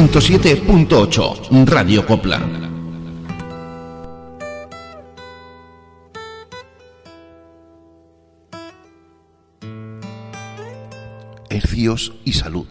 ...107.8... 0.00 1.66
Radio 1.66 2.06
Copla. 2.06 2.40
Hercios 11.50 12.14
y 12.24 12.32
Salud. 12.32 12.66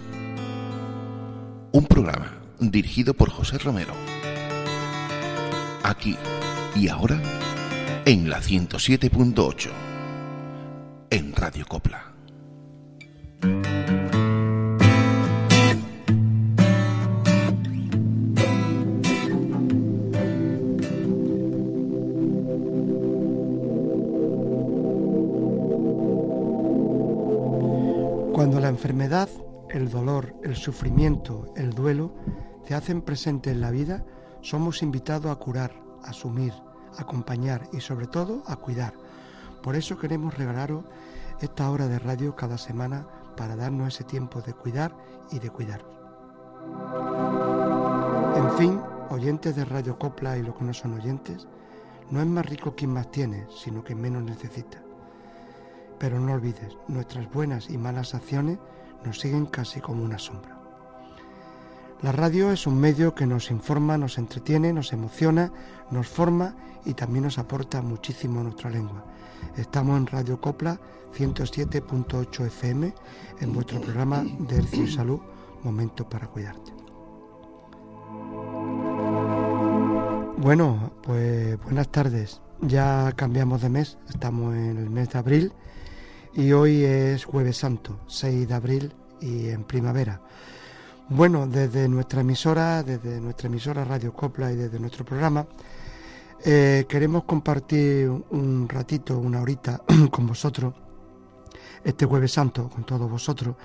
Un 1.71 1.85
programa 1.85 2.33
dirigido 2.59 3.13
por 3.13 3.29
José 3.29 3.59
Romero. 3.59 3.93
Aquí 5.83 6.17
y 6.75 6.87
ahora 6.87 7.21
en 8.05 8.27
la 8.27 8.41
107.8 8.41 9.69
en 11.11 11.35
Radio 11.35 11.67
Copla. 11.67 12.11
Cuando 28.49 28.65
la 28.65 28.69
enfermedad, 28.69 29.29
el 29.69 29.91
dolor, 29.91 30.33
el 30.43 30.55
sufrimiento, 30.55 31.53
el 31.55 31.69
duelo 31.69 32.15
se 32.65 32.73
hacen 32.73 33.03
presentes 33.03 33.53
en 33.53 33.61
la 33.61 33.69
vida, 33.69 34.03
somos 34.41 34.81
invitados 34.81 35.31
a 35.31 35.35
curar, 35.35 35.71
a 36.03 36.09
asumir, 36.09 36.51
a 36.97 37.03
acompañar 37.03 37.69
y 37.73 37.79
sobre 37.79 38.07
todo 38.07 38.41
a 38.47 38.55
cuidar. 38.55 38.95
Por 39.61 39.75
eso 39.75 39.99
queremos 39.99 40.35
regalaros 40.35 40.83
esta 41.41 41.69
hora 41.69 41.87
de 41.87 41.99
radio 41.99 42.35
cada 42.35 42.57
semana 42.57 43.05
para 43.37 43.55
darnos 43.55 43.93
ese 43.93 44.03
tiempo 44.03 44.41
de 44.41 44.53
cuidar 44.53 44.97
y 45.31 45.37
de 45.37 45.51
cuidaros. 45.51 45.93
En 48.35 48.51
fin, 48.57 48.81
oyentes 49.11 49.55
de 49.55 49.63
Radio 49.63 49.99
Copla 49.99 50.39
y 50.39 50.41
los 50.41 50.55
que 50.55 50.63
no 50.63 50.73
son 50.73 50.95
oyentes, 50.95 51.47
no 52.09 52.19
es 52.19 52.25
más 52.25 52.47
rico 52.47 52.73
quien 52.75 52.93
más 52.93 53.11
tiene, 53.11 53.45
sino 53.55 53.83
quien 53.83 54.01
menos 54.01 54.23
necesita. 54.23 54.88
Pero 55.99 56.19
no 56.19 56.33
olvides, 56.33 56.77
nuestras 56.87 57.31
buenas 57.31 57.69
y 57.69 57.77
malas 57.77 58.15
acciones 58.15 58.57
nos 59.05 59.19
siguen 59.19 59.45
casi 59.45 59.81
como 59.81 60.03
una 60.03 60.17
sombra. 60.17 60.57
La 62.01 62.13
radio 62.13 62.51
es 62.51 62.65
un 62.65 62.79
medio 62.79 63.13
que 63.13 63.25
nos 63.25 63.51
informa, 63.51 63.97
nos 63.97 64.17
entretiene, 64.17 64.71
nos 64.71 64.93
emociona, 64.93 65.51
nos 65.91 66.07
forma 66.07 66.55
y 66.85 66.93
también 66.93 67.25
nos 67.25 67.37
aporta 67.37 67.81
muchísimo 67.81 68.41
nuestra 68.41 68.69
lengua. 68.69 69.03
Estamos 69.57 69.97
en 69.97 70.07
Radio 70.07 70.39
Copla 70.39 70.79
107.8 71.17 72.45
FM 72.45 72.93
en 73.41 73.53
vuestro 73.53 73.81
programa 73.81 74.23
de 74.23 74.57
Hercio 74.57 74.83
y 74.83 74.91
Salud, 74.91 75.19
Momento 75.63 76.07
para 76.07 76.27
Cuidarte. 76.27 76.71
Bueno, 80.37 80.93
pues 81.03 81.61
buenas 81.63 81.89
tardes. 81.89 82.41
Ya 82.61 83.11
cambiamos 83.17 83.61
de 83.61 83.69
mes, 83.69 83.97
estamos 84.07 84.55
en 84.55 84.77
el 84.77 84.89
mes 84.89 85.09
de 85.09 85.19
abril 85.19 85.53
y 86.39 86.53
hoy 86.53 86.85
es 86.85 87.25
jueves 87.25 87.57
santo, 87.57 87.99
6 88.07 88.47
de 88.47 88.53
abril 88.53 88.93
y 89.19 89.49
en 89.49 89.65
primavera. 89.65 90.21
Bueno, 91.09 91.45
desde 91.45 91.89
nuestra 91.89 92.21
emisora, 92.21 92.81
desde 92.81 93.19
nuestra 93.19 93.47
emisora 93.47 93.83
Radio 93.83 94.13
Copla 94.13 94.49
y 94.49 94.55
desde 94.55 94.79
nuestro 94.79 95.03
programa, 95.03 95.45
eh, 96.45 96.85
queremos 96.87 97.25
compartir 97.25 98.09
un 98.09 98.69
ratito, 98.69 99.17
una 99.17 99.41
horita 99.41 99.81
con 100.11 100.27
vosotros, 100.27 100.73
este 101.83 102.05
jueves 102.05 102.31
santo, 102.31 102.69
con 102.69 102.85
todos 102.85 103.11
vosotros. 103.11 103.57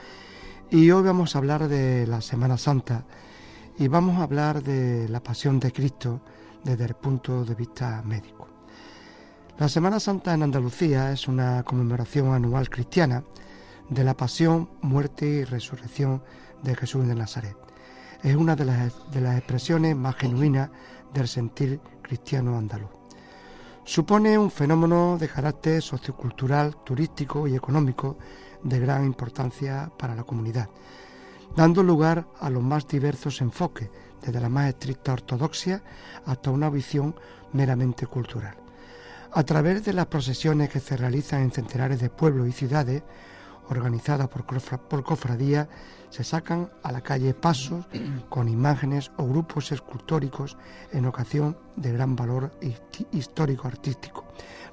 Y 0.69 0.91
hoy 0.91 1.05
vamos 1.05 1.37
a 1.37 1.39
hablar 1.39 1.69
de 1.69 2.09
la 2.09 2.21
Semana 2.21 2.59
Santa 2.59 3.05
y 3.79 3.87
vamos 3.87 4.19
a 4.19 4.25
hablar 4.25 4.65
de 4.65 5.09
la 5.09 5.23
pasión 5.23 5.61
de 5.61 5.71
Cristo 5.71 6.23
desde 6.65 6.87
el 6.87 6.95
punto 6.95 7.45
de 7.45 7.55
vista 7.55 8.03
médico. 8.05 8.54
La 9.57 9.69
Semana 9.69 10.01
Santa 10.01 10.35
en 10.35 10.43
Andalucía 10.43 11.13
es 11.13 11.29
una 11.29 11.63
conmemoración 11.63 12.35
anual 12.35 12.69
cristiana 12.69 13.23
de 13.89 14.03
la 14.03 14.17
pasión, 14.17 14.69
muerte 14.83 15.27
y 15.27 15.45
resurrección 15.45 16.25
de 16.65 16.75
Jesús 16.75 17.07
de 17.07 17.15
Nazaret. 17.15 17.57
Es 18.25 18.35
una 18.35 18.57
de 18.57 18.65
las, 18.65 19.13
de 19.13 19.21
las 19.21 19.39
expresiones 19.39 19.95
más 19.95 20.17
genuinas 20.17 20.71
del 21.13 21.29
sentir 21.29 21.81
cristiano 22.03 22.59
andaluz. 22.59 22.91
Supone 23.85 24.37
un 24.37 24.51
fenómeno 24.51 25.19
de 25.19 25.29
carácter 25.29 25.81
sociocultural, 25.81 26.75
turístico 26.83 27.47
y 27.47 27.55
económico 27.55 28.19
de 28.65 28.81
gran 28.81 29.05
importancia 29.05 29.89
para 29.97 30.17
la 30.17 30.25
comunidad, 30.25 30.69
dando 31.55 31.85
lugar 31.85 32.27
a 32.41 32.51
los 32.51 32.63
más 32.65 32.89
diversos 32.89 33.41
enfoques, 33.41 33.89
desde 34.21 34.41
la 34.41 34.49
más 34.49 34.71
estricta 34.71 35.13
ortodoxia 35.13 35.81
hasta 36.27 36.51
una 36.51 36.71
visión 36.71 37.15
meramente 37.53 38.09
cultural. 38.09 38.64
A 39.37 39.43
través 39.43 39.85
de 39.85 39.93
las 39.93 40.07
procesiones 40.07 40.71
que 40.71 40.79
se 40.79 40.97
realizan 40.97 41.43
en 41.43 41.51
centenares 41.51 41.99
de 41.99 42.09
pueblos 42.09 42.47
y 42.47 42.53
ciudades, 42.53 43.03
organizadas 43.69 44.29
por, 44.29 44.45
por 44.45 45.03
cofradías, 45.03 45.67
se 46.09 46.23
sacan 46.23 46.71
a 46.85 46.93
la 46.93 47.01
calle 47.01 47.35
pasos 47.35 47.85
con 48.29 48.49
imágenes 48.49 49.11
o 49.17 49.27
grupos 49.27 49.73
escultóricos 49.73 50.57
en 50.93 51.07
ocasión 51.07 51.59
de 51.75 51.91
gran 51.91 52.15
valor 52.15 52.53
histórico-artístico, 53.11 54.25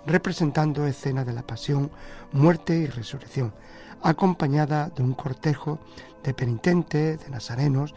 representando 0.05 0.85
escenas 0.85 1.25
de 1.25 1.33
la 1.33 1.41
pasión, 1.41 1.89
muerte 2.31 2.78
y 2.78 2.85
resurrección, 2.85 3.55
acompañada 4.03 4.89
de 4.89 5.01
un 5.01 5.16
cortejo 5.16 5.79
de 6.23 6.35
penitentes, 6.35 7.19
de 7.19 7.29
nazarenos, 7.31 7.95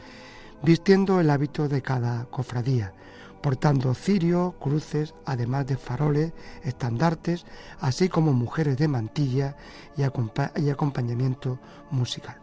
vistiendo 0.62 1.20
el 1.20 1.28
hábito 1.28 1.68
de 1.68 1.82
cada 1.82 2.24
cofradía, 2.24 2.94
portando 3.44 3.92
cirios, 3.92 4.54
cruces, 4.58 5.14
además 5.26 5.66
de 5.66 5.76
faroles, 5.76 6.32
estandartes, 6.62 7.44
así 7.78 8.08
como 8.08 8.32
mujeres 8.32 8.78
de 8.78 8.88
mantilla 8.88 9.54
y, 9.98 10.02
acompa 10.02 10.50
y 10.56 10.70
acompañamiento 10.70 11.58
musical. 11.90 12.36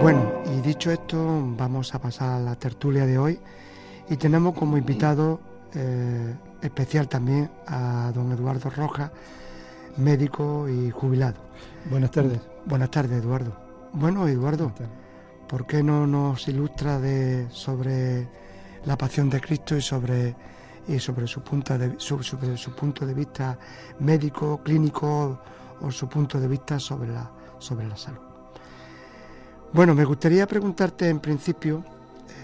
Bueno, 0.00 0.32
y 0.46 0.62
dicho 0.62 0.90
esto, 0.90 1.18
vamos 1.58 1.94
a 1.94 2.00
pasar 2.00 2.40
a 2.40 2.40
la 2.40 2.54
tertulia 2.54 3.04
de 3.04 3.18
hoy 3.18 3.38
y 4.08 4.16
tenemos 4.16 4.54
como 4.54 4.78
invitado 4.78 5.40
eh, 5.74 6.34
especial 6.62 7.06
también 7.06 7.50
a 7.66 8.12
don 8.14 8.32
Eduardo 8.32 8.70
Rojas, 8.70 9.10
médico 9.98 10.70
y 10.70 10.90
jubilado. 10.90 11.36
Buenas 11.90 12.12
tardes. 12.12 12.40
Buenas 12.64 12.90
tardes, 12.90 13.22
Eduardo. 13.22 13.54
Bueno, 13.92 14.26
Eduardo, 14.26 14.72
¿por 15.48 15.66
qué 15.66 15.82
no 15.82 16.06
nos 16.06 16.48
ilustra 16.48 16.98
de, 16.98 17.48
sobre 17.50 18.28
la 18.84 18.96
pasión 18.96 19.30
de 19.30 19.40
Cristo 19.40 19.76
y 19.76 19.82
sobre, 19.82 20.34
y 20.88 20.98
sobre, 20.98 21.26
su, 21.26 21.42
punto 21.42 21.76
de, 21.78 21.94
sobre 21.98 22.56
su 22.56 22.74
punto 22.74 23.06
de 23.06 23.14
vista 23.14 23.58
médico, 24.00 24.60
clínico 24.62 25.40
o 25.80 25.90
su 25.90 26.08
punto 26.08 26.40
de 26.40 26.48
vista 26.48 26.78
sobre 26.78 27.12
la, 27.12 27.30
sobre 27.58 27.86
la 27.86 27.96
salud? 27.96 28.20
Bueno, 29.72 29.94
me 29.94 30.04
gustaría 30.04 30.46
preguntarte 30.46 31.08
en 31.08 31.20
principio 31.20 31.84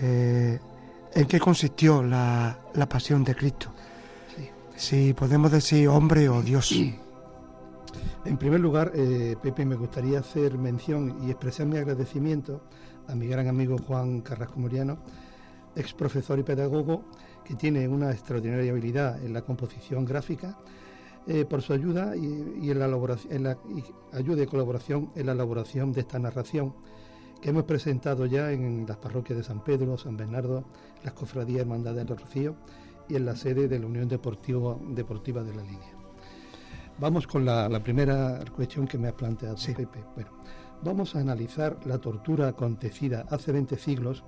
eh, 0.00 0.58
en 1.14 1.26
qué 1.26 1.40
consistió 1.40 2.02
la, 2.02 2.58
la 2.74 2.88
pasión 2.88 3.24
de 3.24 3.34
Cristo. 3.34 3.70
Sí. 4.36 4.50
Si 4.76 5.12
podemos 5.14 5.50
decir 5.50 5.88
hombre 5.88 6.28
o 6.28 6.42
Dios. 6.42 6.74
En 8.24 8.36
primer 8.38 8.60
lugar, 8.60 8.92
eh, 8.94 9.36
Pepe, 9.42 9.64
me 9.64 9.76
gustaría 9.76 10.20
hacer 10.20 10.58
mención 10.58 11.18
y 11.26 11.30
expresar 11.30 11.66
mi 11.66 11.76
agradecimiento 11.76 12.62
a 13.08 13.14
mi 13.14 13.26
gran 13.26 13.48
amigo 13.48 13.78
Juan 13.78 14.20
Carrasco 14.20 14.60
Moriano, 14.60 14.98
ex 15.74 15.92
profesor 15.92 16.38
y 16.38 16.42
pedagogo, 16.42 17.04
que 17.44 17.54
tiene 17.54 17.88
una 17.88 18.10
extraordinaria 18.10 18.70
habilidad 18.70 19.22
en 19.24 19.32
la 19.32 19.42
composición 19.42 20.04
gráfica, 20.04 20.58
eh, 21.26 21.44
por 21.44 21.62
su 21.62 21.72
ayuda 21.72 22.16
y, 22.16 22.70
en 22.70 22.78
la 22.78 23.58
ayuda 24.12 24.42
y 24.42 24.46
colaboración 24.46 25.10
en 25.14 25.26
la 25.26 25.32
elaboración 25.32 25.92
de 25.92 26.00
esta 26.00 26.18
narración 26.18 26.74
que 27.40 27.50
hemos 27.50 27.62
presentado 27.64 28.26
ya 28.26 28.50
en 28.50 28.86
las 28.88 28.96
parroquias 28.96 29.36
de 29.36 29.44
San 29.44 29.62
Pedro, 29.62 29.96
San 29.98 30.16
Bernardo, 30.16 30.64
las 31.04 31.12
cofradías 31.12 31.62
Hermandades 31.62 32.06
del 32.06 32.16
Rocío 32.16 32.56
y 33.08 33.16
en 33.16 33.26
la 33.26 33.36
sede 33.36 33.68
de 33.68 33.78
la 33.78 33.86
Unión 33.86 34.08
Deportiva, 34.08 34.76
Deportiva 34.80 35.42
de 35.42 35.54
la 35.54 35.62
Línea. 35.62 36.01
Vamos 37.02 37.26
con 37.26 37.44
la, 37.44 37.68
primera 37.82 38.38
cuestión 38.54 38.86
que 38.86 38.96
me 38.96 39.08
ha 39.08 39.16
planteado 39.16 39.56
Pepe. 39.56 40.04
Bueno, 40.14 40.30
vamos 40.84 41.16
a 41.16 41.18
analizar 41.18 41.76
la 41.84 41.98
tortura 41.98 42.46
acontecida 42.46 43.26
hace 43.28 43.50
20 43.50 43.76
siglos 43.76 44.22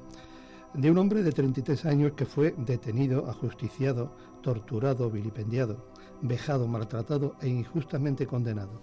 de 0.72 0.90
un 0.90 0.98
hombre 0.98 1.22
de 1.22 1.30
33 1.30 1.86
años 1.86 2.12
que 2.16 2.26
fue 2.26 2.52
detenido, 2.58 3.30
ajusticiado, 3.30 4.16
torturado, 4.42 5.08
vilipendiado, 5.08 5.86
vejado, 6.20 6.66
maltratado 6.66 7.36
e 7.40 7.46
injustamente 7.46 8.26
condenado. 8.26 8.82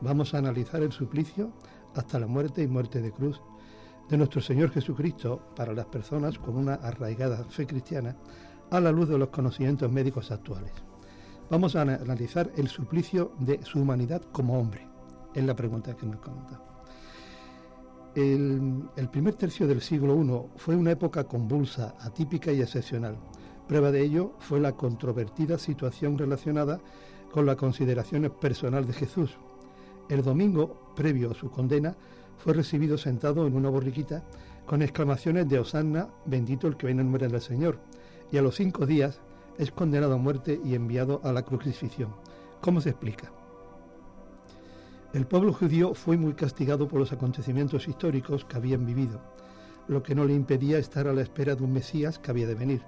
Vamos 0.00 0.34
a 0.34 0.38
analizar 0.38 0.82
el 0.82 0.90
suplicio 0.90 1.52
hasta 1.94 2.18
la 2.18 2.26
muerte 2.26 2.64
y 2.64 2.66
muerte 2.66 3.00
de 3.00 3.12
cruz 3.12 3.40
de 4.08 4.16
nuestro 4.16 4.40
Señor 4.40 4.72
Jesucristo 4.72 5.40
para 5.54 5.72
las 5.72 5.86
personas 5.86 6.36
con 6.36 6.56
una 6.56 6.74
arraigada 6.74 7.44
fe 7.44 7.64
cristiana 7.64 8.16
a 8.72 8.80
la 8.80 8.90
luz 8.90 9.08
de 9.08 9.18
los 9.18 9.28
conocimientos 9.28 9.88
médicos 9.88 10.32
actuales. 10.32 10.89
Vamos 11.50 11.74
a 11.74 11.82
analizar 11.82 12.52
el 12.56 12.68
suplicio 12.68 13.32
de 13.40 13.60
su 13.64 13.80
humanidad 13.80 14.22
como 14.30 14.56
hombre. 14.56 14.86
Es 15.34 15.44
la 15.44 15.56
pregunta 15.56 15.96
que 15.96 16.06
me 16.06 16.16
comenta. 16.16 16.62
El, 18.14 19.08
primer 19.10 19.34
tercio 19.34 19.66
del 19.66 19.80
siglo 19.80 20.14
I 20.14 20.58
fue 20.58 20.76
una 20.76 20.92
época 20.92 21.24
convulsa, 21.24 21.96
atípica 21.98 22.52
y 22.52 22.60
excepcional. 22.60 23.16
Prueba 23.66 23.90
de 23.90 24.00
ello 24.00 24.34
fue 24.38 24.60
la 24.60 24.76
controvertida 24.76 25.58
situación 25.58 26.16
relacionada 26.16 26.80
con 27.32 27.46
la 27.46 27.56
consideración 27.56 28.32
personal 28.40 28.86
de 28.86 28.92
Jesús. 28.92 29.36
El 30.08 30.22
domingo, 30.22 30.92
previo 30.94 31.32
a 31.32 31.34
su 31.34 31.50
condena, 31.50 31.96
fue 32.38 32.54
recibido 32.54 32.96
sentado 32.96 33.44
en 33.48 33.56
una 33.56 33.70
borriquita 33.70 34.24
con 34.66 34.82
exclamaciones 34.82 35.48
de 35.48 35.58
Osanna, 35.58 36.10
bendito 36.26 36.68
el 36.68 36.76
que 36.76 36.86
viene 36.86 37.00
en 37.00 37.08
nombre 37.08 37.26
del 37.26 37.40
Señor, 37.40 37.80
y 38.30 38.38
a 38.38 38.42
los 38.42 38.54
cinco 38.54 38.86
días 38.86 39.20
es 39.58 39.70
condenado 39.70 40.14
a 40.14 40.18
muerte 40.18 40.60
y 40.64 40.74
enviado 40.74 41.20
a 41.24 41.32
la 41.32 41.42
crucifixión. 41.42 42.14
¿Cómo 42.60 42.80
se 42.80 42.90
explica? 42.90 43.32
El 45.12 45.26
pueblo 45.26 45.52
judío 45.52 45.94
fue 45.94 46.16
muy 46.16 46.34
castigado 46.34 46.86
por 46.86 47.00
los 47.00 47.12
acontecimientos 47.12 47.88
históricos 47.88 48.44
que 48.44 48.56
habían 48.56 48.86
vivido, 48.86 49.20
lo 49.88 50.02
que 50.02 50.14
no 50.14 50.24
le 50.24 50.34
impedía 50.34 50.78
estar 50.78 51.08
a 51.08 51.12
la 51.12 51.22
espera 51.22 51.56
de 51.56 51.64
un 51.64 51.72
Mesías 51.72 52.18
que 52.18 52.30
había 52.30 52.46
de 52.46 52.54
venir. 52.54 52.82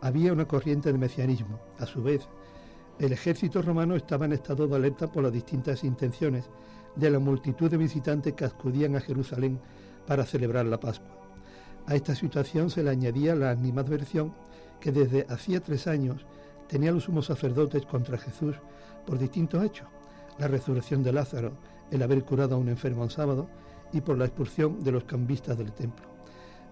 Había 0.00 0.32
una 0.32 0.46
corriente 0.46 0.90
de 0.90 0.98
mesianismo. 0.98 1.60
A 1.78 1.84
su 1.84 2.02
vez, 2.02 2.26
el 2.98 3.12
ejército 3.12 3.60
romano 3.60 3.96
estaba 3.96 4.24
en 4.24 4.32
estado 4.32 4.66
de 4.66 4.76
alerta 4.76 5.12
por 5.12 5.22
las 5.22 5.32
distintas 5.32 5.84
intenciones 5.84 6.48
de 6.96 7.10
la 7.10 7.18
multitud 7.18 7.70
de 7.70 7.76
visitantes 7.76 8.32
que 8.32 8.44
acudían 8.44 8.96
a 8.96 9.00
Jerusalén 9.00 9.60
para 10.06 10.24
celebrar 10.24 10.66
la 10.66 10.80
Pascua. 10.80 11.18
A 11.86 11.94
esta 11.94 12.14
situación 12.14 12.70
se 12.70 12.82
le 12.82 12.90
añadía 12.90 13.34
la 13.34 13.50
animadversión 13.50 14.34
que 14.80 14.92
desde 14.92 15.26
hacía 15.28 15.60
tres 15.60 15.86
años 15.86 16.24
tenía 16.68 16.92
los 16.92 17.04
sumos 17.04 17.26
sacerdotes 17.26 17.84
contra 17.86 18.18
Jesús 18.18 18.56
por 19.06 19.18
distintos 19.18 19.64
hechos, 19.64 19.88
la 20.38 20.48
resurrección 20.48 21.02
de 21.02 21.12
Lázaro, 21.12 21.52
el 21.90 22.02
haber 22.02 22.24
curado 22.24 22.54
a 22.54 22.58
un 22.58 22.68
enfermo 22.68 23.02
un 23.02 23.10
sábado 23.10 23.48
y 23.92 24.00
por 24.00 24.18
la 24.18 24.26
expulsión 24.26 24.84
de 24.84 24.92
los 24.92 25.04
cambistas 25.04 25.56
del 25.56 25.72
templo. 25.72 26.06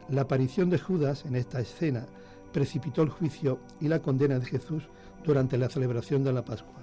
La 0.08 0.22
aparición 0.22 0.70
de 0.70 0.78
Judas 0.78 1.24
en 1.24 1.34
esta 1.34 1.60
escena 1.60 2.06
precipitó 2.52 3.02
el 3.02 3.08
juicio 3.08 3.58
y 3.80 3.88
la 3.88 4.00
condena 4.00 4.38
de 4.38 4.46
Jesús 4.46 4.84
durante 5.24 5.58
la 5.58 5.68
celebración 5.68 6.22
de 6.22 6.32
la 6.32 6.44
Pascua. 6.44 6.74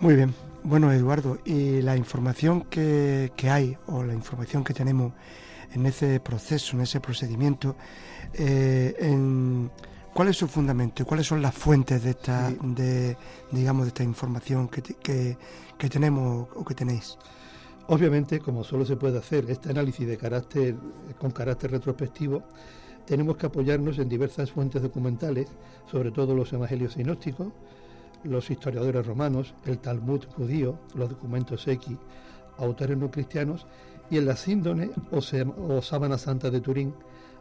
Muy 0.00 0.14
bien. 0.14 0.32
Bueno, 0.62 0.92
Eduardo, 0.92 1.38
y 1.44 1.82
la 1.82 1.96
información 1.96 2.62
que, 2.62 3.30
hay 3.50 3.76
o 3.86 4.04
la 4.04 4.14
información 4.14 4.62
que 4.62 4.72
tenemos 4.72 5.12
en 5.74 5.86
ese 5.86 6.20
proceso, 6.20 6.76
en 6.76 6.82
ese 6.82 7.00
procedimiento, 7.00 7.76
eh, 8.34 8.94
¿cuál 10.18 10.30
es 10.30 10.36
su 10.36 10.48
fundamento 10.48 11.04
y 11.04 11.06
cuáles 11.06 11.28
son 11.28 11.40
las 11.40 11.54
fuentes 11.54 12.02
de 12.02 12.10
esta, 12.10 12.50
de, 12.60 13.16
digamos, 13.52 13.84
de 13.84 13.88
esta 13.90 14.02
información 14.02 14.66
que, 14.66 14.82
que, 14.82 15.88
tenemos 15.88 16.48
o 16.56 16.64
que 16.64 16.74
tenéis? 16.74 17.16
Obviamente, 17.86 18.40
como 18.40 18.64
solo 18.64 18.84
se 18.84 18.96
puede 18.96 19.16
hacer 19.16 19.48
este 19.48 19.70
análisis 19.70 20.08
de 20.08 20.16
carácter, 20.16 20.74
con 21.20 21.30
carácter 21.30 21.70
retrospectivo, 21.70 22.42
tenemos 23.06 23.36
que 23.36 23.46
apoyarnos 23.46 24.00
en 24.00 24.08
diversas 24.08 24.50
fuentes 24.50 24.82
documentales, 24.82 25.50
sobre 25.88 26.10
todo 26.10 26.34
los 26.34 26.52
evangelios 26.52 26.94
sinópticos, 26.94 27.52
los 28.24 28.50
historiadores 28.50 29.06
romanos, 29.06 29.54
el 29.66 29.78
Talmud 29.78 30.24
judío, 30.36 30.80
los 30.96 31.10
documentos 31.10 31.68
X, 31.68 31.96
autores 32.56 32.98
no 32.98 33.08
cristianos 33.08 33.68
y 34.10 34.18
en 34.18 34.26
la 34.26 34.34
síndone 34.34 34.90
o, 35.12 35.20
o 35.76 35.80
sábana 35.80 36.18
santa 36.18 36.50
de 36.50 36.60
Turín, 36.60 36.92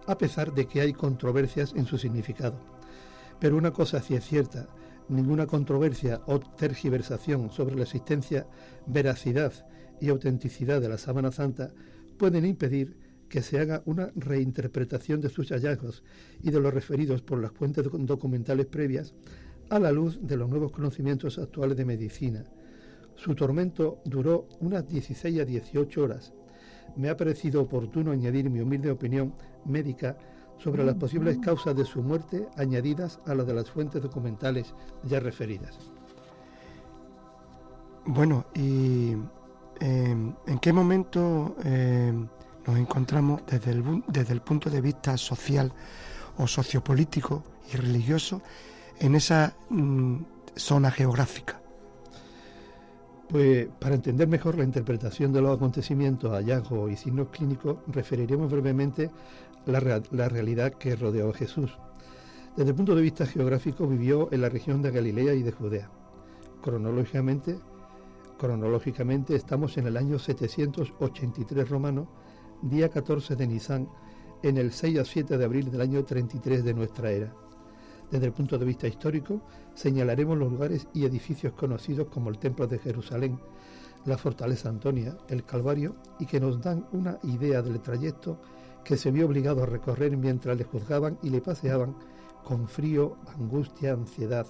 a 0.08 0.18
pesar 0.18 0.54
de 0.54 0.68
que 0.68 0.82
hay 0.82 0.94
controversias 0.94 1.74
en 1.76 1.86
su 1.86 1.98
significado. 1.98 2.60
Pero 3.40 3.58
una 3.58 3.72
cosa 3.72 4.02
sí 4.02 4.16
es 4.16 4.26
cierta, 4.26 4.68
ninguna 5.10 5.46
controversia 5.46 6.22
o 6.26 6.40
tergiversación 6.40 7.52
sobre 7.52 7.76
la 7.76 7.84
existencia, 7.84 8.48
veracidad 8.88 9.54
y 10.02 10.10
autenticidad 10.10 10.82
de 10.82 10.90
la 10.90 10.98
sábana 10.98 11.32
santa 11.32 11.72
pueden 12.18 12.46
impedir 12.46 12.98
que 13.30 13.42
se 13.42 13.60
haga 13.60 13.84
una 13.86 14.12
reinterpretación 14.16 15.22
de 15.22 15.30
sus 15.30 15.50
hallazgos 15.50 16.04
y 16.42 16.52
de 16.52 16.60
los 16.60 16.74
referidos 16.74 17.22
por 17.22 17.40
las 17.40 17.52
fuentes 17.52 17.86
documentales 17.92 18.66
previas 18.68 19.14
a 19.70 19.80
la 19.80 19.92
luz 19.92 20.20
de 20.22 20.38
los 20.38 20.50
nuevos 20.50 20.72
conocimientos 20.72 21.38
actuales 21.38 21.78
de 21.78 21.86
medicina. 21.86 22.46
Su 23.16 23.36
tormento 23.36 24.02
duró 24.06 24.48
unas 24.62 24.88
16 24.88 25.42
a 25.42 25.46
18 25.46 26.04
horas. 26.04 26.34
Me 26.96 27.10
ha 27.10 27.18
parecido 27.18 27.62
oportuno 27.62 28.12
añadir 28.12 28.50
mi 28.50 28.62
humilde 28.62 28.92
opinión 28.92 29.34
médica 29.68 30.18
sobre 30.58 30.84
las 30.84 30.96
posibles 30.96 31.38
causas 31.40 31.76
de 31.76 31.86
su 31.86 32.02
muerte 32.02 32.48
añadidas 32.56 33.20
a 33.26 33.36
las 33.36 33.46
de 33.46 33.54
las 33.54 33.70
fuentes 33.70 34.02
documentales 34.02 34.74
ya 35.04 35.20
referidas. 35.20 35.78
Bueno, 38.06 38.46
¿y 38.56 39.12
em, 39.80 40.34
en 40.48 40.60
qué 40.60 40.74
momento 40.74 41.56
em, 41.64 42.28
nos 42.66 42.78
encontramos 42.78 43.42
desde 43.46 43.72
el, 43.72 44.04
desde 44.08 44.34
el 44.34 44.42
punto 44.42 44.70
de 44.70 44.82
vista 44.82 45.18
social 45.18 45.72
o 46.38 46.48
sociopolítico 46.48 47.44
y 47.72 47.78
religioso 47.78 48.42
en 49.00 49.16
esa 49.16 49.56
mm, 49.70 50.18
zona 50.56 50.90
geográfica? 50.90 51.62
Pues 53.30 53.68
para 53.80 53.96
entender 53.96 54.26
mejor 54.30 54.58
la 54.58 54.64
interpretación 54.64 55.34
de 55.34 55.42
los 55.42 55.58
acontecimientos, 55.58 56.32
hallazgos 56.32 56.90
y 56.90 56.96
signos 56.96 57.28
clínicos, 57.28 57.78
referiremos 57.88 58.50
brevemente 58.50 59.12
la, 59.68 60.02
la 60.12 60.30
realidad 60.30 60.74
que 60.74 60.96
rodeó 60.96 61.30
a 61.30 61.34
Jesús. 61.34 61.78
Desde 62.56 62.72
el 62.72 62.76
punto 62.76 62.96
de 62.96 63.02
vista 63.02 63.26
geográfico 63.26 63.86
vivió 63.86 64.30
en 64.32 64.42
la 64.42 64.50
región 64.50 64.82
de 64.82 64.92
Galilea 64.92 65.34
y 65.36 65.44
de 65.44 65.52
Judea. 65.52 65.92
Cronológicamente, 66.62 67.60
cronológicamente 68.40 69.36
estamos 69.36 69.78
en 69.78 69.88
el 69.88 69.98
año 69.98 70.18
783 70.18 71.70
romano, 71.70 72.08
día 72.64 72.90
14 72.90 73.36
de 73.36 73.48
Nisan, 73.48 73.88
en 74.42 74.58
el 74.58 74.72
6 74.72 75.00
a 75.00 75.06
7 75.06 75.38
de 75.38 75.46
abril 75.46 75.70
del 75.70 75.82
año 75.82 76.04
33 76.04 76.64
de 76.64 76.74
nuestra 76.74 77.12
era. 77.12 77.34
Desde 78.10 78.26
el 78.26 78.34
punto 78.34 78.58
de 78.58 78.66
vista 78.66 78.88
histórico, 78.88 79.42
señalaremos 79.74 80.38
los 80.38 80.52
lugares 80.52 80.88
y 80.94 81.06
edificios 81.06 81.54
conocidos 81.54 82.08
como 82.08 82.30
el 82.30 82.40
Templo 82.40 82.66
de 82.66 82.80
Jerusalén, 82.80 83.40
la 84.06 84.18
Fortaleza 84.18 84.70
Antonia, 84.70 85.18
el 85.28 85.44
Calvario, 85.44 85.96
y 86.20 86.26
que 86.26 86.40
nos 86.40 86.62
dan 86.62 86.88
una 86.94 87.20
idea 87.24 87.62
del 87.62 87.82
trayecto 87.82 88.40
que 88.88 88.96
se 88.96 89.12
vio 89.12 89.26
obligado 89.26 89.64
a 89.64 89.66
recorrer 89.66 90.16
mientras 90.16 90.58
le 90.58 90.64
juzgaban 90.64 91.20
y 91.22 91.30
le 91.30 91.42
paseaban 91.42 91.94
con 92.46 92.70
frío, 92.70 93.18
angustia, 93.38 93.92
ansiedad, 93.92 94.48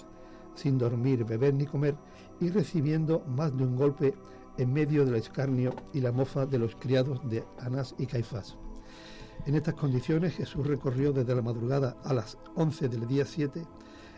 sin 0.54 0.78
dormir, 0.78 1.26
beber 1.26 1.56
ni 1.56 1.66
comer, 1.66 1.96
y 2.40 2.52
recibiendo 2.52 3.24
más 3.26 3.58
de 3.58 3.64
un 3.64 3.76
golpe 3.76 4.14
en 4.60 4.72
medio 4.72 5.06
del 5.06 5.16
escarnio 5.16 5.74
y 5.92 6.02
la 6.02 6.12
mofa 6.12 6.46
de 6.46 6.60
los 6.60 6.76
criados 6.76 7.28
de 7.28 7.44
Anás 7.58 7.96
y 7.98 8.06
Caifás. 8.06 8.56
En 9.48 9.56
estas 9.56 9.74
condiciones 9.74 10.36
Jesús 10.36 10.68
recorrió 10.68 11.12
desde 11.14 11.34
la 11.34 11.42
madrugada 11.42 11.98
a 12.04 12.14
las 12.14 12.38
11 12.54 12.90
del 12.90 13.08
día 13.08 13.26
7 13.26 13.64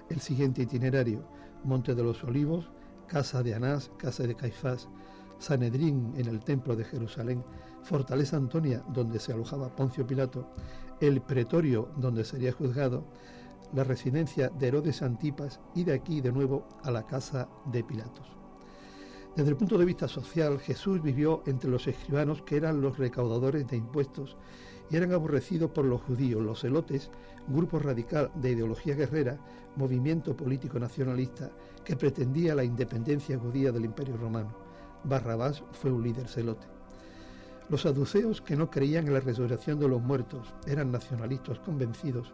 el 0.09 0.19
siguiente 0.19 0.63
itinerario, 0.63 1.23
Monte 1.63 1.95
de 1.95 2.03
los 2.03 2.25
Olivos, 2.25 2.69
casa 3.07 3.41
de 3.41 3.55
Anás, 3.55 3.89
casa 3.97 4.23
de 4.23 4.35
Caifás, 4.35 4.89
Sanedrín 5.37 6.13
en 6.17 6.27
el 6.27 6.41
templo 6.41 6.75
de 6.75 6.83
Jerusalén, 6.83 7.41
Fortaleza 7.83 8.37
Antonia, 8.37 8.83
donde 8.89 9.19
se 9.19 9.33
alojaba 9.33 9.75
Poncio 9.75 10.05
Pilato, 10.05 10.49
el 10.99 11.21
pretorio 11.21 11.89
donde 11.97 12.23
sería 12.23 12.51
juzgado, 12.51 13.05
la 13.73 13.83
residencia 13.83 14.49
de 14.49 14.67
Herodes 14.67 15.01
Antipas 15.01 15.59
y 15.75 15.83
de 15.83 15.93
aquí 15.93 16.21
de 16.21 16.31
nuevo 16.31 16.67
a 16.83 16.91
la 16.91 17.05
casa 17.05 17.47
de 17.65 17.83
Pilatos. 17.83 18.27
Desde 19.35 19.51
el 19.51 19.57
punto 19.57 19.77
de 19.77 19.85
vista 19.85 20.07
social, 20.07 20.59
Jesús 20.59 21.01
vivió 21.01 21.43
entre 21.45 21.69
los 21.69 21.87
escribanos 21.87 22.41
que 22.41 22.57
eran 22.57 22.81
los 22.81 22.97
recaudadores 22.97 23.67
de 23.67 23.77
impuestos 23.77 24.37
y 24.89 24.97
eran 24.97 25.13
aborrecidos 25.13 25.69
por 25.71 25.85
los 25.85 26.01
judíos, 26.01 26.41
los 26.41 26.61
celotes, 26.61 27.11
grupo 27.47 27.79
radical 27.79 28.31
de 28.35 28.51
ideología 28.51 28.95
guerrera, 28.95 29.39
movimiento 29.75 30.35
político 30.35 30.79
nacionalista 30.79 31.51
que 31.85 31.95
pretendía 31.95 32.55
la 32.55 32.63
independencia 32.63 33.37
judía 33.37 33.71
del 33.71 33.85
Imperio 33.85 34.17
Romano. 34.17 34.55
Barrabás 35.03 35.63
fue 35.71 35.91
un 35.91 36.03
líder 36.03 36.27
celote. 36.27 36.78
Los 37.69 37.83
saduceos, 37.83 38.41
que 38.41 38.55
no 38.55 38.71
creían 38.71 39.07
en 39.07 39.13
la 39.13 39.19
resurrección 39.19 39.79
de 39.79 39.87
los 39.87 40.01
muertos, 40.01 40.53
eran 40.65 40.91
nacionalistas 40.91 41.59
convencidos 41.59 42.33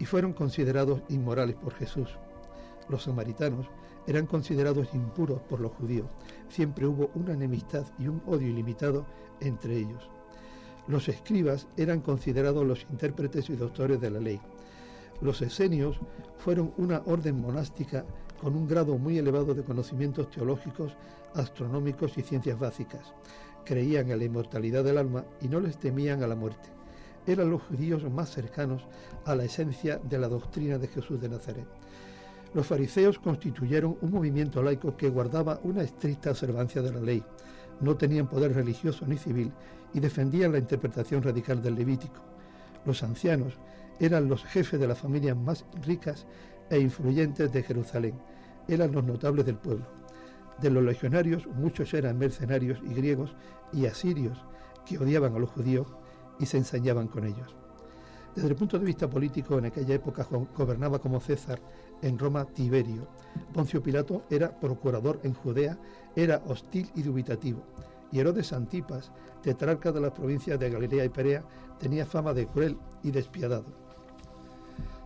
y 0.00 0.04
fueron 0.04 0.32
considerados 0.32 1.00
inmorales 1.08 1.54
por 1.54 1.74
Jesús. 1.74 2.08
Los 2.88 3.04
samaritanos 3.04 3.66
eran 4.08 4.26
considerados 4.26 4.94
impuros 4.94 5.40
por 5.42 5.60
los 5.60 5.72
judíos. 5.72 6.06
Siempre 6.48 6.86
hubo 6.86 7.10
una 7.14 7.34
enemistad 7.34 7.84
y 8.00 8.08
un 8.08 8.20
odio 8.26 8.48
ilimitado 8.48 9.06
entre 9.40 9.76
ellos. 9.76 10.10
Los 10.88 11.08
escribas 11.08 11.68
eran 11.76 12.00
considerados 12.00 12.66
los 12.66 12.84
intérpretes 12.90 13.50
y 13.50 13.56
doctores 13.56 14.00
de 14.00 14.10
la 14.10 14.18
ley. 14.18 14.40
Los 15.20 15.40
esenios 15.42 16.00
fueron 16.38 16.72
una 16.78 17.02
orden 17.04 17.40
monástica 17.40 18.04
con 18.40 18.56
un 18.56 18.66
grado 18.66 18.98
muy 18.98 19.18
elevado 19.18 19.54
de 19.54 19.62
conocimientos 19.62 20.30
teológicos, 20.30 20.96
astronómicos 21.34 22.16
y 22.18 22.22
ciencias 22.22 22.58
básicas. 22.58 23.12
Creían 23.68 24.10
en 24.10 24.18
la 24.18 24.24
inmortalidad 24.24 24.82
del 24.82 24.96
alma 24.96 25.26
y 25.42 25.48
no 25.48 25.60
les 25.60 25.76
temían 25.76 26.22
a 26.22 26.26
la 26.26 26.34
muerte. 26.34 26.70
Eran 27.26 27.50
los 27.50 27.60
judíos 27.64 28.02
más 28.10 28.30
cercanos 28.30 28.86
a 29.26 29.34
la 29.34 29.44
esencia 29.44 29.98
de 29.98 30.18
la 30.18 30.26
doctrina 30.26 30.78
de 30.78 30.88
Jesús 30.88 31.20
de 31.20 31.28
Nazaret. 31.28 31.66
Los 32.54 32.66
fariseos 32.66 33.18
constituyeron 33.18 33.98
un 34.00 34.10
movimiento 34.10 34.62
laico 34.62 34.96
que 34.96 35.10
guardaba 35.10 35.60
una 35.64 35.82
estricta 35.82 36.30
observancia 36.30 36.80
de 36.80 36.92
la 36.92 37.00
ley. 37.00 37.22
No 37.82 37.94
tenían 37.94 38.26
poder 38.26 38.54
religioso 38.54 39.06
ni 39.06 39.18
civil 39.18 39.52
y 39.92 40.00
defendían 40.00 40.52
la 40.52 40.58
interpretación 40.58 41.22
radical 41.22 41.60
del 41.62 41.74
Levítico. 41.74 42.22
Los 42.86 43.02
ancianos 43.02 43.58
eran 44.00 44.30
los 44.30 44.46
jefes 44.46 44.80
de 44.80 44.88
las 44.88 44.98
familias 44.98 45.36
más 45.36 45.66
ricas 45.84 46.26
e 46.70 46.78
influyentes 46.78 47.52
de 47.52 47.62
Jerusalén. 47.62 48.14
Eran 48.66 48.92
los 48.92 49.04
notables 49.04 49.44
del 49.44 49.58
pueblo. 49.58 49.84
De 50.58 50.70
los 50.70 50.82
legionarios, 50.82 51.46
muchos 51.46 51.92
eran 51.94 52.18
mercenarios 52.18 52.80
y 52.82 52.94
griegos 52.94 53.36
y 53.72 53.86
asirios 53.86 54.38
que 54.84 54.98
odiaban 54.98 55.34
a 55.34 55.38
los 55.38 55.50
judíos 55.50 55.86
y 56.38 56.46
se 56.46 56.56
ensañaban 56.56 57.08
con 57.08 57.24
ellos. 57.26 57.54
Desde 58.34 58.50
el 58.50 58.56
punto 58.56 58.78
de 58.78 58.84
vista 58.84 59.10
político, 59.10 59.58
en 59.58 59.66
aquella 59.66 59.94
época 59.94 60.26
gobernaba 60.56 61.00
como 61.00 61.20
César 61.20 61.60
en 62.02 62.18
Roma 62.18 62.44
Tiberio. 62.44 63.08
Poncio 63.52 63.82
Pilato 63.82 64.22
era 64.30 64.58
procurador 64.60 65.18
en 65.24 65.34
Judea, 65.34 65.78
era 66.14 66.42
hostil 66.46 66.88
y 66.94 67.02
dubitativo. 67.02 67.64
Y 68.12 68.20
Herodes 68.20 68.52
Antipas, 68.52 69.10
tetrarca 69.42 69.92
de 69.92 70.00
las 70.00 70.12
provincias 70.12 70.58
de 70.58 70.70
Galilea 70.70 71.04
y 71.04 71.08
Perea, 71.08 71.44
tenía 71.78 72.06
fama 72.06 72.32
de 72.32 72.46
cruel 72.46 72.78
y 73.02 73.10
despiadado. 73.10 73.66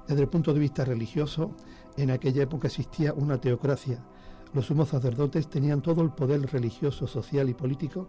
Desde 0.07 0.23
el 0.23 0.28
punto 0.28 0.52
de 0.52 0.61
vista 0.61 0.85
religioso, 0.85 1.52
en 1.97 2.11
aquella 2.11 2.42
época 2.42 2.69
existía 2.69 3.14
una 3.14 3.40
teocracia. 3.40 4.04
Los 4.54 4.66
sumos 4.66 4.90
sacerdotes 4.90 5.49
tenían 5.49 5.80
todo 5.80 6.02
el 6.02 6.11
poder 6.11 6.42
religioso, 6.42 7.06
social 7.06 7.49
y 7.49 7.54
político 7.54 8.09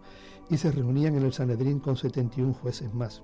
y 0.50 0.58
se 0.58 0.70
reunían 0.70 1.16
en 1.16 1.22
el 1.22 1.32
Sanedrín 1.32 1.80
con 1.80 1.96
71 1.96 2.52
jueces 2.52 2.92
más. 2.92 3.22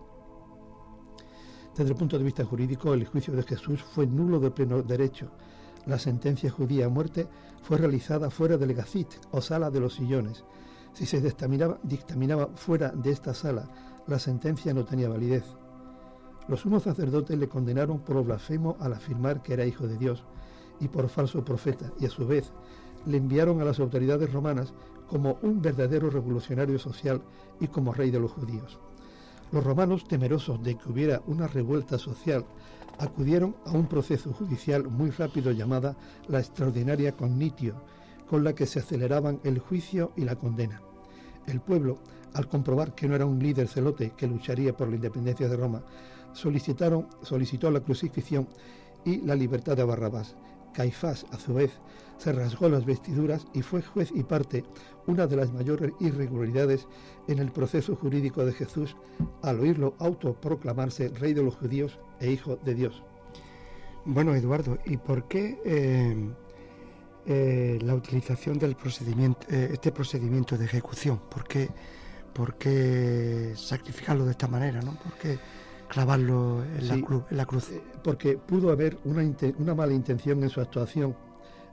Desde 1.77 1.91
el 1.91 1.97
punto 1.97 2.17
de 2.19 2.25
vista 2.25 2.45
jurídico, 2.45 2.95
el 2.95 3.07
juicio 3.07 3.35
de 3.35 3.43
Jesús 3.43 3.83
fue 3.83 4.07
nulo 4.07 4.41
de 4.41 4.51
pleno 4.51 4.83
derecho. 4.83 5.31
La 5.87 5.99
sentencia 5.99 6.51
judía 6.51 6.87
a 6.87 6.89
muerte 6.89 7.29
fue 7.63 7.77
realizada 7.77 8.31
fuera 8.31 8.57
del 8.57 8.75
gacit 8.75 9.09
o 9.33 9.41
sala 9.41 9.71
de 9.71 9.81
los 9.81 9.95
sillones. 9.95 10.45
Si 10.95 11.05
se 11.05 11.21
dictaminaba, 11.21 11.79
dictaminaba 11.83 12.49
fuera 12.55 12.89
de 12.89 13.11
esta 13.11 13.35
sala, 13.35 13.69
la 14.07 14.19
sentencia 14.19 14.73
no 14.73 14.85
tenía 14.85 15.09
validez. 15.09 15.45
Los 16.49 16.61
sumos 16.61 16.83
sacerdotes 16.83 17.39
le 17.39 17.49
condenaron 17.49 18.01
por 18.01 18.25
blasfemo 18.25 18.77
al 18.81 18.95
afirmar 18.95 19.43
que 19.43 19.53
era 19.53 19.67
hijo 19.67 19.87
de 19.87 19.99
Dios 19.99 20.25
y 20.81 20.89
por 20.89 21.09
falso 21.09 21.45
profeta, 21.45 21.93
y 22.01 22.07
a 22.07 22.11
su 22.11 22.27
vez 22.27 22.53
le 23.07 23.17
enviaron 23.17 23.61
a 23.61 23.65
las 23.65 23.81
autoridades 23.81 24.33
romanas 24.33 24.73
como 25.09 25.39
un 25.43 25.61
verdadero 25.61 26.11
revolucionario 26.11 26.79
social 26.79 27.21
y 27.59 27.67
como 27.69 27.93
rey 27.93 28.11
de 28.11 28.21
los 28.21 28.31
judíos. 28.31 28.79
Los 29.53 29.65
romanos, 29.65 30.07
temerosos 30.07 30.63
de 30.63 30.77
que 30.77 30.89
hubiera 30.89 31.23
una 31.27 31.49
revuelta 31.49 31.99
social, 31.99 32.45
acudieron 32.99 33.57
a 33.67 33.73
un 33.73 33.87
proceso 33.87 34.33
judicial 34.33 34.89
muy 34.89 35.11
rápido 35.11 35.51
llamada 35.51 35.97
la 36.29 36.39
extraordinaria 36.39 37.17
cognitio, 37.17 37.75
con 38.29 38.45
la 38.45 38.55
que 38.55 38.67
se 38.67 38.79
aceleraban 38.79 39.41
el 39.43 39.59
juicio 39.59 40.13
y 40.17 40.25
la 40.25 40.37
condena. 40.37 40.81
El 41.47 41.61
pueblo, 41.61 41.99
al 42.35 42.47
comprobar 42.47 42.95
que 42.95 43.09
no 43.09 43.17
era 43.17 43.27
un 43.27 43.41
líder 43.41 43.67
celote 43.67 44.13
que 44.17 44.29
lucharía 44.29 44.77
por 44.77 44.89
la 44.89 44.95
independencia 44.95 45.49
de 45.49 45.57
Roma, 45.57 45.83
solicitaron, 46.33 47.09
solicitó 47.23 47.71
la 47.73 47.81
crucifixión 47.81 48.47
y 49.05 49.23
la 49.23 49.35
libertad 49.35 49.77
de 49.77 49.83
Barrabás. 49.83 50.37
Caifás, 50.73 51.27
a 51.33 51.39
su 51.39 51.55
vez, 51.55 51.73
se 52.21 52.33
rasgó 52.33 52.69
las 52.69 52.85
vestiduras 52.85 53.47
y 53.55 53.63
fue 53.63 53.81
juez 53.83 54.11
y 54.15 54.23
parte, 54.23 54.63
una 55.07 55.27
de 55.27 55.37
las 55.37 55.53
mayores 55.53 55.93
irregularidades 56.01 56.87
en 57.29 57.39
el 57.39 57.51
proceso 57.51 57.97
jurídico 57.97 58.45
de 58.45 58.53
Jesús 58.53 58.95
al 59.43 59.59
oírlo 59.61 59.95
autoproclamarse 59.99 61.09
rey 61.09 61.33
de 61.33 61.43
los 61.43 61.57
judíos 61.57 61.99
e 62.21 62.31
hijo 62.31 62.57
de 62.63 62.75
Dios. 62.75 63.03
Bueno, 64.05 64.35
Eduardo, 64.35 64.79
¿y 64.85 64.99
por 64.99 65.29
qué 65.29 65.59
eh, 65.65 66.31
eh, 67.27 67.79
la 67.83 67.95
utilización 67.95 68.59
del 68.59 68.77
procedimiento, 68.77 69.47
eh, 69.51 69.71
este 69.73 69.91
procedimiento 69.91 70.59
de 70.59 70.67
ejecución? 70.67 71.21
¿Por 71.31 71.45
qué, 71.45 71.71
por 72.35 72.57
qué 72.57 73.53
sacrificarlo 73.57 74.27
de 74.27 74.33
esta 74.33 74.47
manera? 74.47 74.83
¿no? 74.83 74.93
¿Por 74.99 75.15
qué 75.15 75.39
clavarlo 75.89 76.63
en, 76.65 76.87
la, 76.87 76.95
Sí. 76.97 77.03
cruz, 77.03 77.23
en 77.31 77.37
la 77.39 77.47
cruz? 77.47 77.71
Porque 78.05 78.37
pudo 78.37 78.71
haber 78.73 78.99
una, 79.05 79.23
una 79.59 79.75
mala 79.75 79.95
intención 79.95 80.43
en 80.43 80.51
su 80.51 80.61
actuación, 80.61 81.15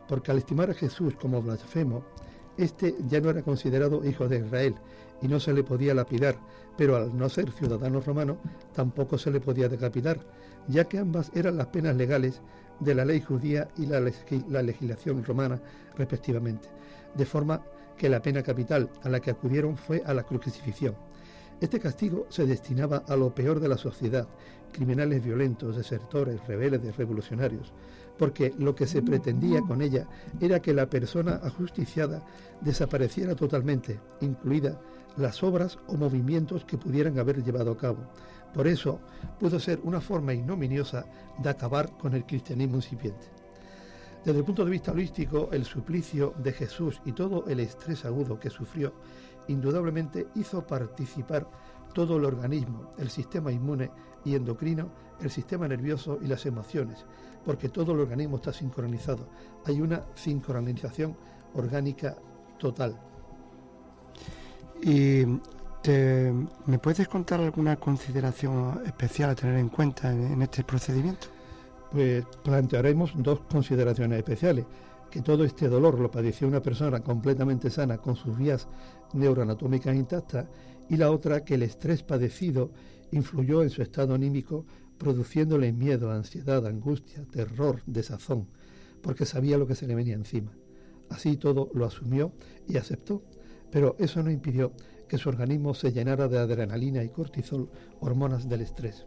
porque 0.07 0.31
al 0.31 0.37
estimar 0.37 0.69
a 0.69 0.73
Jesús 0.73 1.15
como 1.15 1.41
blasfemo, 1.41 2.03
este 2.57 2.95
ya 3.07 3.21
no 3.21 3.29
era 3.29 3.43
considerado 3.43 4.03
hijo 4.03 4.27
de 4.27 4.39
Israel 4.39 4.75
y 5.21 5.27
no 5.27 5.39
se 5.39 5.53
le 5.53 5.63
podía 5.63 5.93
lapidar, 5.93 6.37
pero 6.77 6.95
al 6.95 7.15
no 7.15 7.29
ser 7.29 7.51
ciudadano 7.51 8.01
romano 8.01 8.37
tampoco 8.73 9.17
se 9.17 9.31
le 9.31 9.39
podía 9.39 9.69
decapitar, 9.69 10.19
ya 10.67 10.85
que 10.85 10.99
ambas 10.99 11.31
eran 11.35 11.57
las 11.57 11.67
penas 11.67 11.95
legales 11.95 12.41
de 12.79 12.95
la 12.95 13.05
ley 13.05 13.21
judía 13.21 13.67
y 13.77 13.85
la, 13.85 13.99
la 14.49 14.61
legislación 14.61 15.23
romana 15.23 15.59
respectivamente, 15.95 16.69
de 17.15 17.25
forma 17.25 17.63
que 17.97 18.09
la 18.09 18.21
pena 18.21 18.43
capital 18.43 18.89
a 19.03 19.09
la 19.09 19.19
que 19.19 19.31
acudieron 19.31 19.75
fue 19.75 20.03
a 20.05 20.13
la 20.13 20.23
crucifixión. 20.23 20.95
Este 21.59 21.79
castigo 21.79 22.27
se 22.29 22.45
destinaba 22.45 23.03
a 23.07 23.15
lo 23.15 23.33
peor 23.33 23.59
de 23.59 23.67
la 23.67 23.77
sociedad, 23.77 24.27
criminales 24.71 25.23
violentos, 25.23 25.75
desertores, 25.75 26.45
rebeldes, 26.45 26.95
revolucionarios, 26.97 27.73
porque 28.17 28.53
lo 28.57 28.75
que 28.75 28.87
se 28.87 29.01
pretendía 29.01 29.61
con 29.61 29.81
ella 29.81 30.07
era 30.39 30.61
que 30.61 30.73
la 30.73 30.89
persona 30.89 31.39
ajusticiada 31.43 32.23
desapareciera 32.61 33.35
totalmente, 33.35 33.99
incluida 34.21 34.79
las 35.17 35.43
obras 35.43 35.79
o 35.87 35.95
movimientos 35.95 36.65
que 36.65 36.77
pudieran 36.77 37.17
haber 37.19 37.43
llevado 37.43 37.71
a 37.71 37.77
cabo. 37.77 37.99
Por 38.53 38.67
eso 38.67 38.99
pudo 39.39 39.59
ser 39.59 39.79
una 39.83 40.01
forma 40.01 40.33
ignominiosa 40.33 41.05
de 41.39 41.49
acabar 41.49 41.97
con 41.97 42.13
el 42.13 42.25
cristianismo 42.25 42.77
incipiente. 42.77 43.27
Desde 44.23 44.39
el 44.39 44.45
punto 44.45 44.65
de 44.65 44.71
vista 44.71 44.91
holístico, 44.91 45.49
el 45.51 45.63
suplicio 45.63 46.33
de 46.43 46.51
Jesús 46.51 47.01
y 47.05 47.13
todo 47.13 47.45
el 47.47 47.59
estrés 47.59 48.03
agudo 48.03 48.39
que 48.39 48.49
sufrió 48.49 48.93
indudablemente 49.47 50.27
hizo 50.35 50.65
participar 50.65 51.47
todo 51.93 52.17
el 52.17 52.25
organismo, 52.25 52.93
el 52.97 53.09
sistema 53.09 53.51
inmune 53.51 53.89
y 54.25 54.35
endocrino, 54.35 54.89
el 55.21 55.29
sistema 55.29 55.67
nervioso 55.67 56.19
y 56.21 56.27
las 56.27 56.45
emociones, 56.45 57.05
porque 57.47 57.69
todo 57.69 57.93
el 57.93 58.01
organismo 58.01 58.35
está 58.35 58.51
sincronizado. 58.51 59.25
Hay 59.65 59.79
una 59.79 60.03
sincronización 60.15 61.15
orgánica 61.53 62.13
total. 62.59 62.99
¿Y 64.83 65.23
te- 65.81 66.33
me 66.65 66.77
puedes 66.77 67.07
contar 67.07 67.39
alguna 67.39 67.77
consideración 67.77 68.81
especial 68.85 69.29
a 69.29 69.35
tener 69.35 69.55
en 69.59 69.69
cuenta 69.69 70.11
en, 70.11 70.33
en 70.33 70.41
este 70.41 70.65
procedimiento? 70.65 71.27
Pues 71.89 72.25
plantearemos 72.43 73.13
dos 73.15 73.39
consideraciones 73.49 74.17
especiales. 74.17 74.65
Que 75.09 75.21
todo 75.21 75.45
este 75.45 75.69
dolor 75.69 75.97
lo 76.01 76.11
padeció 76.11 76.49
una 76.49 76.61
persona 76.61 76.99
completamente 76.99 77.69
sana 77.69 77.97
con 77.97 78.17
sus 78.17 78.37
vías 78.37 78.67
neuroanatómicas 79.13 79.95
intactas 79.95 80.47
y 80.89 80.97
la 80.97 81.11
otra 81.11 81.45
que 81.45 81.53
el 81.55 81.63
estrés 81.63 82.03
padecido 82.03 82.71
influyó 83.11 83.63
en 83.63 83.69
su 83.69 83.81
estado 83.81 84.13
anímico 84.15 84.65
produciéndole 84.97 85.71
miedo, 85.73 86.11
ansiedad, 86.11 86.65
angustia, 86.65 87.25
terror, 87.25 87.81
desazón, 87.85 88.47
porque 89.01 89.25
sabía 89.25 89.57
lo 89.57 89.67
que 89.67 89.75
se 89.75 89.87
le 89.87 89.95
venía 89.95 90.15
encima. 90.15 90.51
Así 91.09 91.37
todo 91.37 91.69
lo 91.73 91.85
asumió 91.85 92.33
y 92.67 92.77
aceptó, 92.77 93.23
pero 93.71 93.95
eso 93.99 94.21
no 94.23 94.31
impidió 94.31 94.73
que 95.07 95.17
su 95.17 95.29
organismo 95.29 95.73
se 95.73 95.91
llenara 95.91 96.27
de 96.27 96.37
adrenalina 96.37 97.03
y 97.03 97.09
cortisol, 97.09 97.69
hormonas 98.01 98.49
del 98.49 98.61
estrés. 98.61 99.05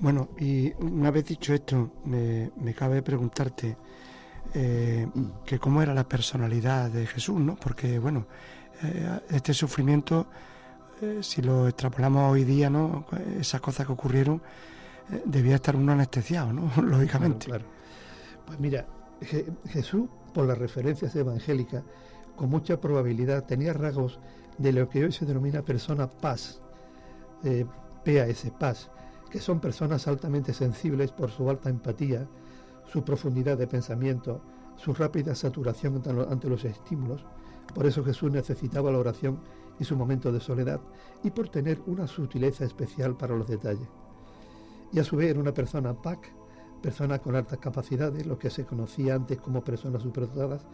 Bueno, 0.00 0.30
y 0.40 0.72
una 0.74 1.10
vez 1.10 1.26
dicho 1.26 1.54
esto, 1.54 1.92
me, 2.04 2.50
me 2.56 2.74
cabe 2.74 3.02
preguntarte 3.02 3.76
eh, 4.56 5.06
que 5.44 5.58
cómo 5.58 5.82
era 5.82 5.94
la 5.94 6.08
personalidad 6.08 6.90
de 6.90 7.06
Jesús, 7.06 7.40
¿no? 7.40 7.56
Porque, 7.56 7.98
bueno, 7.98 8.26
eh, 8.82 9.20
este 9.30 9.52
sufrimiento, 9.52 10.26
eh, 11.00 11.18
si 11.22 11.42
lo 11.42 11.66
extrapolamos 11.66 12.32
hoy 12.32 12.44
día, 12.44 12.70
¿no? 12.70 13.06
Esas 13.38 13.60
cosas 13.60 13.86
que 13.86 13.92
ocurrieron, 13.92 14.42
debía 15.24 15.56
estar 15.56 15.76
uno 15.76 15.92
anestesiado, 15.92 16.52
¿no? 16.52 16.70
Lógicamente. 16.82 17.46
Pues 18.46 18.58
mira, 18.60 18.86
Je- 19.20 19.52
Jesús, 19.68 20.08
por 20.32 20.46
las 20.46 20.58
referencias 20.58 21.14
evangélicas, 21.16 21.82
con 22.36 22.50
mucha 22.50 22.80
probabilidad 22.80 23.44
tenía 23.44 23.72
rasgos 23.72 24.18
de 24.58 24.72
lo 24.72 24.88
que 24.88 25.04
hoy 25.04 25.12
se 25.12 25.24
denomina 25.26 25.62
persona 25.62 26.08
paz, 26.08 26.60
eh, 27.44 27.64
PAS, 28.04 28.50
PAS, 28.58 28.90
que 29.30 29.40
son 29.40 29.60
personas 29.60 30.06
altamente 30.08 30.52
sensibles 30.52 31.10
por 31.12 31.30
su 31.30 31.48
alta 31.48 31.68
empatía, 31.70 32.26
su 32.92 33.02
profundidad 33.04 33.56
de 33.58 33.66
pensamiento, 33.66 34.40
su 34.76 34.92
rápida 34.92 35.34
saturación 35.34 36.02
ante 36.30 36.48
los 36.48 36.64
estímulos. 36.64 37.24
Por 37.74 37.86
eso 37.86 38.04
Jesús 38.04 38.30
necesitaba 38.30 38.90
la 38.92 38.98
oración 38.98 39.38
y 39.80 39.84
su 39.84 39.96
momento 39.96 40.30
de 40.30 40.40
soledad, 40.40 40.80
y 41.24 41.30
por 41.30 41.48
tener 41.48 41.80
una 41.86 42.06
sutileza 42.06 42.64
especial 42.64 43.16
para 43.16 43.34
los 43.36 43.48
detalles. 43.48 43.88
Y 44.94 45.00
a 45.00 45.04
su 45.04 45.16
vez 45.16 45.30
era 45.30 45.40
una 45.40 45.52
persona 45.52 45.92
PAC, 45.92 46.32
persona 46.80 47.18
con 47.18 47.34
altas 47.34 47.58
capacidades, 47.58 48.24
lo 48.26 48.38
que 48.38 48.48
se 48.48 48.64
conocía 48.64 49.16
antes 49.16 49.40
como 49.40 49.64
personas 49.64 50.02
superdotadas, 50.02 50.64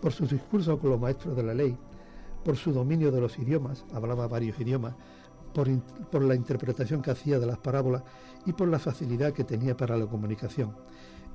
por 0.00 0.10
su 0.10 0.26
discurso 0.26 0.78
con 0.78 0.88
los 0.90 0.98
maestros 0.98 1.36
de 1.36 1.42
la 1.42 1.52
ley, 1.52 1.76
por 2.42 2.56
su 2.56 2.72
dominio 2.72 3.12
de 3.12 3.20
los 3.20 3.38
idiomas, 3.38 3.84
hablaba 3.92 4.26
varios 4.26 4.58
idiomas, 4.58 4.94
por, 5.52 5.68
por, 6.10 6.22
la 6.22 6.34
interpretación 6.34 7.02
que 7.02 7.10
hacía 7.10 7.38
de 7.38 7.44
las 7.44 7.58
parábolas 7.58 8.04
y 8.46 8.54
por 8.54 8.68
la 8.68 8.78
facilidad 8.78 9.34
que 9.34 9.44
tenía 9.44 9.76
para 9.76 9.98
la 9.98 10.06
comunicación. 10.06 10.74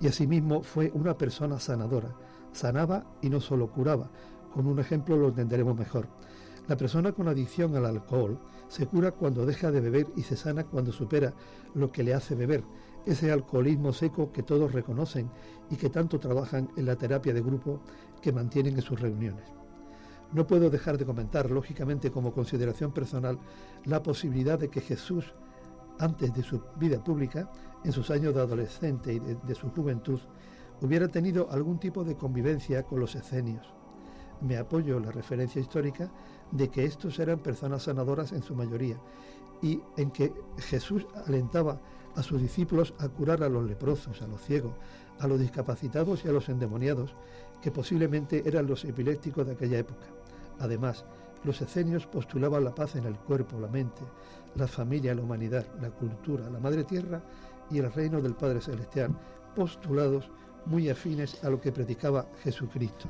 Y 0.02 0.08
asimismo 0.08 0.64
fue 0.64 0.90
una 0.96 1.16
persona 1.16 1.60
sanadora, 1.60 2.16
sanaba 2.52 3.06
y 3.22 3.30
no 3.30 3.42
solo 3.42 3.70
curaba. 3.70 4.10
Con 4.52 4.66
un 4.66 4.80
ejemplo 4.80 5.18
lo 5.18 5.28
entenderemos 5.28 5.78
mejor. 5.78 6.08
La 6.68 6.78
persona 6.78 7.12
con 7.12 7.28
adicción 7.28 7.76
al 7.76 7.86
alcohol 7.86 8.40
se 8.68 8.88
cura 8.88 9.12
cuando 9.12 9.46
deja 9.46 9.72
de 9.72 9.82
beber 9.82 10.08
y 10.16 10.24
se 10.24 10.36
sana 10.36 10.64
cuando 10.64 10.92
supera 10.92 11.34
lo 11.74 11.92
que 11.92 12.04
le 12.04 12.14
hace 12.14 12.36
beber, 12.36 12.64
ese 13.06 13.32
alcoholismo 13.32 13.94
seco 13.94 14.32
que 14.32 14.44
todos 14.44 14.72
reconocen 14.72 15.30
y 15.70 15.76
que 15.76 15.90
tanto 15.90 16.20
trabajan 16.20 16.70
en 16.78 16.86
la 16.86 16.96
terapia 16.96 17.34
de 17.34 17.42
grupo 17.42 17.82
que 18.22 18.32
mantienen 18.32 18.76
en 18.76 18.82
sus 18.82 19.00
reuniones. 19.00 19.46
No 20.34 20.48
puedo 20.48 20.72
dejar 20.72 20.98
de 20.98 21.06
comentar, 21.06 21.52
lógicamente 21.52 22.10
como 22.10 22.34
consideración 22.34 22.92
personal, 22.92 23.38
la 23.86 24.02
posibilidad 24.02 24.58
de 24.58 24.70
que 24.70 24.82
Jesús, 24.82 25.34
antes 26.00 26.34
de 26.34 26.42
su 26.42 26.62
vida 26.78 27.04
pública, 27.04 27.52
en 27.84 27.92
sus 27.92 28.10
años 28.10 28.34
de 28.34 28.42
adolescente 28.42 29.14
y 29.14 29.20
de, 29.20 29.56
su 29.56 29.70
juventud, 29.70 30.20
hubiera 30.82 31.08
tenido 31.08 31.52
algún 31.52 31.80
tipo 31.80 32.04
de 32.04 32.16
convivencia 32.16 32.82
con 32.82 33.00
los 33.00 33.14
escenios. 33.14 33.68
Me 34.42 34.58
apoyo 34.58 35.00
la 35.00 35.12
referencia 35.12 35.62
histórica 35.62 36.12
de 36.54 36.70
que 36.70 36.86
estos 36.86 37.20
eran 37.20 37.40
personas 37.40 37.84
sanadoras 37.84 38.32
en 38.32 38.44
su 38.44 38.56
mayoría 38.56 38.98
y 39.62 39.82
en 39.98 40.12
que 40.12 40.32
Jesús 40.58 41.06
alentaba 41.26 41.80
a 42.16 42.22
sus 42.22 42.42
discípulos 42.42 42.94
a 43.00 43.10
curar 43.10 43.44
a 43.44 43.50
los 43.50 43.66
leprosos, 43.66 44.22
a 44.22 44.28
los 44.28 44.42
ciegos, 44.42 44.74
a 45.20 45.28
los 45.28 45.40
discapacitados 45.40 46.24
y 46.24 46.28
a 46.28 46.32
los 46.32 46.50
endemoniados, 46.50 47.16
que 47.62 47.72
posiblemente 47.72 48.44
eran 48.46 48.68
los 48.68 48.86
epilépticos 48.86 49.48
de 49.48 49.54
aquella 49.54 49.80
época. 49.80 50.06
Además, 50.60 51.06
los 51.44 51.60
escenios 51.62 52.06
postulaban 52.06 52.64
la 52.64 52.76
paz 52.76 52.96
en 52.96 53.06
el 53.06 53.18
cuerpo, 53.18 53.60
la 53.60 53.68
mente, 53.68 54.04
la 54.56 54.68
familia, 54.68 55.16
la 55.16 55.24
humanidad, 55.24 55.66
la 55.82 55.90
cultura, 55.90 56.50
la 56.50 56.60
madre 56.60 56.84
tierra 56.84 57.24
y 57.72 57.80
el 57.80 57.92
reino 57.92 58.22
del 58.22 58.36
Padre 58.36 58.62
Celestial, 58.62 59.18
postulados 59.56 60.30
muy 60.66 60.90
afines 60.90 61.44
a 61.44 61.50
lo 61.50 61.60
que 61.60 61.72
predicaba 61.72 62.28
Jesucristo. 62.44 63.10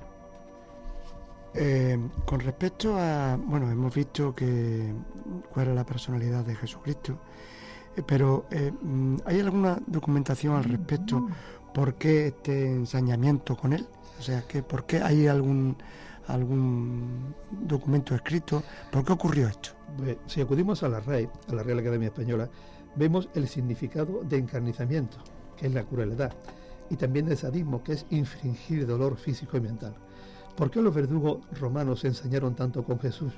Eh, 1.55 1.99
con 2.25 2.39
respecto 2.39 2.97
a, 2.97 3.37
bueno, 3.37 3.69
hemos 3.69 3.93
visto 3.93 4.33
que 4.33 4.91
cuál 5.51 5.67
era 5.67 5.75
la 5.75 5.85
personalidad 5.85 6.43
de 6.43 6.55
Jesucristo, 6.55 7.19
eh, 7.95 8.01
pero 8.05 8.47
eh, 8.49 8.71
mm, 8.71 9.17
¿hay 9.25 9.39
alguna 9.39 9.79
documentación 9.85 10.55
al 10.55 10.63
respecto? 10.63 11.27
¿Por 11.73 11.95
qué 11.95 12.27
este 12.27 12.71
ensañamiento 12.71 13.55
con 13.55 13.73
él? 13.73 13.87
O 14.19 14.21
sea, 14.21 14.41
que 14.47 14.63
¿por 14.63 14.85
qué 14.85 15.01
hay 15.01 15.27
algún 15.27 15.77
algún 16.27 17.35
documento 17.51 18.15
escrito? 18.15 18.63
¿Por 18.91 19.03
qué 19.03 19.11
ocurrió 19.13 19.47
esto? 19.47 19.71
Si 20.25 20.41
acudimos 20.41 20.81
a 20.81 20.89
la 20.89 21.01
RAE, 21.01 21.29
a 21.49 21.53
la 21.53 21.63
Real 21.63 21.79
Academia 21.79 22.07
Española, 22.07 22.49
vemos 22.95 23.29
el 23.35 23.47
significado 23.47 24.23
de 24.23 24.37
encarnizamiento, 24.37 25.17
que 25.57 25.67
es 25.67 25.73
la 25.73 25.83
crueldad, 25.83 26.31
y 26.89 26.95
también 26.95 27.25
de 27.25 27.35
sadismo, 27.35 27.83
que 27.83 27.93
es 27.93 28.05
infringir 28.09 28.87
dolor 28.87 29.17
físico 29.17 29.57
y 29.57 29.61
mental. 29.61 29.95
¿Por 30.55 30.69
qué 30.69 30.81
los 30.81 30.93
verdugos 30.93 31.39
romanos 31.59 32.01
se 32.01 32.07
ensañaron 32.09 32.53
tanto 32.55 32.83
con 32.83 32.99
Jesús? 32.99 33.33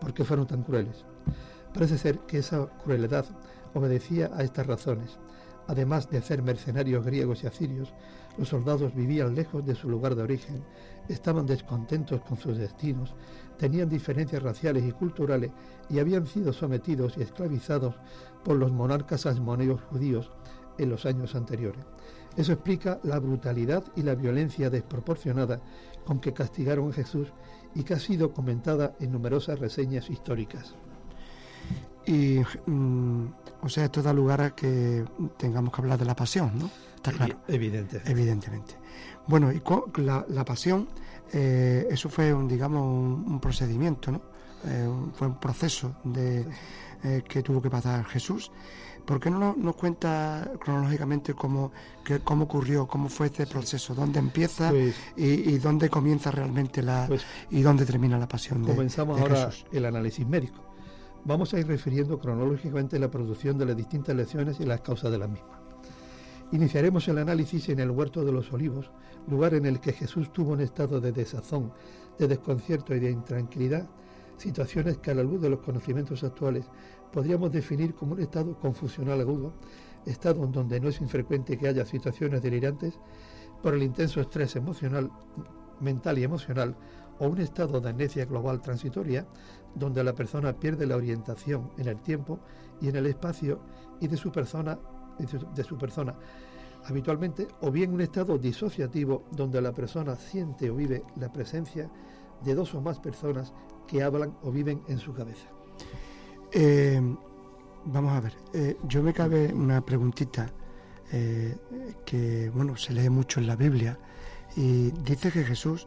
¿Por 0.00 0.12
qué 0.12 0.24
fueron 0.24 0.46
tan 0.46 0.64
crueles? 0.64 1.04
Parece 1.72 1.98
ser 1.98 2.18
que 2.20 2.38
esa 2.38 2.66
crueldad 2.82 3.26
obedecía 3.74 4.30
a 4.34 4.42
estas 4.42 4.66
razones. 4.66 5.18
Además 5.68 6.10
de 6.10 6.18
hacer 6.18 6.42
mercenarios 6.42 7.04
griegos 7.04 7.44
y 7.44 7.46
asirios, 7.46 7.92
los 8.38 8.48
soldados 8.48 8.94
vivían 8.94 9.36
lejos 9.36 9.64
de 9.66 9.76
su 9.76 9.88
lugar 9.88 10.16
de 10.16 10.22
origen, 10.22 10.64
estaban 11.08 11.46
descontentos 11.46 12.22
con 12.22 12.38
sus 12.38 12.56
destinos, 12.56 13.14
tenían 13.56 13.88
diferencias 13.88 14.42
raciales 14.42 14.84
y 14.84 14.92
culturales 14.92 15.52
y 15.88 16.00
habían 16.00 16.26
sido 16.26 16.52
sometidos 16.52 17.18
y 17.18 17.22
esclavizados 17.22 17.94
por 18.44 18.56
los 18.56 18.72
monarcas 18.72 19.26
asmoneos 19.26 19.80
judíos 19.82 20.32
en 20.78 20.90
los 20.90 21.06
años 21.06 21.34
anteriores. 21.34 21.84
Eso 22.38 22.52
explica 22.52 23.00
la 23.02 23.18
brutalidad 23.18 23.82
y 23.96 24.02
la 24.02 24.14
violencia 24.14 24.70
desproporcionada 24.70 25.60
con 26.04 26.20
que 26.20 26.32
castigaron 26.32 26.90
a 26.90 26.92
Jesús 26.92 27.32
y 27.74 27.82
que 27.82 27.94
ha 27.94 27.98
sido 27.98 28.32
comentada 28.32 28.94
en 29.00 29.10
numerosas 29.10 29.58
reseñas 29.58 30.08
históricas. 30.08 30.76
Y, 32.06 32.38
mm, 32.66 33.26
o 33.60 33.68
sea, 33.68 33.86
esto 33.86 34.02
da 34.02 34.12
lugar 34.12 34.40
a 34.40 34.54
que 34.54 35.04
tengamos 35.36 35.74
que 35.74 35.80
hablar 35.82 35.98
de 35.98 36.04
la 36.04 36.14
pasión, 36.14 36.56
¿no? 36.56 36.70
Está 36.94 37.10
claro. 37.10 37.40
Evidente. 37.48 38.02
Evidentemente. 38.06 38.76
Bueno, 39.26 39.50
y 39.50 39.60
la, 40.00 40.24
la 40.28 40.44
pasión, 40.44 40.88
eh, 41.32 41.88
eso 41.90 42.08
fue, 42.08 42.32
un, 42.32 42.46
digamos, 42.46 42.82
un, 42.82 43.40
procedimiento, 43.40 44.12
¿no? 44.12 44.22
Eh, 44.64 44.88
fue 45.14 45.26
un 45.26 45.40
proceso 45.40 45.96
de, 46.04 46.46
eh, 47.02 47.24
que 47.28 47.42
tuvo 47.42 47.60
que 47.60 47.68
pasar 47.68 48.04
Jesús. 48.04 48.52
¿Por 49.08 49.20
qué 49.20 49.30
no 49.30 49.56
nos 49.56 49.74
cuenta 49.74 50.52
cronológicamente 50.60 51.32
cómo, 51.32 51.72
cómo 52.24 52.44
ocurrió, 52.44 52.86
cómo 52.86 53.08
fue 53.08 53.28
este 53.28 53.46
proceso, 53.46 53.94
dónde 53.94 54.18
empieza 54.18 54.68
pues 54.68 54.94
y, 55.16 55.56
dónde 55.56 55.88
comienza 55.88 56.30
realmente 56.30 56.82
la 56.82 57.06
pues 57.08 57.24
y 57.50 57.62
dónde 57.62 57.86
termina 57.86 58.18
la 58.18 58.28
pasión 58.28 58.62
de 58.62 58.74
Comenzamos 58.74 59.18
ahora 59.18 59.48
el 59.72 59.86
análisis 59.86 60.26
médico. 60.26 60.62
Vamos 61.24 61.54
a 61.54 61.58
ir 61.58 61.66
refiriendo 61.66 62.18
cronológicamente 62.18 62.98
la 62.98 63.10
producción 63.10 63.56
de 63.56 63.64
las 63.64 63.78
distintas 63.78 64.14
lecciones 64.14 64.60
y 64.60 64.66
las 64.66 64.82
causas 64.82 65.10
de 65.10 65.16
las 65.16 65.30
mismas. 65.30 65.58
Iniciaremos 66.52 67.08
el 67.08 67.16
análisis 67.16 67.66
en 67.70 67.80
el 67.80 67.90
huerto 67.90 68.26
de 68.26 68.32
los 68.32 68.52
olivos, 68.52 68.90
lugar 69.26 69.54
en 69.54 69.64
el 69.64 69.80
que 69.80 69.94
Jesús 69.94 70.30
tuvo 70.34 70.52
un 70.52 70.60
estado 70.60 71.00
de 71.00 71.12
desazón, 71.12 71.72
de 72.18 72.28
desconcierto 72.28 72.94
y 72.94 73.00
de 73.00 73.10
intranquilidad, 73.10 73.88
situaciones 74.36 74.98
que 74.98 75.10
a 75.10 75.14
la 75.14 75.22
luz 75.22 75.40
de 75.40 75.48
los 75.48 75.60
conocimientos 75.60 76.22
actuales 76.24 76.66
podríamos 77.12 77.52
definir 77.52 77.94
como 77.94 78.12
un 78.12 78.20
estado 78.20 78.58
confusional 78.58 79.20
agudo, 79.20 79.52
estado 80.06 80.44
en 80.44 80.52
donde 80.52 80.80
no 80.80 80.88
es 80.88 81.00
infrecuente 81.00 81.56
que 81.56 81.68
haya 81.68 81.84
situaciones 81.84 82.42
delirantes 82.42 82.98
por 83.62 83.74
el 83.74 83.82
intenso 83.82 84.20
estrés 84.20 84.56
emocional, 84.56 85.10
mental 85.80 86.18
y 86.18 86.24
emocional, 86.24 86.76
o 87.18 87.26
un 87.26 87.40
estado 87.40 87.80
de 87.80 87.90
amnesia 87.90 88.24
global 88.26 88.60
transitoria, 88.60 89.26
donde 89.74 90.04
la 90.04 90.14
persona 90.14 90.52
pierde 90.52 90.86
la 90.86 90.96
orientación 90.96 91.70
en 91.76 91.88
el 91.88 92.00
tiempo 92.00 92.38
y 92.80 92.88
en 92.88 92.96
el 92.96 93.06
espacio 93.06 93.60
y 94.00 94.06
de 94.06 94.16
su 94.16 94.30
persona, 94.30 94.78
de 95.18 95.64
su 95.64 95.76
persona 95.76 96.14
habitualmente, 96.84 97.48
o 97.60 97.70
bien 97.70 97.92
un 97.92 98.00
estado 98.00 98.38
disociativo 98.38 99.24
donde 99.32 99.60
la 99.60 99.72
persona 99.72 100.14
siente 100.16 100.70
o 100.70 100.76
vive 100.76 101.02
la 101.16 101.32
presencia 101.32 101.90
de 102.44 102.54
dos 102.54 102.74
o 102.74 102.80
más 102.80 103.00
personas 103.00 103.52
que 103.86 104.02
hablan 104.02 104.36
o 104.42 104.52
viven 104.52 104.82
en 104.88 104.98
su 104.98 105.12
cabeza. 105.12 105.48
Eh, 106.52 107.00
vamos 107.84 108.12
a 108.12 108.20
ver, 108.20 108.32
eh, 108.54 108.76
yo 108.84 109.02
me 109.02 109.12
cabe 109.12 109.52
una 109.52 109.84
preguntita 109.84 110.50
eh, 111.12 111.54
que, 112.04 112.50
bueno, 112.50 112.76
se 112.76 112.92
lee 112.92 113.10
mucho 113.10 113.40
en 113.40 113.46
la 113.46 113.56
Biblia 113.56 113.98
y 114.56 114.90
dice 114.90 115.30
que 115.30 115.44
Jesús 115.44 115.86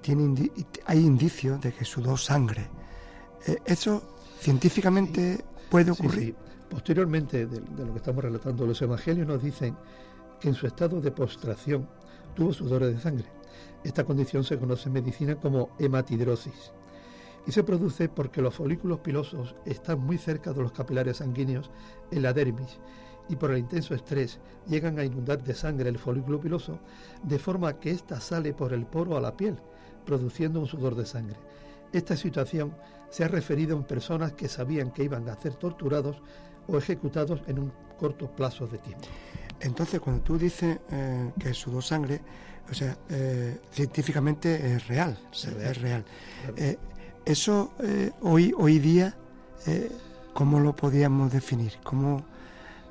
tiene 0.00 0.50
hay 0.86 0.98
indicios 0.98 1.60
de 1.60 1.72
que 1.72 1.84
sudó 1.84 2.16
sangre. 2.16 2.66
¿Eso 3.64 4.02
científicamente 4.40 5.44
puede 5.70 5.92
ocurrir? 5.92 6.34
Posteriormente 6.68 7.46
de, 7.46 7.60
de, 7.60 7.86
lo 7.86 7.92
que 7.92 7.98
estamos 7.98 8.24
relatando, 8.24 8.66
los 8.66 8.82
evangelios 8.82 9.24
nos 9.24 9.40
dicen 9.40 9.76
que 10.40 10.48
en 10.48 10.54
su 10.54 10.66
estado 10.66 11.00
de 11.00 11.12
postración 11.12 11.88
tuvo 12.34 12.52
sudores 12.52 12.92
de 12.92 13.00
sangre. 13.00 13.26
Esta 13.84 14.02
condición 14.02 14.42
se 14.42 14.58
conoce 14.58 14.88
en 14.88 14.94
medicina 14.94 15.36
como 15.36 15.70
hematidrosis 15.78 16.72
y 17.46 17.52
se 17.52 17.62
produce 17.62 18.08
porque 18.08 18.42
los 18.42 18.54
folículos 18.54 19.00
pilosos 19.00 19.54
están 19.64 20.00
muy 20.00 20.18
cerca 20.18 20.52
de 20.52 20.62
los 20.62 20.72
capilares 20.72 21.18
sanguíneos 21.18 21.70
en 22.10 22.22
la 22.22 22.32
dermis 22.32 22.78
y 23.28 23.36
por 23.36 23.50
el 23.50 23.58
intenso 23.58 23.94
estrés 23.94 24.38
llegan 24.66 24.98
a 24.98 25.04
inundar 25.04 25.42
de 25.42 25.54
sangre 25.54 25.88
el 25.88 25.98
folículo 25.98 26.40
piloso 26.40 26.80
de 27.22 27.38
forma 27.38 27.78
que 27.78 27.90
ésta 27.90 28.20
sale 28.20 28.52
por 28.52 28.72
el 28.72 28.86
poro 28.86 29.16
a 29.16 29.20
la 29.20 29.36
piel, 29.36 29.58
produciendo 30.04 30.60
un 30.60 30.66
sudor 30.66 30.94
de 30.94 31.06
sangre. 31.06 31.36
Esta 31.92 32.16
situación 32.16 32.74
se 33.10 33.24
ha 33.24 33.28
referido 33.28 33.76
en 33.76 33.84
personas 33.84 34.32
que 34.32 34.48
sabían 34.48 34.90
que 34.90 35.04
iban 35.04 35.28
a 35.28 35.36
ser 35.36 35.54
torturados 35.54 36.22
o 36.68 36.76
ejecutados 36.76 37.42
en 37.46 37.58
un 37.58 37.72
corto 37.98 38.30
plazo 38.30 38.66
de 38.66 38.78
tiempo. 38.78 39.06
Entonces, 39.60 40.00
cuando 40.00 40.22
tú 40.22 40.36
dices 40.36 40.78
eh, 40.90 41.32
que 41.38 41.54
sudó 41.54 41.80
sangre, 41.80 42.20
o 42.70 42.74
sea, 42.74 42.96
eh, 43.08 43.58
científicamente 43.70 44.74
es 44.74 44.86
real, 44.86 45.18
es 45.32 45.80
real. 45.80 46.04
Eh, 46.56 46.76
eso 47.26 47.70
hoy, 48.22 48.54
hoy 48.56 48.78
día 48.78 49.14
¿cómo 50.36 50.60
lo 50.60 50.76
podíamos 50.76 51.32
definir? 51.32 51.72
¿Cómo 51.82 52.22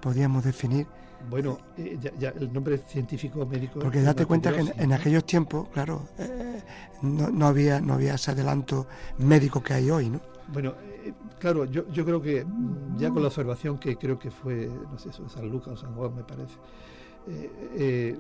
podíamos 0.01 0.43
definir? 0.43 0.87
Bueno, 1.29 1.59
eh, 1.77 1.95
ya, 2.01 2.11
ya 2.17 2.29
el 2.29 2.51
nombre 2.51 2.79
científico 2.79 3.45
médico. 3.45 3.79
Porque 3.79 4.01
date 4.01 4.25
cuenta 4.25 4.51
que 4.51 4.61
en, 4.75 4.93
aquellos 4.93 5.25
tiempos, 5.25 5.69
claro, 5.69 6.07
eh, 6.17 6.63
no, 7.03 7.29
no 7.29 7.45
había 7.45 7.79
no 7.79 7.93
había 7.93 8.15
ese 8.15 8.31
adelanto 8.31 8.87
médico 9.19 9.61
que 9.61 9.75
hay 9.75 9.91
hoy, 9.91 10.09
¿no? 10.09 10.21
Bueno, 10.47 10.73
eh, 11.03 11.13
claro, 11.39 11.65
yo, 11.65 11.87
yo 11.91 12.03
creo 12.03 12.19
que 12.19 12.45
ya 12.97 13.11
con 13.11 13.21
la 13.21 13.27
observación 13.27 13.77
que 13.77 13.95
creo 13.95 14.17
que 14.17 14.31
fue, 14.31 14.67
no 14.91 14.97
sé, 14.97 15.09
eso, 15.09 15.29
San 15.29 15.47
Lucas 15.47 15.73
o 15.73 15.77
San 15.77 15.93
Juan 15.93 16.15
me 16.15 16.23
parece, 16.23 16.55
eh, 17.27 17.51
eh, 17.77 18.19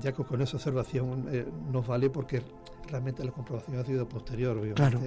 ya 0.00 0.12
con, 0.12 0.26
con 0.26 0.40
esa 0.42 0.56
observación 0.56 1.26
eh, 1.30 1.46
nos 1.70 1.86
vale 1.86 2.10
porque 2.10 2.42
realmente 2.88 3.24
la 3.24 3.30
comprobación 3.30 3.78
ha 3.78 3.84
sido 3.84 4.06
posterior, 4.08 4.56
obviamente. 4.58 4.74
Claro. 4.98 5.00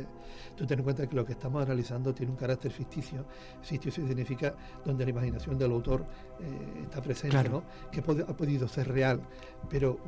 Tú 0.55 0.65
ten 0.65 0.79
en 0.79 0.83
cuenta 0.85 1.05
que 1.07 1.15
lo 1.15 1.25
que 1.25 1.33
estamos 1.33 1.61
analizando 1.61 2.13
tiene 2.13 2.31
un 2.31 2.37
carácter 2.37 2.71
ficticio. 2.71 3.25
Ficticio 3.61 4.07
significa 4.07 4.55
donde 4.85 5.03
la 5.03 5.09
imaginación 5.11 5.57
del 5.57 5.71
autor 5.73 6.05
eh, 6.39 6.81
está 6.83 7.01
presente, 7.01 7.31
Claro. 7.35 7.49
¿no? 7.51 7.91
que 7.91 8.01
pod- 8.01 8.25
ha 8.27 8.35
podido 8.35 8.67
ser 8.69 8.87
real, 8.87 9.21
pero 9.69 9.99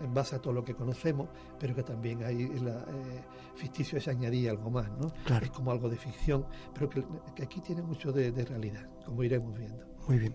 mm, 0.00 0.04
en 0.04 0.12
base 0.12 0.34
a 0.36 0.40
todo 0.40 0.52
lo 0.52 0.64
que 0.64 0.74
conocemos, 0.74 1.28
pero 1.58 1.74
que 1.74 1.84
también 1.84 2.24
hay 2.24 2.48
la, 2.60 2.78
eh, 2.80 3.22
ficticio 3.54 3.96
es 3.96 4.08
añadir 4.08 4.50
algo 4.50 4.70
más, 4.70 4.90
¿no? 5.00 5.12
Claro. 5.24 5.46
Es 5.46 5.52
como 5.52 5.70
algo 5.70 5.88
de 5.88 5.96
ficción, 5.96 6.44
pero 6.74 6.90
que, 6.90 7.04
que 7.36 7.44
aquí 7.44 7.60
tiene 7.60 7.82
mucho 7.82 8.10
de, 8.12 8.32
de 8.32 8.44
realidad, 8.44 8.86
como 9.06 9.22
iremos 9.22 9.56
viendo. 9.56 9.84
Muy 10.08 10.18
bien. 10.18 10.34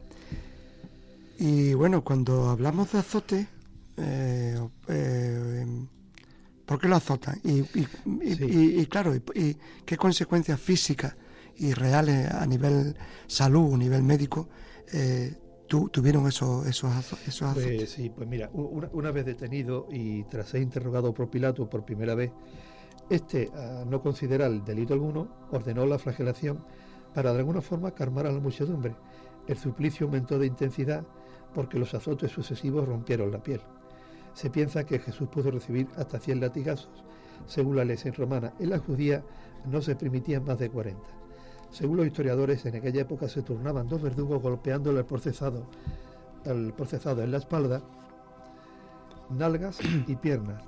Y 1.40 1.74
bueno, 1.74 2.04
cuando 2.04 2.50
hablamos 2.50 2.92
de 2.92 3.00
azote, 3.00 3.48
eh, 3.96 4.60
eh, 4.90 5.66
¿por 6.66 6.80
qué 6.80 6.88
lo 6.90 6.98
azotan? 6.98 7.40
Y, 7.46 7.60
y- 7.62 7.88
y- 8.24 8.36
Sí. 8.36 8.44
y- 8.44 8.80
y 8.82 8.86
claro, 8.88 9.16
y, 9.16 9.56
qué 9.86 9.96
consecuencias 9.98 10.60
físicas 10.60 11.16
y 11.58 11.74
reales 11.74 12.30
a 12.30 12.46
nivel 12.46 12.96
salud, 13.28 13.74
a 13.74 13.78
nivel 13.78 14.04
médico, 14.04 14.50
eh, 14.92 15.34
tu- 15.68 15.88
tuvieron 15.90 16.28
esos, 16.28 16.68
esos, 16.68 16.92
azo- 16.92 17.18
esos 17.26 17.44
azotes? 17.44 17.76
Pues 17.78 17.90
sí, 17.92 18.10
pues 18.10 18.28
mira, 18.28 18.50
una, 18.54 18.90
una 18.92 19.12
vez 19.12 19.26
detenido 19.26 19.88
y 19.90 20.24
tras 20.26 20.50
ser 20.50 20.62
interrogado 20.62 21.14
por 21.14 21.30
Pilato 21.30 21.70
por 21.70 21.86
primera 21.86 22.16
vez, 22.16 22.32
este, 23.10 23.50
a 23.56 23.86
no 23.86 24.02
considerar 24.02 24.52
el 24.52 24.66
delito 24.66 24.94
alguno, 24.94 25.48
ordenó 25.52 25.86
la 25.86 26.00
flagelación 26.00 26.66
para 27.14 27.32
de 27.32 27.40
alguna 27.40 27.62
forma 27.62 27.92
calmar 27.92 28.28
a 28.28 28.32
la 28.34 28.40
muchedumbre. 28.40 28.94
El 29.48 29.58
suplicio 29.58 30.06
aumentó 30.06 30.38
de 30.38 30.46
intensidad 30.48 31.06
porque 31.54 31.80
los 31.80 31.94
azotes 31.94 32.32
sucesivos 32.32 32.88
rompieron 32.88 33.32
la 33.32 33.42
piel. 33.44 33.62
Se 34.34 34.50
piensa 34.50 34.86
que 34.86 35.00
Jesús 35.00 35.30
pudo 35.30 35.52
recibir 35.52 35.88
hasta 35.98 36.20
100 36.20 36.40
latigazos. 36.40 37.04
Según 37.46 37.76
la 37.76 37.86
ley 37.86 37.98
romana, 38.16 38.54
en 38.60 38.70
la 38.70 38.80
judía 38.80 39.24
no 39.66 39.82
se 39.82 39.96
permitían 39.96 40.44
más 40.46 40.60
de 40.60 40.70
40. 40.70 41.02
Según 41.72 41.98
los 41.98 42.08
historiadores, 42.08 42.66
en 42.66 42.76
aquella 42.76 43.02
época 43.02 43.28
se 43.28 43.42
turnaban 43.42 43.88
dos 43.88 44.02
verdugos 44.02 44.42
golpeándole 44.42 45.00
al 45.00 45.06
procesado, 45.06 45.66
procesado 46.76 47.22
en 47.22 47.32
la 47.32 47.38
espalda, 47.38 47.82
nalgas 49.30 49.80
y 50.08 50.16
piernas, 50.16 50.64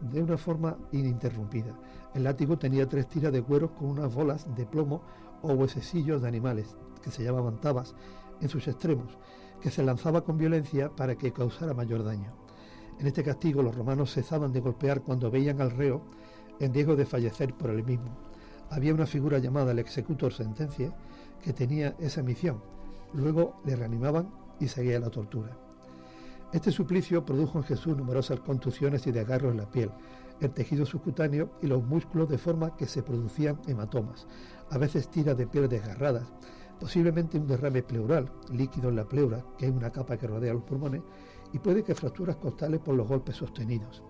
de 0.00 0.22
una 0.22 0.38
forma 0.38 0.76
ininterrumpida. 0.92 1.74
El 2.14 2.24
látigo 2.24 2.58
tenía 2.58 2.88
tres 2.88 3.08
tiras 3.08 3.32
de 3.32 3.42
cueros 3.42 3.72
con 3.72 3.88
unas 3.88 4.14
bolas 4.14 4.46
de 4.54 4.64
plomo 4.64 5.02
o 5.42 5.52
huesecillos 5.52 6.22
de 6.22 6.28
animales, 6.28 6.76
que 7.02 7.10
se 7.10 7.22
llamaban 7.22 7.60
tabas, 7.60 7.94
en 8.40 8.48
sus 8.48 8.68
extremos, 8.68 9.18
que 9.60 9.70
se 9.70 9.82
lanzaba 9.82 10.22
con 10.22 10.38
violencia 10.38 10.90
para 10.94 11.16
que 11.16 11.32
causara 11.32 11.74
mayor 11.74 12.04
daño. 12.04 12.32
En 12.98 13.06
este 13.06 13.22
castigo 13.22 13.62
los 13.62 13.74
romanos 13.74 14.12
cesaban 14.12 14.52
de 14.52 14.60
golpear 14.60 15.02
cuando 15.02 15.30
veían 15.30 15.60
al 15.60 15.70
reo 15.70 16.02
en 16.58 16.74
riesgo 16.74 16.96
de 16.96 17.06
fallecer 17.06 17.54
por 17.54 17.70
el 17.70 17.84
mismo. 17.84 18.16
Había 18.70 18.94
una 18.94 19.06
figura 19.06 19.38
llamada 19.38 19.72
el 19.72 19.78
executor 19.78 20.32
sentencia 20.32 20.92
que 21.42 21.52
tenía 21.52 21.94
esa 21.98 22.22
misión. 22.22 22.60
Luego 23.14 23.60
le 23.64 23.76
reanimaban 23.76 24.30
y 24.60 24.68
seguía 24.68 25.00
la 25.00 25.10
tortura. 25.10 25.56
Este 26.52 26.72
suplicio 26.72 27.24
produjo 27.24 27.58
en 27.58 27.64
Jesús 27.64 27.96
numerosas 27.96 28.40
contusiones 28.40 29.06
y 29.06 29.12
desgarros 29.12 29.52
en 29.52 29.58
la 29.58 29.70
piel, 29.70 29.90
el 30.40 30.50
tejido 30.50 30.86
subcutáneo 30.86 31.50
y 31.62 31.66
los 31.66 31.84
músculos 31.84 32.28
de 32.28 32.38
forma 32.38 32.74
que 32.76 32.86
se 32.86 33.02
producían 33.02 33.60
hematomas, 33.66 34.26
a 34.70 34.78
veces 34.78 35.08
tiras 35.08 35.36
de 35.36 35.46
piel 35.46 35.68
desgarradas, 35.68 36.24
posiblemente 36.78 37.38
un 37.38 37.46
derrame 37.46 37.82
pleural, 37.82 38.30
líquido 38.52 38.88
en 38.88 38.96
la 38.96 39.08
pleura, 39.08 39.44
que 39.56 39.66
es 39.66 39.72
una 39.72 39.90
capa 39.90 40.16
que 40.16 40.26
rodea 40.26 40.54
los 40.54 40.62
pulmones, 40.62 41.02
y 41.52 41.58
puede 41.58 41.82
que 41.82 41.94
fracturas 41.94 42.36
costales 42.36 42.80
por 42.80 42.94
los 42.94 43.08
golpes 43.08 43.36
sostenidos. 43.36 44.02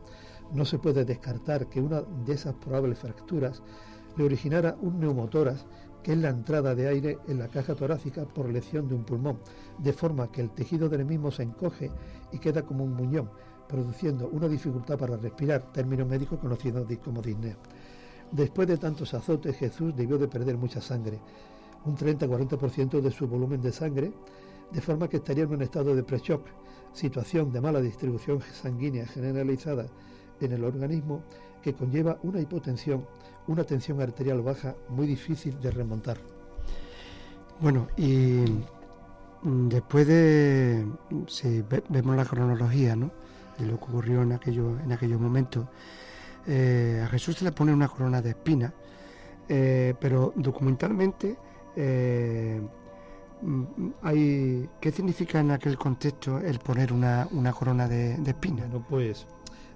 No 0.52 0.64
se 0.64 0.78
puede 0.78 1.04
descartar 1.04 1.68
que 1.68 1.80
una 1.80 2.02
de 2.02 2.32
esas 2.32 2.54
probables 2.54 2.98
fracturas 2.98 3.62
le 4.16 4.24
originara 4.24 4.76
un 4.80 4.98
neumotoras, 4.98 5.66
que 6.02 6.12
es 6.12 6.18
la 6.18 6.30
entrada 6.30 6.74
de 6.74 6.88
aire 6.88 7.18
en 7.28 7.38
la 7.38 7.48
caja 7.48 7.74
torácica 7.74 8.24
por 8.24 8.48
lesión 8.48 8.88
de 8.88 8.94
un 8.94 9.04
pulmón, 9.04 9.38
de 9.78 9.92
forma 9.92 10.30
que 10.30 10.40
el 10.40 10.50
tejido 10.50 10.88
del 10.88 11.04
mismo 11.04 11.30
se 11.30 11.42
encoge 11.42 11.90
y 12.32 12.38
queda 12.38 12.62
como 12.62 12.84
un 12.84 12.94
muñón, 12.94 13.30
produciendo 13.68 14.28
una 14.28 14.48
dificultad 14.48 14.98
para 14.98 15.16
respirar, 15.16 15.70
término 15.72 16.06
médico 16.06 16.38
conocido 16.38 16.86
como 17.04 17.20
disnea. 17.20 17.56
Después 18.32 18.68
de 18.68 18.78
tantos 18.78 19.14
azotes, 19.14 19.56
Jesús 19.56 19.94
debió 19.94 20.18
de 20.18 20.28
perder 20.28 20.56
mucha 20.56 20.80
sangre, 20.80 21.20
un 21.84 21.96
30-40% 21.96 23.00
de 23.00 23.10
su 23.10 23.26
volumen 23.26 23.60
de 23.62 23.72
sangre, 23.72 24.12
de 24.70 24.80
forma 24.80 25.08
que 25.08 25.18
estaría 25.18 25.44
en 25.44 25.50
un 25.54 25.62
estado 25.62 25.94
de 25.94 26.02
pre-shock, 26.02 26.42
situación 26.92 27.52
de 27.52 27.60
mala 27.60 27.80
distribución 27.80 28.40
sanguínea 28.40 29.06
generalizada 29.06 29.86
en 30.40 30.52
el 30.52 30.64
organismo 30.64 31.22
que 31.62 31.74
conlleva 31.74 32.18
una 32.22 32.40
hipotensión, 32.40 33.04
una 33.46 33.64
tensión 33.64 34.00
arterial 34.00 34.42
baja 34.42 34.74
muy 34.88 35.06
difícil 35.06 35.58
de 35.60 35.70
remontar. 35.70 36.18
Bueno, 37.60 37.88
y 37.96 38.44
mm, 39.42 39.68
después 39.68 40.06
de, 40.06 40.86
si 41.26 41.62
ve- 41.62 41.82
vemos 41.88 42.16
la 42.16 42.24
cronología, 42.24 42.94
¿no? 42.94 43.10
De 43.58 43.66
lo 43.66 43.78
que 43.78 43.84
ocurrió 43.84 44.22
en, 44.22 44.32
aquello, 44.32 44.78
en 44.78 44.92
aquellos 44.92 45.20
momentos, 45.20 45.66
eh, 46.46 47.02
a 47.04 47.08
Jesús 47.08 47.36
se 47.36 47.44
le 47.44 47.52
pone 47.52 47.72
una 47.72 47.88
corona 47.88 48.22
de 48.22 48.30
espinas, 48.30 48.72
eh, 49.48 49.94
pero 50.00 50.32
documentalmente, 50.36 51.36
eh, 51.80 52.60
mm, 53.40 53.64
hay, 54.02 54.68
¿qué 54.80 54.90
significa 54.90 55.38
en 55.38 55.52
aquel 55.52 55.78
contexto 55.78 56.38
el 56.38 56.58
poner 56.58 56.92
una, 56.92 57.28
corona 57.56 57.86
de, 57.86 58.16
de 58.16 58.30
espinas? 58.30 58.68
Bueno, 58.68 58.84
pues 58.88 59.26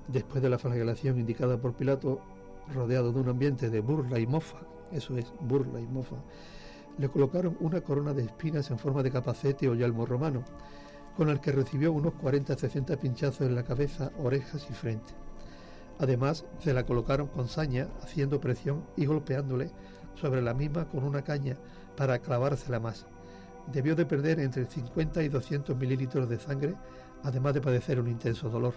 después 0.09 0.43
de 0.43 0.51
la 0.51 0.59
flagelación 0.59 1.21
indicada 1.21 1.61
por 1.61 1.75
Pilato, 1.75 2.21
rodeado 2.75 3.12
de 3.12 3.21
un 3.21 3.29
ambiente 3.29 3.71
de 3.71 3.81
burla 3.81 4.19
y 4.19 4.27
mofa, 4.27 4.59
eso 4.91 5.17
es, 5.17 5.33
burla 5.41 5.81
y 5.81 5.87
mofa, 5.87 6.17
le 6.99 7.09
colocaron 7.09 7.57
una 7.61 7.81
corona 7.81 8.12
de 8.12 8.25
espinas 8.25 8.69
en 8.73 8.79
forma 8.79 9.05
de 9.05 9.12
capacete 9.12 9.69
o 9.69 9.75
yelmo 9.77 10.05
romano, 10.05 10.43
con 11.17 11.29
el 11.29 11.41
que 11.41 11.53
recibió 11.53 11.93
unos 11.93 12.15
40-60 12.15 12.99
pinchazos 12.99 13.47
en 13.47 13.55
la 13.55 13.62
cabeza, 13.62 14.11
orejas 14.19 14.67
y 14.69 14.73
frente. 14.73 15.12
Además, 16.01 16.45
se 16.59 16.75
la 16.75 16.85
colocaron 16.85 17.29
con 17.29 17.47
saña, 17.47 17.87
haciendo 18.03 18.41
presión 18.41 18.83
y 18.97 19.07
golpeándole 19.07 19.71
sobre 20.15 20.43
la 20.43 20.53
misma 20.53 20.88
con 20.88 21.05
una 21.05 21.23
caña 21.23 21.57
para 21.96 22.18
clavársela 22.18 22.81
más. 22.81 23.07
Debió 23.72 23.94
de 23.94 24.07
perder 24.07 24.40
entre 24.40 24.66
50 24.66 25.22
y 25.22 25.28
200 25.28 25.76
mililitros 25.76 26.28
de 26.28 26.38
sangre, 26.38 26.74
además 27.22 27.55
de 27.55 27.61
padecer 27.61 28.00
un 28.00 28.09
intenso 28.09 28.48
dolor. 28.48 28.74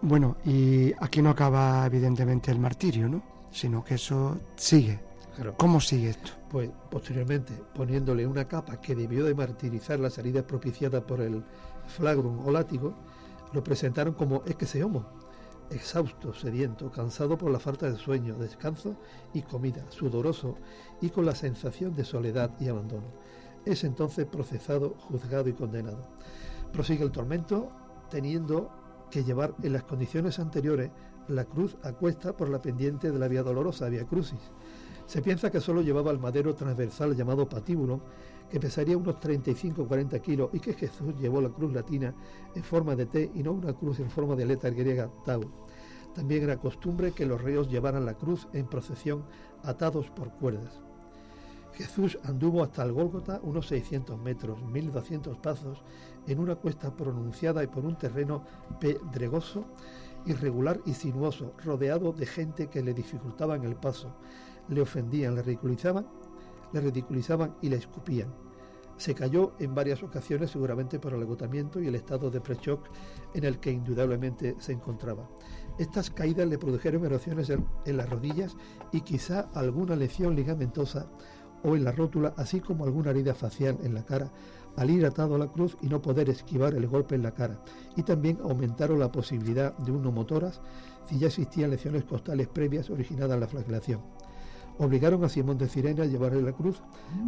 Bueno, 0.00 0.36
y 0.44 0.92
aquí 1.00 1.22
no 1.22 1.30
acaba 1.30 1.86
evidentemente 1.86 2.50
el 2.50 2.58
martirio, 2.58 3.08
¿no? 3.08 3.22
Sino 3.50 3.84
que 3.84 3.94
eso 3.94 4.38
sigue. 4.56 5.00
Claro. 5.34 5.54
¿Cómo 5.56 5.80
sigue 5.80 6.10
esto? 6.10 6.30
Pues 6.50 6.70
posteriormente, 6.90 7.52
poniéndole 7.74 8.26
una 8.26 8.46
capa 8.46 8.80
que 8.80 8.94
debió 8.94 9.24
de 9.24 9.34
martirizar 9.34 9.98
las 9.98 10.16
heridas 10.18 10.44
propiciadas 10.44 11.02
por 11.02 11.20
el 11.20 11.42
flagrum 11.86 12.46
o 12.46 12.50
látigo, 12.50 12.94
lo 13.52 13.62
presentaron 13.62 14.14
como 14.14 14.42
homo, 14.84 15.06
exhausto, 15.70 16.34
sediento, 16.34 16.90
cansado 16.90 17.36
por 17.38 17.50
la 17.50 17.58
falta 17.58 17.90
de 17.90 17.96
sueño, 17.96 18.36
descanso 18.36 18.96
y 19.32 19.42
comida, 19.42 19.84
sudoroso 19.90 20.56
y 21.00 21.10
con 21.10 21.26
la 21.26 21.34
sensación 21.34 21.94
de 21.94 22.04
soledad 22.04 22.50
y 22.60 22.68
abandono. 22.68 23.06
Es 23.64 23.84
entonces 23.84 24.26
procesado, 24.26 24.94
juzgado 24.98 25.48
y 25.48 25.54
condenado. 25.54 26.06
Prosigue 26.72 27.04
el 27.04 27.12
tormento 27.12 27.70
teniendo 28.10 28.70
que 29.10 29.24
llevar 29.24 29.54
en 29.62 29.72
las 29.72 29.84
condiciones 29.84 30.38
anteriores 30.38 30.90
la 31.28 31.44
cruz 31.44 31.76
a 31.82 31.92
cuesta 31.92 32.36
por 32.36 32.48
la 32.48 32.60
pendiente 32.60 33.10
de 33.10 33.18
la 33.18 33.28
vía 33.28 33.42
dolorosa, 33.42 33.88
vía 33.88 34.04
crucis. 34.04 34.40
Se 35.06 35.22
piensa 35.22 35.50
que 35.50 35.60
solo 35.60 35.82
llevaba 35.82 36.10
el 36.10 36.18
madero 36.18 36.54
transversal 36.54 37.14
llamado 37.14 37.48
patíbulo, 37.48 38.00
que 38.50 38.60
pesaría 38.60 38.96
unos 38.96 39.16
35-40 39.16 40.20
kilos, 40.20 40.50
y 40.52 40.60
que 40.60 40.74
Jesús 40.74 41.14
llevó 41.20 41.40
la 41.40 41.48
cruz 41.48 41.72
latina 41.72 42.14
en 42.54 42.62
forma 42.62 42.94
de 42.94 43.06
T 43.06 43.30
y 43.34 43.42
no 43.42 43.52
una 43.52 43.72
cruz 43.72 44.00
en 44.00 44.10
forma 44.10 44.36
de 44.36 44.46
letra 44.46 44.70
griega 44.70 45.10
Tau. 45.24 45.42
También 46.14 46.44
era 46.44 46.58
costumbre 46.58 47.12
que 47.12 47.26
los 47.26 47.42
reos 47.42 47.68
llevaran 47.68 48.06
la 48.06 48.14
cruz 48.14 48.46
en 48.52 48.66
procesión 48.66 49.24
atados 49.64 50.10
por 50.10 50.30
cuerdas. 50.32 50.80
Jesús 51.72 52.18
anduvo 52.22 52.62
hasta 52.62 52.84
el 52.84 52.92
Gólgota 52.92 53.40
unos 53.42 53.66
600 53.66 54.20
metros, 54.20 54.62
1200 54.62 55.36
pasos, 55.38 55.82
en 56.26 56.38
una 56.38 56.54
cuesta 56.54 56.94
pronunciada 56.94 57.64
y 57.64 57.66
por 57.66 57.84
un 57.84 57.96
terreno 57.96 58.44
pedregoso, 58.80 59.64
irregular 60.24 60.80
y 60.86 60.94
sinuoso, 60.94 61.52
rodeado 61.64 62.12
de 62.12 62.26
gente 62.26 62.68
que 62.68 62.82
le 62.82 62.94
dificultaban 62.94 63.64
el 63.64 63.74
paso, 63.74 64.14
le 64.68 64.80
ofendían, 64.80 65.34
le 65.34 65.42
ridiculizaban, 65.42 66.06
le 66.74 66.80
ridiculizaban 66.80 67.56
y 67.62 67.70
le 67.70 67.76
escupían. 67.76 68.34
Se 68.96 69.14
cayó 69.14 69.52
en 69.58 69.74
varias 69.74 70.02
ocasiones 70.02 70.50
seguramente 70.50 71.00
por 71.00 71.14
el 71.14 71.22
agotamiento 71.22 71.80
y 71.80 71.88
el 71.88 71.96
estado 71.96 72.30
de 72.30 72.40
pre-shock 72.40 72.88
en 73.34 73.44
el 73.44 73.58
que 73.58 73.72
indudablemente 73.72 74.54
se 74.58 74.72
encontraba. 74.72 75.28
Estas 75.78 76.10
caídas 76.10 76.46
le 76.46 76.58
produjeron 76.58 77.04
erosiones 77.04 77.50
en 77.50 77.96
las 77.96 78.08
rodillas 78.08 78.56
y 78.92 79.00
quizá 79.00 79.48
alguna 79.54 79.96
lesión 79.96 80.36
ligamentosa 80.36 81.08
o 81.64 81.74
en 81.74 81.82
la 81.82 81.92
rótula, 81.92 82.34
así 82.36 82.60
como 82.60 82.84
alguna 82.84 83.10
herida 83.10 83.34
facial 83.34 83.78
en 83.82 83.94
la 83.94 84.04
cara, 84.04 84.30
al 84.76 84.90
ir 84.90 85.04
atado 85.06 85.34
a 85.34 85.38
la 85.38 85.50
cruz 85.50 85.76
y 85.80 85.88
no 85.88 86.02
poder 86.02 86.28
esquivar 86.28 86.74
el 86.74 86.86
golpe 86.86 87.14
en 87.14 87.22
la 87.22 87.32
cara. 87.32 87.64
Y 87.96 88.02
también 88.02 88.38
aumentaron 88.42 88.98
la 88.98 89.10
posibilidad 89.10 89.76
de 89.78 89.90
un 89.90 90.02
neumotoras 90.02 90.60
si 91.08 91.18
ya 91.18 91.28
existían 91.28 91.70
lesiones 91.70 92.04
costales 92.04 92.48
previas 92.48 92.90
originadas 92.90 93.34
en 93.34 93.40
la 93.40 93.48
flagelación. 93.48 94.00
Obligaron 94.78 95.22
a 95.22 95.28
Simón 95.28 95.56
de 95.56 95.68
Cirene 95.68 96.02
a 96.02 96.06
llevarle 96.06 96.42
la 96.42 96.52
cruz 96.52 96.82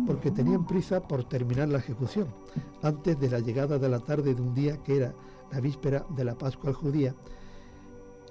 porque 0.07 0.33
tenían 0.33 0.67
prisa 0.67 1.01
por 1.01 1.25
terminar 1.25 1.69
la 1.69 1.79
ejecución, 1.79 2.27
antes 2.83 3.19
de 3.21 3.31
la 3.31 3.39
llegada 3.39 3.79
de 3.79 3.89
la 3.89 4.01
tarde 4.01 4.35
de 4.35 4.43
un 4.43 4.53
día 4.53 4.79
que 4.83 4.97
era 4.97 5.15
la 5.53 5.61
víspera 5.61 6.05
de 6.17 6.25
la 6.25 6.37
Pascua 6.37 6.73
judía, 6.73 7.15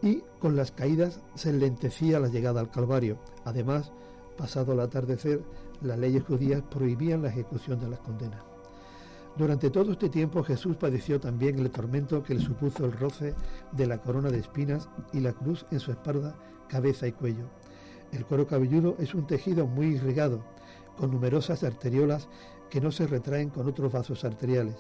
y 0.02 0.22
con 0.40 0.56
las 0.56 0.72
caídas 0.72 1.22
se 1.36 1.50
enlentecía 1.52 2.20
la 2.20 2.28
llegada 2.28 2.60
al 2.60 2.70
Calvario. 2.70 3.18
Además, 3.46 3.94
pasado 4.38 4.74
el 4.74 4.82
atardecer, 4.82 5.42
las 5.82 5.98
leyes 5.98 6.24
judías 6.24 6.62
prohibían 6.70 7.22
la 7.22 7.30
ejecución 7.30 7.80
de 7.80 7.88
las 7.88 8.00
condenas. 8.00 8.44
Durante 9.38 9.70
todo 9.70 9.92
este 9.92 10.10
tiempo 10.10 10.44
Jesús 10.44 10.78
padeció 10.78 11.20
también 11.20 11.60
el 11.60 11.72
tormento 11.72 12.24
que 12.24 12.36
le 12.36 12.42
supuso 12.42 12.86
el 12.86 12.94
roce 12.94 13.34
de 13.72 13.88
la 13.88 13.98
corona 13.98 14.30
de 14.30 14.40
espinas 14.40 14.90
y 15.12 15.20
la 15.20 15.34
cruz 15.34 15.66
en 15.72 15.80
su 15.80 15.92
espalda, 15.92 16.36
cabeza 16.70 17.08
y 17.08 17.12
cuello. 17.12 17.46
El 18.12 18.26
cuero 18.26 18.48
cabelludo 18.48 18.96
es 19.00 19.14
un 19.14 19.28
tejido 19.28 19.68
muy 19.68 19.88
irrigado, 19.88 20.42
con 20.98 21.12
numerosas 21.12 21.64
arteriolas 21.64 22.28
que 22.70 22.82
no 22.82 22.92
se 22.92 23.08
retraen 23.08 23.50
con 23.50 23.68
otros 23.68 23.92
vasos 23.92 24.24
arteriales, 24.24 24.76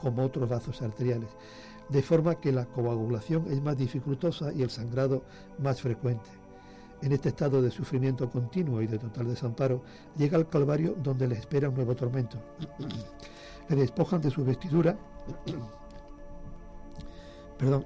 como 0.00 0.24
otros 0.24 0.48
vasos 0.48 0.82
arteriales, 0.82 1.28
de 1.88 2.02
forma 2.02 2.36
que 2.36 2.52
la 2.52 2.66
coagulación 2.66 3.46
es 3.50 3.62
más 3.62 3.76
dificultosa 3.76 4.52
y 4.52 4.62
el 4.62 4.70
sangrado 4.70 5.22
más 5.58 5.80
frecuente. 5.80 6.28
En 7.00 7.12
este 7.12 7.28
estado 7.28 7.62
de 7.62 7.70
sufrimiento 7.70 8.28
continuo 8.28 8.82
y 8.82 8.86
de 8.86 8.98
total 8.98 9.28
desamparo, 9.28 9.82
llega 10.16 10.36
al 10.36 10.48
Calvario 10.48 10.96
donde 11.00 11.28
le 11.28 11.36
espera 11.36 11.68
un 11.68 11.76
nuevo 11.76 11.94
tormento. 11.94 12.38
le 13.68 13.76
despojan 13.76 14.20
de 14.20 14.30
su 14.30 14.44
vestidura 14.44 14.96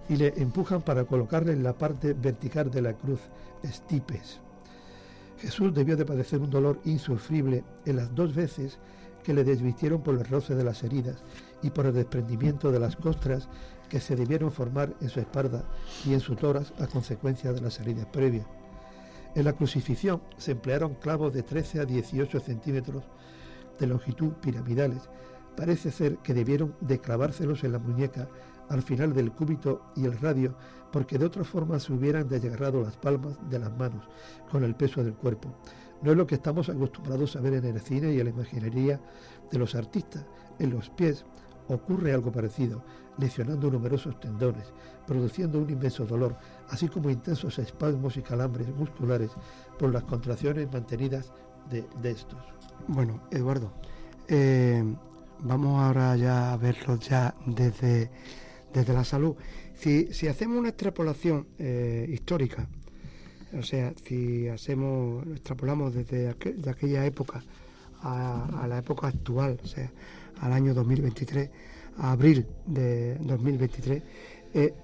y 0.09 0.17
le 0.17 0.33
empujan 0.41 0.83
para 0.83 1.05
colocarle 1.05 1.53
en 1.53 1.63
la 1.63 1.73
parte 1.73 2.15
vertical 2.15 2.71
de 2.71 2.83
la 2.83 2.93
cruz, 2.95 3.21
estipes. 3.63 4.42
Jesús 5.43 5.75
debió 5.75 5.97
de 5.97 6.05
padecer 6.05 6.39
un 6.39 6.51
dolor 6.51 6.79
insufrible 6.85 7.65
en 7.85 7.97
las 7.97 8.15
dos 8.15 8.33
veces 8.33 8.79
que 9.25 9.35
le 9.35 9.43
desvistieron 9.43 10.01
por 10.01 10.15
el 10.15 10.25
roce 10.25 10.55
de 10.55 10.63
las 10.63 10.85
heridas 10.85 11.25
y 11.63 11.71
por 11.71 11.85
el 11.85 11.95
desprendimiento 11.95 12.71
de 12.71 12.79
las 12.79 12.95
costras 12.95 13.49
que 13.89 13.99
se 13.99 14.15
debieron 14.15 14.53
formar 14.53 14.95
en 15.01 15.09
su 15.09 15.19
espalda 15.19 15.65
y 16.05 16.15
en 16.15 16.21
su 16.21 16.37
toras 16.37 16.73
a 16.79 16.87
consecuencia 16.87 17.53
de 17.53 17.61
las 17.61 17.81
heridas 17.81 18.07
previas. 18.07 18.47
En 19.35 19.45
la 19.45 19.53
crucifixión 19.55 20.23
se 20.37 20.53
emplearon 20.53 20.95
clavos 20.95 21.33
de 21.33 21.43
13 21.43 21.81
a 21.81 21.87
18 21.87 22.39
centímetros 22.39 23.03
de 23.81 23.89
longitud 23.89 24.35
piramidales. 24.35 25.11
Parece 25.57 25.91
ser 25.91 26.19
que 26.19 26.35
debieron 26.35 26.77
de 26.81 27.01
clavárselos 27.01 27.65
en 27.65 27.73
la 27.73 27.81
muñeca 27.81 28.29
al 28.69 28.83
final 28.83 29.13
del 29.13 29.33
cúbito 29.33 29.83
y 29.97 30.05
el 30.05 30.17
radio, 30.21 30.55
porque 30.93 31.19
de 31.19 31.25
otra 31.25 31.43
forma 31.43 31.81
se 31.81 31.93
hubieran 31.93 32.29
desgarrado 32.29 32.83
las 32.83 32.97
palmas 32.97 33.37
de 33.49 33.59
las 33.59 33.77
manos 33.77 34.09
con 34.51 34.63
el 34.63 34.75
peso 34.75 35.03
del 35.03 35.15
cuerpo. 35.15 35.49
No 36.03 36.11
es 36.11 36.17
lo 36.17 36.27
que 36.27 36.35
estamos 36.35 36.69
acostumbrados 36.69 37.37
a 37.37 37.41
ver 37.41 37.55
en 37.55 37.65
el 37.65 37.81
cine 37.81 38.13
y 38.13 38.19
en 38.19 38.25
la 38.25 38.31
imaginería 38.31 39.01
de 39.51 39.59
los 39.59 39.75
artistas. 39.75 40.25
En 40.59 40.71
los 40.71 40.91
pies 40.91 41.25
ocurre 41.69 42.13
algo 42.13 42.33
parecido, 42.33 42.85
lesionando 43.19 43.71
numerosos 43.71 44.19
tendones, 44.21 44.73
produciendo 45.07 45.59
un 45.61 45.71
inmenso 45.71 46.05
dolor, 46.05 46.37
así 46.69 46.89
como 46.89 47.11
intensos 47.11 47.59
espasmos 47.59 48.17
y 48.17 48.23
calambres 48.23 48.69
musculares 48.75 49.31
por 49.79 49.93
las 49.93 50.05
contracciones 50.05 50.71
mantenidas 50.73 51.33
de, 51.71 52.11
estos. 52.11 52.41
Bueno, 52.89 53.23
Eduardo, 53.31 53.73
eh, 54.29 54.85
vamos 55.41 55.83
ahora 55.83 56.17
ya 56.17 56.53
a 56.53 56.57
verlo 56.57 56.97
ya 56.97 57.35
desde, 57.47 58.11
desde 58.73 58.93
la 58.93 59.05
salud. 59.05 59.35
Si, 59.75 60.13
si 60.13 60.29
hacemos 60.29 60.59
una 60.59 60.71
extrapolación 60.71 61.47
eh, 61.59 62.07
histórica, 62.09 62.69
o 63.59 63.63
sea, 63.63 63.93
si 64.05 64.49
hacemos, 64.49 65.27
extrapolamos 65.27 65.95
desde 65.95 66.29
aquella 66.29 67.05
época 67.05 67.43
a, 68.01 68.63
a 68.63 68.67
la 68.67 68.79
época 68.79 69.09
actual, 69.09 69.59
o 69.63 69.67
sea, 69.67 69.91
al 70.41 70.53
año 70.53 70.75
2023, 70.75 71.51
a 71.99 72.13
abril 72.13 72.47
de 72.67 73.17
2023, 73.17 74.03
eh, 74.55 74.75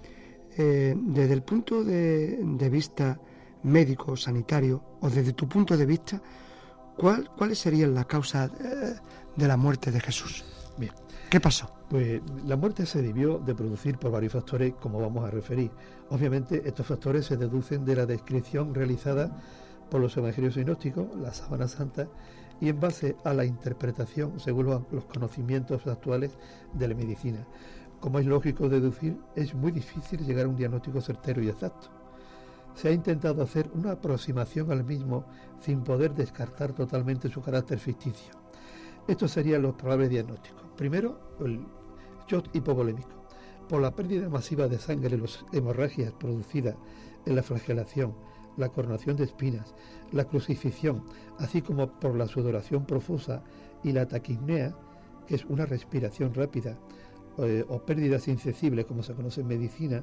eh, 0.57 0.95
desde 0.97 1.35
el 1.35 1.43
punto 1.43 1.85
de, 1.85 2.69
vista 2.71 3.19
médico, 3.63 4.17
sanitario, 4.17 4.83
o 5.01 5.09
desde 5.09 5.33
tu 5.33 5.49
punto 5.49 5.77
de 5.77 5.87
vista, 5.87 6.21
¿cuál, 6.97 7.31
¿cuáles 7.37 7.59
serían 7.59 7.95
las 7.95 8.07
causas 8.07 8.51
de 9.37 9.49
la 9.49 9.57
muerte 9.57 9.91
de 9.91 10.01
Jesús? 10.01 10.45
Bien. 10.77 10.93
¿Qué 11.31 11.41
pasó? 11.41 11.78
Pues 11.89 12.21
la 12.47 12.57
muerte 12.57 12.85
se 12.85 13.01
debió 13.01 13.39
de 13.39 13.55
producir 13.55 13.99
por 13.99 14.11
varios 14.11 14.35
factores, 14.35 14.75
como 14.75 15.01
vamos 15.01 15.25
a 15.25 15.31
referir. 15.31 15.71
Obviamente, 16.11 16.63
estos 16.67 16.87
factores 16.87 17.25
se 17.25 17.39
deducen 17.39 17.85
de 17.87 17.97
la 17.97 18.05
descripción 18.05 18.75
realizada 18.75 19.35
por 19.91 20.01
los 20.01 20.15
evangelios 20.17 20.55
sinópticos, 20.55 21.07
la 21.17 21.33
sábana 21.33 21.67
santa 21.67 22.07
y 22.61 22.69
en 22.69 22.79
base 22.81 23.17
a 23.25 23.33
la 23.33 23.45
interpretación 23.45 24.39
según 24.39 24.67
los 24.67 25.05
conocimientos 25.05 25.87
actuales 25.87 26.37
de 26.75 26.89
la 26.89 26.95
medicina. 26.95 27.47
Como 28.01 28.19
es 28.19 28.27
lógico 28.27 28.69
deducir, 28.69 29.17
es 29.35 29.55
muy 29.55 29.73
difícil 29.73 30.25
llegar 30.25 30.47
a 30.47 30.49
un 30.49 30.57
diagnóstico 30.57 31.01
certero 31.01 31.43
y 31.43 31.49
exacto. 31.49 31.89
Se 32.75 32.89
ha 32.89 32.93
intentado 32.93 33.43
hacer 33.43 33.71
una 33.75 33.93
aproximación 33.93 34.71
al 34.71 34.85
mismo 34.85 35.25
sin 35.61 35.83
poder 35.83 36.15
descartar 36.15 36.73
totalmente 36.73 37.29
su 37.29 37.41
carácter 37.43 37.79
ficticio. 37.79 38.35
Estos 39.09 39.33
serían 39.33 39.63
los 39.63 39.75
probables 39.75 40.11
diagnósticos. 40.11 40.63
Primero, 40.77 41.19
el 41.41 41.65
shock 42.29 42.47
hipovolémico. 42.53 43.09
Por 43.69 43.83
la 43.83 43.95
pérdida 43.95 44.29
masiva 44.29 44.69
de 44.69 44.79
sangre 44.79 45.17
y 45.17 45.21
las 45.21 45.45
hemorragias 45.53 46.13
producidas 46.13 46.77
en 47.27 47.37
la 47.37 47.43
flagelación, 47.43 48.15
la 48.57 48.69
coronación 48.69 49.17
de 49.17 49.25
espinas, 49.25 49.75
la 50.13 50.25
crucifixión, 50.25 51.05
así 51.39 51.63
como 51.63 51.89
por 51.99 52.17
la 52.17 52.27
sudoración 52.27 52.85
profusa 52.85 53.43
y 53.83 53.93
la 53.93 54.07
taquipnea, 54.07 54.75
que 55.27 55.35
es 55.35 55.45
una 55.45 55.67
respiración 55.67 56.33
rápida, 56.35 56.79
eh, 57.39 57.65
o 57.69 57.79
pérdidas 57.79 58.27
insensibles, 58.27 58.85
como 58.85 59.03
se 59.03 59.15
conoce 59.15 59.43
en 59.43 59.47
medicina, 59.47 60.03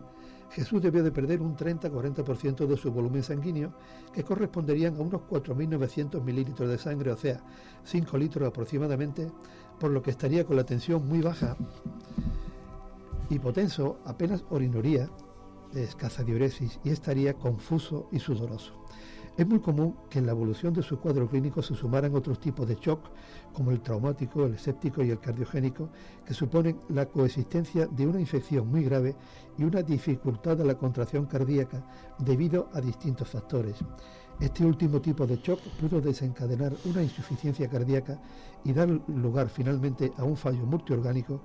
Jesús 0.52 0.82
debió 0.82 1.04
de 1.04 1.12
perder 1.12 1.42
un 1.42 1.58
30-40% 1.58 2.66
de 2.66 2.78
su 2.78 2.92
volumen 2.92 3.24
sanguíneo, 3.24 3.74
que 4.14 4.24
corresponderían 4.24 4.96
a 4.96 5.02
unos 5.02 5.22
4.900 5.24 6.24
mililitros 6.24 6.70
de 6.70 6.78
sangre, 6.78 7.12
o 7.12 7.18
sea, 7.18 7.42
5 7.84 8.18
litros 8.18 8.48
aproximadamente, 8.48 9.30
por 9.80 9.92
lo 9.92 10.02
que 10.02 10.12
estaría 10.12 10.46
con 10.46 10.56
la 10.56 10.64
tensión 10.64 11.06
muy 11.08 11.20
baja. 11.20 11.58
Hipotenso, 13.30 14.00
apenas 14.06 14.46
orinoría, 14.50 15.10
de 15.74 15.84
escasa 15.84 16.24
diuresis 16.24 16.80
y 16.84 16.90
estaría 16.90 17.34
confuso 17.34 18.08
y 18.12 18.20
sudoroso. 18.20 18.74
Es 19.38 19.46
muy 19.46 19.60
común 19.60 19.98
que 20.10 20.20
en 20.20 20.28
la 20.28 20.32
evolución 20.32 20.74
de 20.74 20.82
su 20.82 20.98
cuadro 20.98 21.28
clínico 21.28 21.62
se 21.62 21.76
sumaran 21.76 22.16
otros 22.16 22.40
tipos 22.40 22.66
de 22.66 22.76
shock, 22.76 23.02
como 23.52 23.72
el 23.72 23.82
traumático, 23.82 24.46
el 24.46 24.58
séptico 24.58 25.04
y 25.04 25.10
el 25.10 25.20
cardiogénico, 25.20 25.90
que 26.26 26.34
suponen 26.34 26.80
la 26.88 27.08
coexistencia 27.08 27.88
de 27.88 28.08
una 28.08 28.22
infección 28.22 28.70
muy 28.70 28.86
grave 28.86 29.14
y 29.58 29.66
una 29.66 29.82
dificultad 29.82 30.56
de 30.56 30.64
la 30.64 30.78
contracción 30.78 31.26
cardíaca 31.26 31.84
debido 32.20 32.70
a 32.74 32.80
distintos 32.80 33.28
factores. 33.28 33.76
Este 34.40 34.66
último 34.66 35.02
tipo 35.02 35.28
de 35.28 35.38
shock 35.38 35.60
pudo 35.82 36.00
desencadenar 36.00 36.74
una 36.86 37.04
insuficiencia 37.04 37.70
cardíaca 37.70 38.22
y 38.64 38.72
dar 38.72 38.90
lugar 39.08 39.50
finalmente 39.50 40.14
a 40.18 40.24
un 40.24 40.38
fallo 40.38 40.66
multiorgánico 40.66 41.42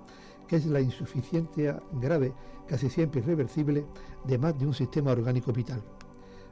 que 0.51 0.57
es 0.57 0.67
la 0.67 0.81
insuficiencia 0.81 1.81
grave, 1.93 2.35
casi 2.67 2.91
siempre 2.91 3.21
irreversible, 3.21 3.87
de 4.25 4.37
más 4.37 4.59
de 4.59 4.67
un 4.67 4.75
sistema 4.75 5.13
orgánico 5.13 5.53
vital. 5.53 5.81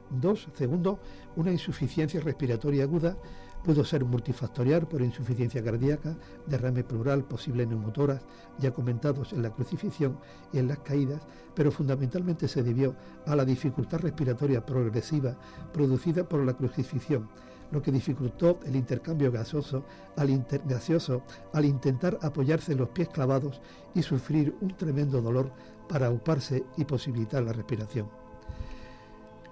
Dos, 0.09 0.47
segundo, 0.53 0.99
una 1.35 1.51
insuficiencia 1.51 2.21
respiratoria 2.21 2.85
aguda 2.85 3.17
pudo 3.61 3.83
ser 3.83 4.05
multifactorial 4.05 4.87
por 4.87 5.01
insuficiencia 5.01 5.61
cardíaca, 5.61 6.15
derrame 6.47 6.85
plural, 6.85 7.25
posibles 7.25 7.67
neumotoras, 7.67 8.21
ya 8.57 8.71
comentados 8.71 9.33
en 9.33 9.41
la 9.41 9.49
crucifixión 9.49 10.17
y 10.53 10.59
en 10.59 10.69
las 10.69 10.79
caídas, 10.79 11.21
pero 11.53 11.69
fundamentalmente 11.69 12.47
se 12.47 12.63
debió 12.63 12.95
a 13.25 13.35
la 13.35 13.43
dificultad 13.43 13.99
respiratoria 13.99 14.65
progresiva 14.65 15.35
producida 15.73 16.23
por 16.23 16.45
la 16.45 16.53
crucifixión, 16.53 17.27
lo 17.71 17.81
que 17.81 17.91
dificultó 17.91 18.59
el 18.65 18.75
intercambio 18.75 19.31
gaseoso 19.31 19.83
al, 20.15 20.45
gaseoso 20.65 21.23
al 21.53 21.65
intentar 21.65 22.17
apoyarse 22.21 22.71
en 22.71 22.79
los 22.79 22.89
pies 22.89 23.09
clavados 23.09 23.61
y 23.93 24.01
sufrir 24.01 24.55
un 24.61 24.75
tremendo 24.75 25.21
dolor 25.21 25.51
para 25.87 26.07
auparse 26.07 26.63
y 26.77 26.85
posibilitar 26.85 27.43
la 27.43 27.53
respiración. 27.53 28.07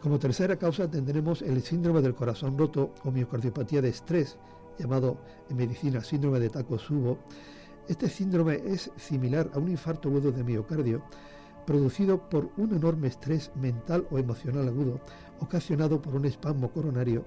Como 0.02 0.20
tercera 0.20 0.56
causa 0.58 0.90
tendremos 0.90 1.42
el 1.42 1.62
síndrome 1.62 2.02
del 2.02 2.16
corazón 2.16 2.58
roto 2.58 2.94
o 3.04 3.12
miocardiopatía 3.12 3.82
de 3.82 3.90
estrés, 3.90 4.38
llamado 4.78 5.18
en 5.50 5.58
medicina 5.58 6.04
síndrome 6.04 6.40
de 6.40 6.50
Takotsubo. 6.50 7.18
Este 7.88 8.08
síndrome 8.08 8.62
es 8.66 8.92
similar 8.96 9.50
a 9.54 9.60
un 9.60 9.70
infarto 9.70 10.10
agudo 10.10 10.32
de 10.32 10.44
miocardio 10.44 11.02
producido 11.66 12.30
por 12.30 12.50
un 12.58 12.74
enorme 12.74 13.10
estrés 13.10 13.52
mental 13.56 14.08
o 14.10 14.18
emocional 14.18 14.68
agudo 14.68 15.02
ocasionado 15.42 16.02
por 16.02 16.16
un 16.16 16.26
espasmo 16.26 16.72
coronario 16.72 17.26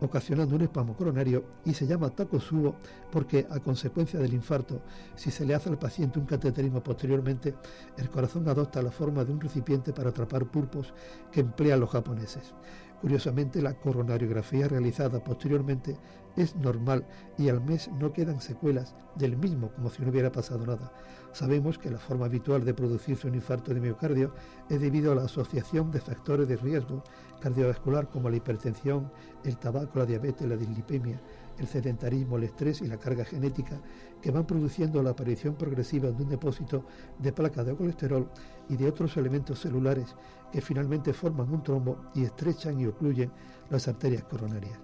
ocasionando 0.00 0.56
un 0.56 0.62
espasmo 0.62 0.96
coronario 0.96 1.44
y 1.64 1.74
se 1.74 1.86
llama 1.86 2.10
Takotsubo 2.10 2.76
porque 3.10 3.46
a 3.50 3.60
consecuencia 3.60 4.18
del 4.20 4.34
infarto, 4.34 4.82
si 5.14 5.30
se 5.30 5.44
le 5.44 5.54
hace 5.54 5.68
al 5.68 5.78
paciente 5.78 6.18
un 6.18 6.26
cateterismo 6.26 6.82
posteriormente, 6.82 7.54
el 7.96 8.10
corazón 8.10 8.48
adopta 8.48 8.82
la 8.82 8.90
forma 8.90 9.24
de 9.24 9.32
un 9.32 9.40
recipiente 9.40 9.92
para 9.92 10.10
atrapar 10.10 10.46
pulpos 10.46 10.92
que 11.32 11.40
emplean 11.40 11.80
los 11.80 11.90
japoneses. 11.90 12.54
Curiosamente, 13.00 13.62
la 13.62 13.74
coronariografía 13.74 14.66
realizada 14.66 15.22
posteriormente 15.22 15.96
es 16.36 16.56
normal 16.56 17.06
y 17.36 17.48
al 17.48 17.60
mes 17.60 17.90
no 18.00 18.12
quedan 18.12 18.40
secuelas 18.40 18.96
del 19.14 19.36
mismo 19.36 19.70
como 19.72 19.90
si 19.90 20.02
no 20.02 20.10
hubiera 20.10 20.32
pasado 20.32 20.66
nada. 20.66 20.92
Sabemos 21.32 21.78
que 21.78 21.90
la 21.90 21.98
forma 21.98 22.26
habitual 22.26 22.64
de 22.64 22.74
producirse 22.74 23.28
un 23.28 23.34
infarto 23.34 23.72
de 23.72 23.80
miocardio 23.80 24.32
es 24.68 24.80
debido 24.80 25.12
a 25.12 25.14
la 25.14 25.24
asociación 25.24 25.90
de 25.90 26.00
factores 26.00 26.48
de 26.48 26.56
riesgo 26.56 27.04
cardiovascular 27.40 28.08
como 28.08 28.30
la 28.30 28.36
hipertensión, 28.36 29.10
el 29.44 29.58
tabaco, 29.58 29.98
la 29.98 30.06
diabetes, 30.06 30.48
la 30.48 30.56
dislipemia, 30.56 31.20
el 31.58 31.66
sedentarismo, 31.66 32.36
el 32.36 32.44
estrés 32.44 32.82
y 32.82 32.86
la 32.86 32.98
carga 32.98 33.24
genética 33.24 33.80
que 34.20 34.30
van 34.30 34.46
produciendo 34.46 35.02
la 35.02 35.10
aparición 35.10 35.54
progresiva 35.54 36.10
de 36.10 36.22
un 36.22 36.28
depósito 36.28 36.84
de 37.18 37.32
placas 37.32 37.66
de 37.66 37.76
colesterol 37.76 38.28
y 38.68 38.76
de 38.76 38.88
otros 38.88 39.16
elementos 39.16 39.60
celulares 39.60 40.16
que 40.52 40.60
finalmente 40.60 41.12
forman 41.12 41.52
un 41.52 41.62
trombo 41.62 41.98
y 42.14 42.24
estrechan 42.24 42.80
y 42.80 42.86
ocluyen 42.86 43.30
las 43.70 43.86
arterias 43.86 44.24
coronarias. 44.24 44.78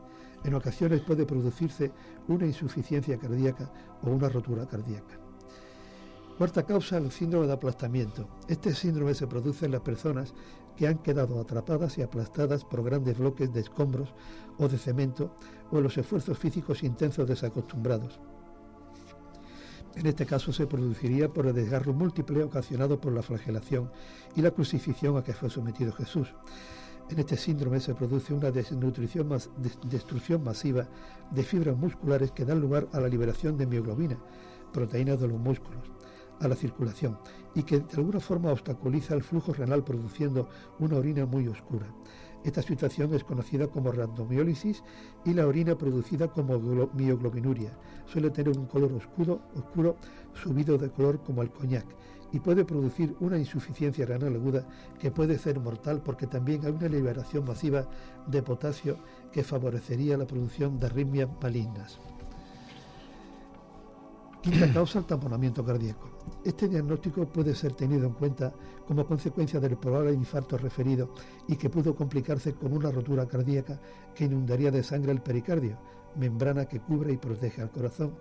En 0.45 0.55
ocasiones 0.55 1.01
puede 1.01 1.25
producirse 1.25 1.91
una 2.29 2.47
insuficiencia 2.47 3.19
cardíaca 3.19 3.71
o 4.03 4.11
una 4.11 4.29
rotura 4.29 4.67
cardíaca. 4.67 5.24
Cuarta 6.39 6.65
causa, 6.65 6.97
el 6.97 7.13
síndrome 7.13 7.47
de 7.47 7.53
aplastamiento. 7.53 8.27
Este 8.49 8.75
síndrome 8.75 9.15
se 9.15 9.29
produce 9.29 9.67
en 9.67 9.71
las 9.71 9.83
personas 9.83 10.35
que 10.77 10.89
han 10.89 10.99
quedado 10.99 11.41
atrapadas 11.41 11.97
y 11.97 12.03
aplastadas 12.03 12.65
por 12.65 12.83
grandes 12.83 13.19
bloques 13.19 13.53
de 13.53 13.61
escombros 13.61 14.13
o 14.59 14.67
de 14.67 14.77
cemento 14.77 15.37
o 15.71 15.81
los 15.81 15.97
esfuerzos 15.97 16.37
físicos 16.37 16.83
intensos 16.83 17.29
desacostumbrados. 17.29 18.19
En 19.95 20.07
este 20.07 20.27
caso 20.27 20.53
se 20.53 20.67
produciría 20.67 21.33
por 21.33 21.47
el 21.47 21.55
desgarro 21.55 21.93
múltiple 21.93 22.43
ocasionado 22.43 23.01
por 23.01 23.13
la 23.13 23.23
flagelación 23.23 23.93
y 24.35 24.43
la 24.43 24.51
crucifixión 24.51 25.17
a 25.17 25.23
que 25.23 25.35
fue 25.35 25.51
sometido 25.51 25.93
Jesús. 25.93 26.35
En 27.11 27.21
este 27.21 27.37
síndrome 27.37 27.79
se 27.79 27.95
produce 27.95 28.35
una 28.35 28.51
desnutrición 28.51 29.29
destrucción 29.85 30.43
masiva 30.43 30.89
de 31.31 31.45
fibras 31.45 31.77
musculares 31.77 32.33
que 32.33 32.45
dan 32.45 32.61
lugar 32.61 32.89
a 32.93 32.99
la 32.99 33.09
liberación 33.09 33.57
de 33.57 33.69
mioglobina, 33.69 34.19
proteínas 34.73 35.21
de 35.21 35.29
los 35.29 35.39
músculos 35.39 35.95
a 36.41 36.49
la 36.49 36.55
circulación 36.55 37.19
y 37.55 37.63
que 37.63 37.81
de 37.81 37.97
alguna 37.97 38.21
forma 38.21 38.53
obstaculiza 38.53 39.15
el 39.15 39.23
flujo 39.23 39.53
renal 39.53 39.85
produciendo 39.85 40.49
una 40.79 40.97
orina 40.97 41.27
muy 41.27 41.49
oscura. 41.49 41.87
Esta 42.45 42.61
situación 42.61 43.15
es 43.15 43.25
conocida 43.25 43.69
como 43.69 43.91
randomiólisis 43.91 44.83
y 45.25 45.33
la 45.33 45.47
orina 45.47 45.79
producida 45.79 46.29
como 46.29 46.59
mioglobinuria. 46.93 47.73
Suele 48.07 48.31
tener 48.31 48.59
un 48.59 48.67
color 48.67 48.93
oscuro, 48.93 49.41
oscuro 49.57 49.97
subido 50.35 50.77
de 50.77 50.91
color 50.91 51.23
como 51.23 51.43
el 51.43 51.51
coñac 51.51 51.87
y 52.33 52.41
puede 52.41 52.65
producir 52.65 53.15
una 53.21 53.39
insuficiencia 53.39 54.05
renal 54.05 54.35
aguda 54.35 54.67
que 54.99 55.11
puede 55.11 55.39
ser 55.39 55.61
mortal 55.61 56.03
porque 56.05 56.27
también 56.27 56.67
hay 56.67 56.73
una 56.73 56.89
liberación 56.89 57.45
masiva 57.45 57.89
de 58.27 58.43
potasio 58.43 58.99
que 59.33 59.45
favorecería 59.45 60.19
la 60.19 60.27
producción 60.27 60.79
de 60.81 60.87
arritmias 60.87 61.31
malignas. 61.41 62.01
Quinta 64.45 64.71
causa, 64.71 64.99
el 64.99 65.07
tamponamiento 65.07 65.65
cardíaco. 65.65 66.07
Este 66.45 66.69
diagnóstico 66.69 67.25
puede 67.25 67.55
ser 67.55 67.73
tenido 67.73 68.07
en 68.07 68.13
cuenta 68.13 68.53
como 68.87 69.07
consecuencia 69.07 69.59
del 69.59 69.79
probable 69.79 70.13
infarto 70.13 70.59
referido 70.59 71.15
y 71.49 71.57
que 71.57 71.71
pudo 71.71 71.95
complicarse 71.95 72.53
con 72.53 72.75
una 72.75 72.91
rotura 72.91 73.25
cardíaca 73.27 73.81
que 74.15 74.27
inundaría 74.27 74.71
de 74.71 74.83
sangre 74.83 75.13
el 75.13 75.23
pericardio, 75.23 75.79
membrana 76.17 76.67
que 76.67 76.79
cubre 76.79 77.15
y 77.15 77.17
protege 77.17 77.63
al 77.63 77.71
corazón, 77.71 78.17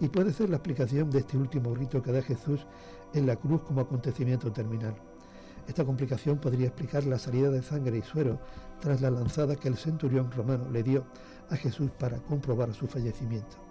y 0.00 0.08
puede 0.08 0.32
ser 0.32 0.48
la 0.48 0.56
explicación 0.56 1.10
de 1.10 1.18
este 1.18 1.36
último 1.36 1.74
grito 1.74 2.00
que 2.00 2.12
da 2.12 2.22
Jesús 2.22 2.66
en 3.12 3.26
la 3.26 3.36
cruz 3.36 3.60
como 3.60 3.82
acontecimiento 3.82 4.50
terminal. 4.50 4.94
Esta 5.68 5.84
complicación 5.84 6.38
podría 6.38 6.68
explicar 6.68 7.04
la 7.04 7.18
salida 7.18 7.50
de 7.50 7.62
sangre 7.62 7.98
y 7.98 8.02
suero 8.02 8.40
tras 8.80 9.02
la 9.02 9.10
lanzada 9.10 9.56
que 9.56 9.68
el 9.68 9.76
centurión 9.76 10.30
romano 10.32 10.70
le 10.70 10.82
dio 10.82 11.04
a 11.50 11.56
Jesús 11.56 11.90
para 11.98 12.16
comprobar 12.16 12.72
su 12.72 12.86
fallecimiento 12.86 13.65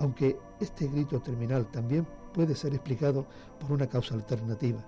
aunque 0.00 0.38
este 0.58 0.88
grito 0.88 1.20
terminal 1.20 1.70
también 1.70 2.06
puede 2.34 2.54
ser 2.54 2.74
explicado 2.74 3.26
por 3.60 3.72
una 3.72 3.86
causa 3.86 4.14
alternativa. 4.14 4.84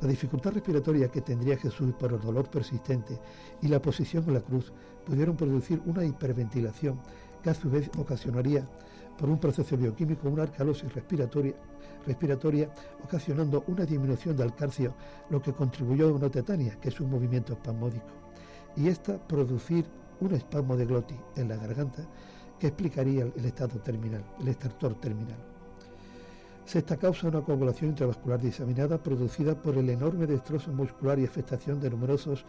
La 0.00 0.08
dificultad 0.08 0.52
respiratoria 0.52 1.08
que 1.08 1.20
tendría 1.20 1.58
Jesús 1.58 1.92
por 1.98 2.12
el 2.12 2.20
dolor 2.20 2.48
persistente 2.48 3.18
y 3.60 3.68
la 3.68 3.82
posición 3.82 4.24
en 4.28 4.34
la 4.34 4.40
cruz 4.40 4.72
pudieron 5.04 5.36
producir 5.36 5.82
una 5.84 6.04
hiperventilación 6.04 7.00
que 7.42 7.50
a 7.50 7.54
su 7.54 7.70
vez 7.70 7.90
ocasionaría 7.98 8.66
por 9.18 9.28
un 9.28 9.38
proceso 9.38 9.76
bioquímico 9.76 10.28
una 10.28 10.46
respiratoria, 10.46 11.54
respiratoria 12.06 12.70
ocasionando 13.04 13.64
una 13.66 13.84
disminución 13.84 14.36
del 14.36 14.54
calcio, 14.54 14.94
lo 15.28 15.42
que 15.42 15.52
contribuyó 15.52 16.08
a 16.08 16.12
una 16.12 16.30
tetania, 16.30 16.76
que 16.80 16.88
es 16.88 17.00
un 17.00 17.10
movimiento 17.10 17.52
espasmódico, 17.52 18.06
y 18.76 18.88
esta 18.88 19.18
producir 19.18 19.84
un 20.20 20.32
espasmo 20.32 20.76
de 20.76 20.86
glotis 20.86 21.18
en 21.36 21.48
la 21.48 21.56
garganta 21.56 22.06
que 22.60 22.68
explicaría 22.68 23.24
el 23.24 23.44
estado 23.44 23.80
terminal, 23.80 24.22
el 24.38 24.48
estertor 24.48 24.94
terminal. 25.00 25.38
Sexta 26.66 26.96
causa 26.96 27.26
una 27.26 27.40
coagulación 27.40 27.90
intravascular 27.90 28.40
diseminada 28.40 29.02
producida 29.02 29.60
por 29.60 29.76
el 29.76 29.90
enorme 29.90 30.26
destrozo 30.26 30.70
muscular 30.70 31.18
y 31.18 31.24
afectación 31.24 31.80
de 31.80 31.90
numerosos 31.90 32.44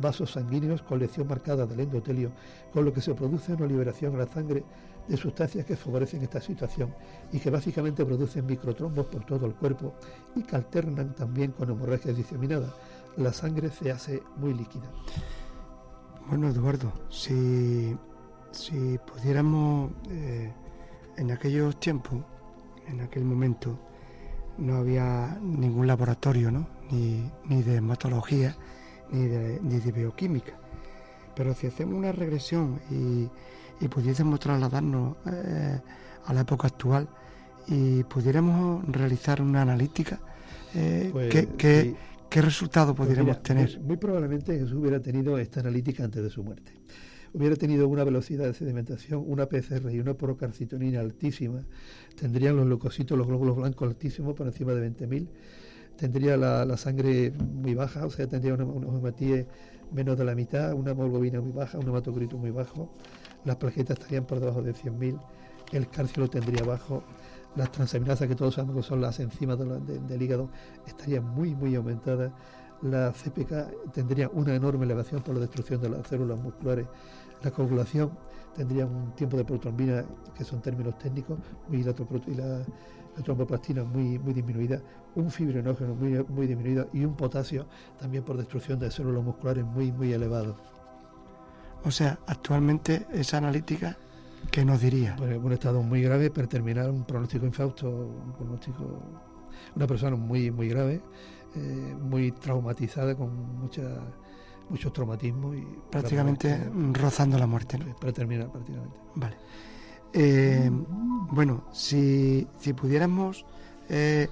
vasos 0.00 0.30
sanguíneos 0.30 0.80
con 0.80 0.98
lesión 0.98 1.28
marcada 1.28 1.66
del 1.66 1.80
endotelio, 1.80 2.30
con 2.72 2.86
lo 2.86 2.92
que 2.92 3.02
se 3.02 3.14
produce 3.14 3.52
una 3.52 3.66
liberación 3.66 4.14
a 4.14 4.18
la 4.20 4.26
sangre 4.26 4.64
de 5.06 5.16
sustancias 5.18 5.66
que 5.66 5.76
favorecen 5.76 6.22
esta 6.22 6.40
situación 6.40 6.94
y 7.32 7.38
que 7.38 7.50
básicamente 7.50 8.06
producen 8.06 8.46
microtrombos 8.46 9.06
por 9.06 9.26
todo 9.26 9.44
el 9.44 9.54
cuerpo 9.54 9.92
y 10.34 10.42
que 10.42 10.56
alternan 10.56 11.14
también 11.14 11.52
con 11.52 11.68
hemorragias 11.68 12.16
diseminadas. 12.16 12.72
La 13.18 13.32
sangre 13.32 13.68
se 13.68 13.90
hace 13.90 14.22
muy 14.36 14.54
líquida. 14.54 14.90
Bueno, 16.28 16.48
Eduardo, 16.48 16.92
si 17.10 17.94
si 18.50 18.98
pudiéramos, 18.98 19.92
eh, 20.10 20.50
en 21.16 21.30
aquellos 21.30 21.78
tiempos, 21.78 22.24
en 22.88 23.00
aquel 23.00 23.24
momento, 23.24 23.78
no 24.58 24.76
había 24.76 25.38
ningún 25.42 25.86
laboratorio, 25.86 26.50
¿no? 26.50 26.68
Ni, 26.90 27.62
de 27.62 27.76
hematología, 27.76 28.56
ni 29.10 29.26
de, 29.26 29.60
ni 29.62 29.78
de 29.78 29.92
bioquímica. 29.92 30.52
Pero 31.34 31.54
si 31.54 31.66
hacemos 31.66 31.94
una 31.94 32.12
regresión 32.12 32.80
y, 32.90 33.28
pudiésemos 33.88 34.40
trasladarnos 34.40 35.16
eh, 35.26 35.78
a 36.24 36.32
la 36.32 36.40
época 36.40 36.68
actual 36.68 37.08
y 37.68 38.02
pudiéramos 38.04 38.86
realizar 38.88 39.42
una 39.42 39.62
analítica, 39.62 40.18
eh, 40.74 41.10
pues, 41.12 41.48
¿qué, 41.58 41.94
resultado 42.40 42.94
pues 42.94 43.10
tener? 43.42 43.66
Pues 43.66 43.80
muy 43.80 43.96
probablemente 43.96 44.58
Jesús 44.58 44.74
hubiera 44.74 45.00
tenido 45.00 45.38
esta 45.38 45.60
analítica 45.60 46.04
antes 46.04 46.22
de 46.22 46.30
su 46.30 46.42
muerte 46.42 46.72
hubiera 47.32 47.56
tenido 47.56 47.88
una 47.88 48.04
velocidad 48.04 48.46
de 48.46 48.54
sedimentación, 48.54 49.24
una 49.26 49.46
PCR 49.46 49.90
y 49.90 50.00
una 50.00 50.14
porocarcitonina 50.14 51.00
altísima, 51.00 51.64
tendrían 52.18 52.56
los 52.56 52.66
leucocitos, 52.66 53.16
los 53.16 53.26
glóbulos 53.26 53.56
blancos 53.56 53.88
altísimos 53.88 54.34
por 54.34 54.46
encima 54.46 54.72
de 54.72 54.90
20.000, 54.90 55.28
tendría 55.96 56.36
la, 56.36 56.76
sangre 56.76 57.32
muy 57.32 57.74
baja, 57.74 58.06
o 58.06 58.10
sea, 58.10 58.26
tendría 58.26 58.54
una, 58.54 58.64
una 58.64 59.12
menos 59.92 60.18
de 60.18 60.24
la 60.24 60.34
mitad, 60.34 60.72
una 60.72 60.92
hemoglobina 60.92 61.40
muy 61.40 61.52
baja, 61.52 61.78
un 61.78 61.88
hematocrito 61.88 62.36
muy 62.36 62.50
bajo, 62.50 62.90
las 63.44 63.56
plaquetas 63.56 63.98
estarían 63.98 64.26
por 64.26 64.40
debajo 64.40 64.62
de 64.62 64.74
100.000, 64.74 65.20
el 65.72 65.88
calcio 65.88 66.22
lo 66.22 66.30
tendría 66.30 66.64
bajo, 66.64 67.02
las 67.54 67.72
transaminasas 67.72 68.28
que 68.28 68.34
todos 68.34 68.54
sabemos 68.54 68.76
que 68.76 68.82
son 68.82 69.00
las 69.00 69.18
enzimas 69.18 69.58
del 69.58 70.22
hígado 70.22 70.50
estarían 70.86 71.24
muy, 71.24 71.54
muy 71.54 71.74
aumentadas, 71.74 72.32
la 72.82 73.12
CPK 73.12 73.92
tendría 73.92 74.28
una 74.28 74.54
enorme 74.54 74.84
elevación 74.84 75.22
por 75.22 75.34
la 75.34 75.40
destrucción 75.40 75.80
de 75.80 75.88
las 75.88 76.06
células 76.06 76.38
musculares 76.38 76.86
la 77.42 77.50
coagulación 77.50 78.10
tendría 78.54 78.86
un 78.86 79.12
tiempo 79.12 79.36
de 79.36 79.44
protrombina, 79.44 80.04
que 80.36 80.44
son 80.44 80.62
términos 80.62 80.98
técnicos, 80.98 81.38
y 81.70 82.34
la, 82.34 82.64
tromboplastina 83.22 83.84
muy, 83.84 84.18
muy 84.18 84.34
disminuida, 84.34 84.80
un 85.14 85.30
fibrinógeno 85.30 85.94
muy, 85.94 86.22
muy 86.28 86.46
disminuido 86.46 86.88
y 86.92 87.04
un 87.04 87.14
potasio 87.14 87.66
también 87.98 88.24
por 88.24 88.36
destrucción 88.36 88.78
de 88.78 88.90
células 88.90 89.24
musculares 89.24 89.64
muy, 89.64 89.92
muy 89.92 90.12
elevado. 90.12 90.56
O 91.84 91.90
sea, 91.90 92.18
actualmente 92.26 93.06
esa 93.12 93.38
analítica, 93.38 93.96
¿qué 94.50 94.64
nos 94.64 94.80
diría? 94.80 95.14
Pues 95.16 95.38
un 95.38 95.52
estado 95.52 95.82
muy 95.82 96.02
grave, 96.02 96.30
para 96.30 96.46
terminar 96.46 96.90
un 96.90 97.04
pronóstico 97.04 97.46
infausto, 97.46 97.88
un 97.88 98.32
pronóstico, 98.32 99.00
una 99.74 99.86
persona 99.86 100.16
muy, 100.16 100.50
muy 100.50 100.68
grave, 100.68 101.00
eh, 101.56 101.94
muy 102.00 102.32
traumatizada 102.32 103.14
con 103.16 103.58
mucha 103.60 103.82
muchos 104.68 104.92
traumatismos 104.92 105.56
y 105.56 105.64
prácticamente 105.90 106.58
rozando 106.92 107.38
la 107.38 107.46
muerte, 107.46 107.78
¿no? 107.78 107.94
Para 107.96 108.12
terminar 108.12 108.50
prácticamente. 108.50 108.96
Vale. 109.14 109.36
eh, 110.12 110.70
bueno, 111.30 111.64
si, 111.72 112.46
si 112.58 112.72
pudiéramos 112.72 113.44
eh, 113.88 114.28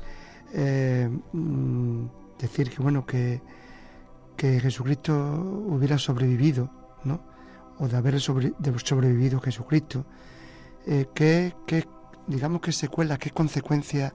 eh, 0.53 1.09
mm, 1.33 2.05
decir 2.41 2.69
que 2.71 2.83
bueno 2.83 3.07
que, 3.07 3.41
que 4.37 4.59
Jesucristo 4.61 5.15
hubiera 5.69 5.99
sobrevivido, 5.99 6.69
¿no? 7.05 7.21
O 7.79 7.87
de 7.89 7.97
haber 7.97 8.21
sobre- 8.21 8.55
de 8.59 8.77
sobrevivido 8.81 9.41
Jesucristo, 9.41 10.05
eh, 10.87 11.07
¿qué, 11.15 11.55
qué, 11.67 11.87
digamos 12.27 12.61
qué 12.61 12.73
secuela, 12.73 13.19
qué 13.19 13.31
consecuencias 13.31 14.13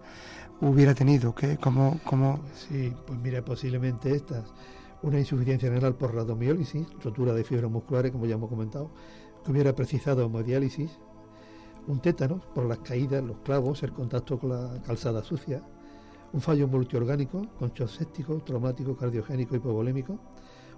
hubiera 0.62 0.94
tenido, 0.94 1.34
qué, 1.34 1.58
cómo, 1.58 2.00
cómo 2.04 2.40
Sí, 2.54 2.94
pues 3.06 3.20
mira, 3.20 3.44
posiblemente 3.44 4.14
estas. 4.14 4.54
Una 5.02 5.20
insuficiencia 5.20 5.70
renal 5.70 5.96
por 5.96 6.14
radomiólisis, 6.14 6.86
rotura 7.02 7.34
de 7.34 7.44
fibras 7.44 7.72
musculares, 7.72 8.12
como 8.12 8.26
ya 8.26 8.36
hemos 8.36 8.50
comentado, 8.50 8.92
que 9.44 9.52
hubiera 9.52 9.74
precisado 9.74 10.26
hemodiálisis. 10.26 11.00
Un 11.88 12.02
tétano 12.02 12.42
por 12.54 12.66
las 12.66 12.80
caídas, 12.80 13.24
los 13.24 13.38
clavos, 13.38 13.82
el 13.84 13.94
contacto 13.94 14.38
con 14.38 14.50
la 14.50 14.82
calzada 14.86 15.24
sucia. 15.24 15.64
Un 16.34 16.42
fallo 16.42 16.68
multiorgánico 16.68 17.48
con 17.58 17.70
shock 17.70 17.90
séptico, 17.90 18.38
traumático, 18.40 18.96
cardiogénico, 18.96 19.56
hipovolémico. 19.56 20.20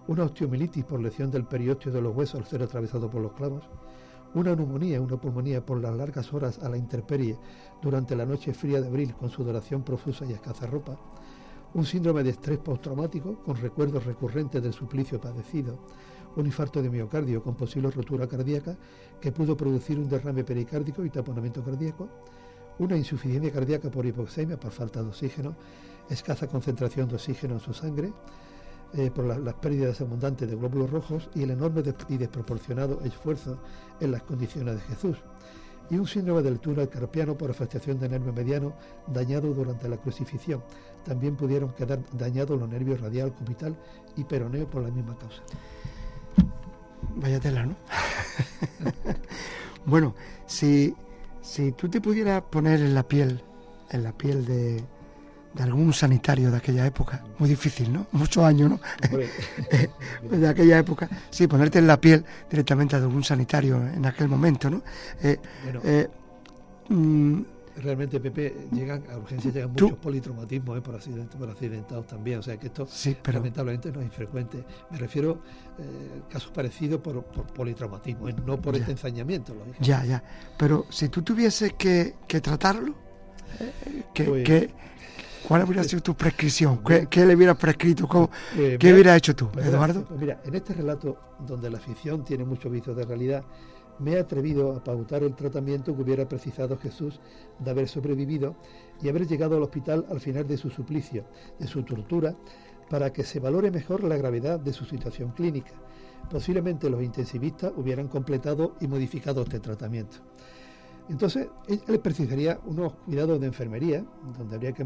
Una 0.08 0.24
osteomielitis 0.24 0.86
por 0.86 1.02
lesión 1.02 1.32
del 1.32 1.46
periósteo 1.46 1.92
de 1.92 2.02
los 2.02 2.16
huesos 2.16 2.42
al 2.42 2.48
ser 2.48 2.64
atravesado 2.64 3.10
por 3.10 3.22
los 3.22 3.34
clavos. 3.34 3.64
Una 4.34 4.56
neumonía, 4.56 5.02
una 5.02 5.18
pulmonía 5.18 5.66
por 5.66 5.82
las 5.82 5.94
largas 5.94 6.32
horas 6.34 6.60
a 6.60 6.70
la 6.70 6.78
intemperie 6.78 7.38
durante 7.82 8.16
la 8.16 8.26
noche 8.26 8.54
fría 8.54 8.80
de 8.80 8.88
abril 8.88 9.14
con 9.14 9.30
sudoración 9.30 9.84
profusa 9.84 10.26
y 10.26 10.32
escasa 10.32 10.68
ropa. 10.68 10.98
Un 11.74 11.86
síndrome 11.86 12.24
de 12.24 12.30
estrés 12.30 12.58
postraumático 12.60 13.44
con 13.44 13.58
recuerdos 13.58 14.06
recurrentes 14.06 14.64
del 14.64 14.72
suplicio 14.72 15.20
padecido, 15.20 15.80
un 16.38 16.46
infarto 16.46 16.82
de 16.82 16.90
miocardio 16.90 17.44
con 17.44 17.56
posible 17.56 17.92
rotura 17.92 18.26
cardíaca 18.26 18.78
que 19.20 19.34
pudo 19.34 19.58
producir 19.58 20.00
un 20.00 20.08
derrame 20.08 20.46
pericárdico 20.46 21.04
y 21.04 21.10
taponamiento 21.10 21.62
cardíaco, 21.62 22.08
una 22.80 22.96
insuficiencia 22.96 23.52
cardíaca 23.52 23.92
por 23.92 24.06
hipoxemia 24.06 24.58
por 24.58 24.72
falta 24.72 25.04
de 25.04 25.10
oxígeno, 25.10 25.56
escasa 26.10 26.48
concentración 26.48 27.10
de 27.10 27.16
oxígeno 27.16 27.56
en 27.56 27.60
su 27.60 27.74
sangre, 27.74 28.14
eh, 28.94 29.12
por 29.12 29.26
la- 29.26 29.38
las 29.38 29.54
pérdidas 29.56 30.02
abundantes 30.02 30.50
de 30.50 30.56
glóbulos 30.56 30.90
rojos 30.90 31.30
y 31.36 31.44
el 31.44 31.52
enorme 31.52 31.84
y 32.10 32.18
desproporcionado 32.18 33.00
esfuerzo 33.04 33.58
en 34.00 34.12
las 34.12 34.24
condiciones 34.24 34.76
de 34.76 34.82
Jesús 34.82 35.18
y 35.90 35.98
un 35.98 36.08
síndrome 36.08 36.42
del 36.42 36.60
túnel 36.60 36.88
carpiano 36.88 37.38
por 37.38 37.52
afectación 37.52 38.00
del 38.00 38.12
nervio 38.12 38.32
mediano 38.32 38.74
dañado 39.08 39.54
durante 39.54 39.90
la 39.90 39.98
crucifixión. 39.98 40.64
También 41.04 41.36
pudieron 41.36 41.74
quedar 41.74 42.00
dañados 42.14 42.58
los 42.58 42.70
nervios 42.70 43.02
radial, 43.02 43.34
cubital 43.34 43.76
y 44.16 44.24
peroneo 44.24 44.70
por 44.70 44.84
la 44.84 44.90
misma 44.90 45.18
causa. 45.18 45.42
Vaya 47.18 47.40
tela, 47.42 47.66
¿no? 47.66 47.76
bueno, 49.86 50.16
si, 50.46 50.96
si 51.42 51.74
tú 51.74 51.90
te 51.90 52.00
pudieras 52.00 52.42
poner 52.44 52.80
en 52.80 52.94
la 52.96 53.04
piel, 53.04 53.42
en 53.90 54.04
la 54.04 54.14
piel 54.14 54.46
de, 54.46 54.82
de 55.54 55.64
algún 55.64 55.92
sanitario 55.94 56.50
de 56.50 56.58
aquella 56.58 56.86
época, 56.86 57.24
muy 57.40 57.50
difícil, 57.50 57.92
¿no? 57.92 58.08
Muchos 58.14 58.44
años, 58.44 58.70
¿no? 58.70 58.80
De 60.38 60.48
aquella 60.48 60.80
época, 60.80 61.10
sí, 61.30 61.48
ponerte 61.48 61.80
en 61.80 61.88
la 61.88 62.00
piel 62.00 62.24
directamente 62.50 62.96
de 62.98 63.04
algún 63.04 63.24
sanitario 63.24 63.78
en 63.86 64.06
aquel 64.06 64.28
momento, 64.30 64.70
¿no? 64.70 64.82
Eh, 65.22 65.38
bueno, 65.64 65.82
eh, 65.84 66.08
mm, 66.90 67.42
realmente, 67.84 68.20
Pepe, 68.20 68.68
llegan 68.72 69.04
a 69.12 69.18
urgencias 69.18 69.54
llegan 69.54 69.74
Tú- 69.74 69.86
muchos 69.86 70.00
politraumatismos 70.00 70.78
eh, 70.78 70.82
por, 70.82 70.96
accidente, 70.96 71.38
por 71.38 71.50
accidentados 71.50 72.08
también, 72.08 72.40
o 72.40 72.44
sea 72.44 72.58
que 72.58 72.68
esto 72.68 72.88
sí, 72.88 73.18
pero 73.22 73.40
lamentablemente 73.40 73.92
no 73.92 74.00
es 74.00 74.06
infrecuente. 74.06 74.64
Me 74.90 74.98
refiero 74.98 75.42
eh, 75.80 76.22
casos 76.30 76.52
parecidos 76.52 77.02
por, 77.02 77.24
por 77.26 77.46
politraumatismo, 77.48 78.30
no 78.46 78.62
por 78.62 78.76
Ya. 78.76 78.80
este 78.82 78.92
ensañamiento, 78.94 79.54
lógicamente. 79.54 79.86
ya, 79.88 80.06
ya. 80.06 80.24
Pero 80.58 80.86
si 80.90 81.10
tú 81.10 81.22
tuvieses 81.24 81.74
que, 81.74 82.16
que 82.28 82.40
tratarlo, 82.40 82.96
¿qué- 84.14 84.24
Pues- 84.24 84.44
qué- 84.46 84.74
¿cuál 85.48 85.62
habría 85.62 85.84
sido 85.84 86.02
tu 86.02 86.14
prescripción? 86.16 86.80
¿Qué, 86.86 87.08
qué 87.10 87.26
le 87.26 87.36
hubieras 87.36 87.58
prescrito? 87.58 88.08
¿Cómo- 88.08 88.30
Eh, 88.58 88.78
¿Qué 88.80 88.88
mira- 88.88 88.96
hubieras 88.96 89.18
hecho 89.18 89.36
tú, 89.36 89.50
Pues 89.52 89.66
Eduardo? 89.66 90.04
pues 90.06 90.20
mira, 90.20 90.42
en 90.46 90.56
este 90.56 90.74
relato, 90.74 91.18
donde 91.46 91.70
la 91.70 91.80
ficción 91.80 92.24
tiene 92.24 92.44
muchos 92.46 92.72
vicios 92.72 92.96
de 92.96 93.06
realidad, 93.06 93.44
me 94.00 94.14
he 94.14 94.20
atrevido 94.20 94.74
a 94.76 94.84
pautar 94.84 95.22
el 95.24 95.36
tratamiento 95.36 95.96
que 95.96 96.02
hubiera 96.02 96.28
precisado 96.28 96.78
Jesús 96.78 97.20
de 97.60 97.70
haber 97.72 97.88
sobrevivido 97.88 98.56
y 99.02 99.10
haber 99.10 99.28
llegado 99.28 99.58
al 99.58 99.64
hospital 99.64 100.06
al 100.10 100.20
final 100.20 100.48
de 100.48 100.58
su 100.58 100.70
suplicio, 100.72 101.26
de 101.60 101.68
su 101.68 101.84
tortura, 101.84 102.36
para 102.90 103.14
que 103.14 103.24
se 103.24 103.40
valore 103.40 103.70
mejor 103.72 104.04
la 104.04 104.18
gravedad 104.18 104.60
de 104.60 104.74
su 104.74 104.86
situación 104.86 105.32
clínica. 105.32 105.72
Posiblemente 106.30 106.90
los 106.90 107.02
intensivistas 107.04 107.72
hubieran 107.76 108.08
completado 108.08 108.76
y 108.82 108.88
modificado 108.88 109.44
este 109.44 109.60
tratamiento. 109.60 110.18
Entonces, 111.10 111.50
él 111.68 112.00
precisaría 112.00 112.60
unos 112.66 112.94
cuidados 113.06 113.40
de 113.42 113.48
enfermería, 113.48 114.06
donde 114.38 114.56
habría 114.56 114.72
que, 114.72 114.84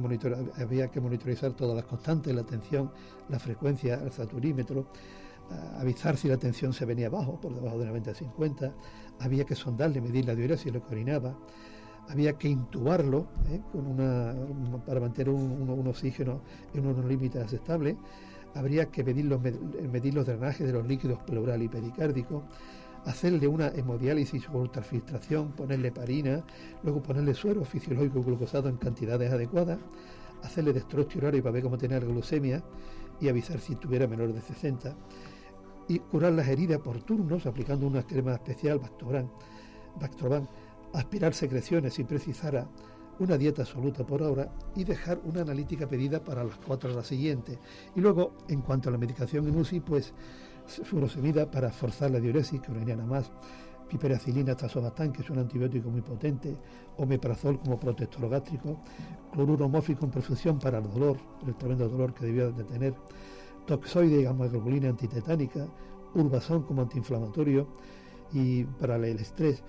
había 0.58 0.88
que 0.90 1.00
monitorizar 1.00 1.54
todas 1.54 1.76
las 1.76 1.86
constantes, 1.86 2.34
la 2.34 2.44
tensión, 2.44 2.90
la 3.30 3.38
frecuencia, 3.38 3.96
el 4.04 4.12
saturímetro, 4.12 4.88
a- 5.52 5.82
avisar 5.82 6.18
si 6.18 6.28
la 6.28 6.38
tensión 6.38 6.74
se 6.74 6.86
venía 6.86 7.08
abajo, 7.08 7.40
por 7.40 7.54
debajo 7.54 7.78
de 7.78 7.86
90-50, 7.92 8.74
había 9.20 9.44
que 9.46 9.56
sondarle, 9.56 10.02
medir 10.02 10.26
la 10.26 10.34
diuresis, 10.36 10.74
lo 10.74 10.84
que 10.84 10.94
orinaba, 10.96 11.36
había 12.08 12.34
que 12.34 12.48
intubarlo 12.50 13.28
¿eh? 13.50 13.62
con 13.72 13.86
una, 13.86 14.34
para 14.86 15.00
mantener 15.00 15.30
un, 15.34 15.86
oxígeno 15.88 16.42
en 16.74 16.88
unos 16.88 17.06
límites 17.06 17.44
aceptables, 17.44 17.96
habría 18.56 18.88
que 18.88 19.04
medir 19.04 19.26
los, 19.26 19.42
med- 19.42 19.90
medir 19.92 20.14
los 20.16 20.26
drenajes 20.26 20.66
de 20.66 20.74
los 20.74 20.88
líquidos 20.88 21.20
pleural 21.24 21.62
y 21.62 21.68
pericárdico, 21.68 22.44
hacerle 23.06 23.48
una 23.48 23.68
hemodiálisis 23.68 24.50
o 24.50 24.58
ultrafiltración, 24.58 25.52
ponerle 25.52 25.92
parina, 25.92 26.44
luego 26.84 27.02
ponerle 27.02 27.34
suero 27.34 27.64
fisiológico 27.64 28.24
glucosado 28.24 28.70
en 28.70 28.78
cantidades 28.78 29.32
adecuadas, 29.32 29.80
hacerle 30.44 30.74
dextrostirolario 30.74 31.44
para 31.44 31.54
ver 31.54 31.64
cómo 31.64 31.78
tenía 31.78 32.00
la 32.00 32.06
glucemia 32.06 32.64
y 33.20 33.30
avisar 33.30 33.60
si 33.60 33.76
tuviera 33.76 34.08
menor 34.08 34.34
de 34.34 34.42
60 34.42 34.96
y 35.88 36.00
curar 36.00 36.34
las 36.34 36.48
heridas 36.48 36.80
por 36.80 37.02
turnos 37.04 37.46
aplicando 37.46 37.86
una 37.86 38.04
crema 38.04 38.34
especial 38.34 38.80
Bactroban, 38.80 39.30
Bactroban, 40.00 40.50
aspirar 40.94 41.34
secreciones 41.34 41.94
si 41.94 42.04
precisara 42.04 42.68
una 43.20 43.38
dieta 43.38 43.62
absoluta 43.62 44.06
por 44.06 44.22
hora 44.24 44.52
y 44.76 44.84
dejar 44.84 45.22
una 45.24 45.42
analítica 45.42 45.88
pedida 45.88 46.24
para 46.24 46.44
las 46.44 46.58
cuatro 46.58 46.92
horas 46.92 47.08
siguientes. 47.08 47.58
Y 47.96 48.02
luego, 48.02 48.34
en 48.50 48.62
cuanto 48.62 48.90
a 48.90 48.92
la 48.92 48.98
medicación 48.98 49.48
en 49.48 49.58
UCI, 49.58 49.80
pues 49.80 50.14
furosemida 50.68 51.50
para 51.50 51.70
forzar 51.72 52.12
la 52.12 52.20
diuresis, 52.20 52.60
que 52.62 52.72
urinara 52.72 53.06
más, 53.06 53.32
piperacilina, 53.90 54.56
tazobactam, 54.56 55.12
que 55.12 55.22
es 55.22 55.30
un 55.30 55.40
antibiótico 55.40 55.90
muy 55.90 56.02
potente, 56.02 56.58
omeprazol 56.98 57.60
como 57.60 57.80
protector 57.80 58.28
gástrico, 58.30 58.80
cloruro 59.32 59.66
homófico 59.66 60.06
en 60.06 60.12
perfusión 60.12 60.60
para 60.60 60.80
el 60.80 60.90
dolor, 60.90 61.18
el 61.46 61.56
tremendo 61.56 61.88
dolor 61.88 62.14
que 62.14 62.26
debió 62.26 62.52
de 62.52 62.64
tener, 62.64 62.96
toxoide 63.68 64.22
y 64.22 64.24
gamma-globulina 64.24 64.90
antitetánica, 64.90 65.68
urbazón 66.16 66.64
como 66.64 66.82
antiinflamatorio. 66.82 67.68
Y 68.34 68.64
para 68.64 68.96
el 68.96 69.20
estrés 69.20 69.64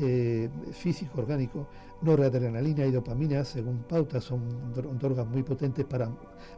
eh, 0.00 0.48
físico 0.72 1.20
orgánico, 1.22 1.66
noradrenalina 2.02 2.84
y 2.84 2.90
dopamina, 2.92 3.42
según 3.44 3.84
pautas, 3.84 4.24
son 4.24 4.72
dro- 4.74 4.92
drogas 4.98 5.26
muy 5.26 5.42
potentes 5.42 5.84
para 5.86 6.10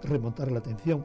remontar 0.03 0.51
la 0.51 0.61
tensión, 0.61 1.05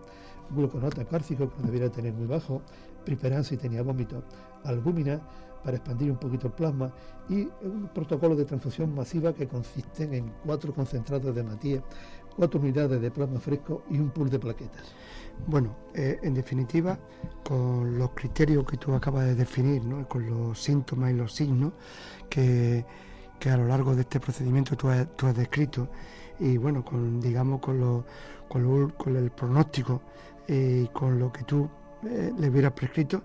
gluconato 0.51 1.05
cárcico, 1.07 1.49
que 1.49 1.63
debiera 1.63 1.89
tener 1.89 2.13
muy 2.13 2.27
bajo, 2.27 2.61
priperan 3.05 3.43
si 3.43 3.57
tenía 3.57 3.81
vómito, 3.81 4.23
albúmina 4.63 5.21
para 5.63 5.77
expandir 5.77 6.11
un 6.11 6.17
poquito 6.17 6.47
el 6.47 6.53
plasma 6.53 6.91
y 7.27 7.47
un 7.61 7.89
protocolo 7.93 8.35
de 8.35 8.45
transfusión 8.45 8.93
masiva 8.93 9.33
que 9.33 9.47
consiste 9.47 10.03
en 10.15 10.31
cuatro 10.45 10.73
concentrados 10.73 11.33
de 11.33 11.41
hematía, 11.41 11.83
cuatro 12.35 12.59
unidades 12.59 13.01
de 13.01 13.11
plasma 13.11 13.39
fresco 13.39 13.83
y 13.89 13.99
un 13.99 14.09
pool 14.09 14.29
de 14.29 14.39
plaquetas. 14.39 14.93
Bueno, 15.47 15.75
eh, 15.93 16.19
en 16.21 16.33
definitiva, 16.33 16.97
con 17.43 17.97
los 17.97 18.11
criterios 18.11 18.65
que 18.65 18.77
tú 18.77 18.93
acabas 18.93 19.25
de 19.25 19.35
definir, 19.35 19.81
con 20.07 20.25
los 20.25 20.61
síntomas 20.61 21.11
y 21.11 21.13
los 21.13 21.33
signos 21.33 21.73
que, 22.29 22.85
que 23.39 23.49
a 23.49 23.57
lo 23.57 23.67
largo 23.67 23.95
de 23.95 24.01
este 24.01 24.19
procedimiento 24.19 24.75
tú 24.75 24.89
has, 24.89 25.35
descrito, 25.35 25.87
y 26.39 26.57
bueno, 26.57 26.83
con 26.83 27.19
digamos 27.19 27.59
con, 27.61 28.05
con 28.47 29.15
el 29.15 29.31
pronóstico 29.31 30.01
y 30.49 30.87
con 30.87 31.19
lo 31.19 31.31
que 31.31 31.43
tú 31.43 31.69
eh, 32.03 32.31
le 32.37 32.49
hubieras 32.49 32.73
prescrito, 32.73 33.23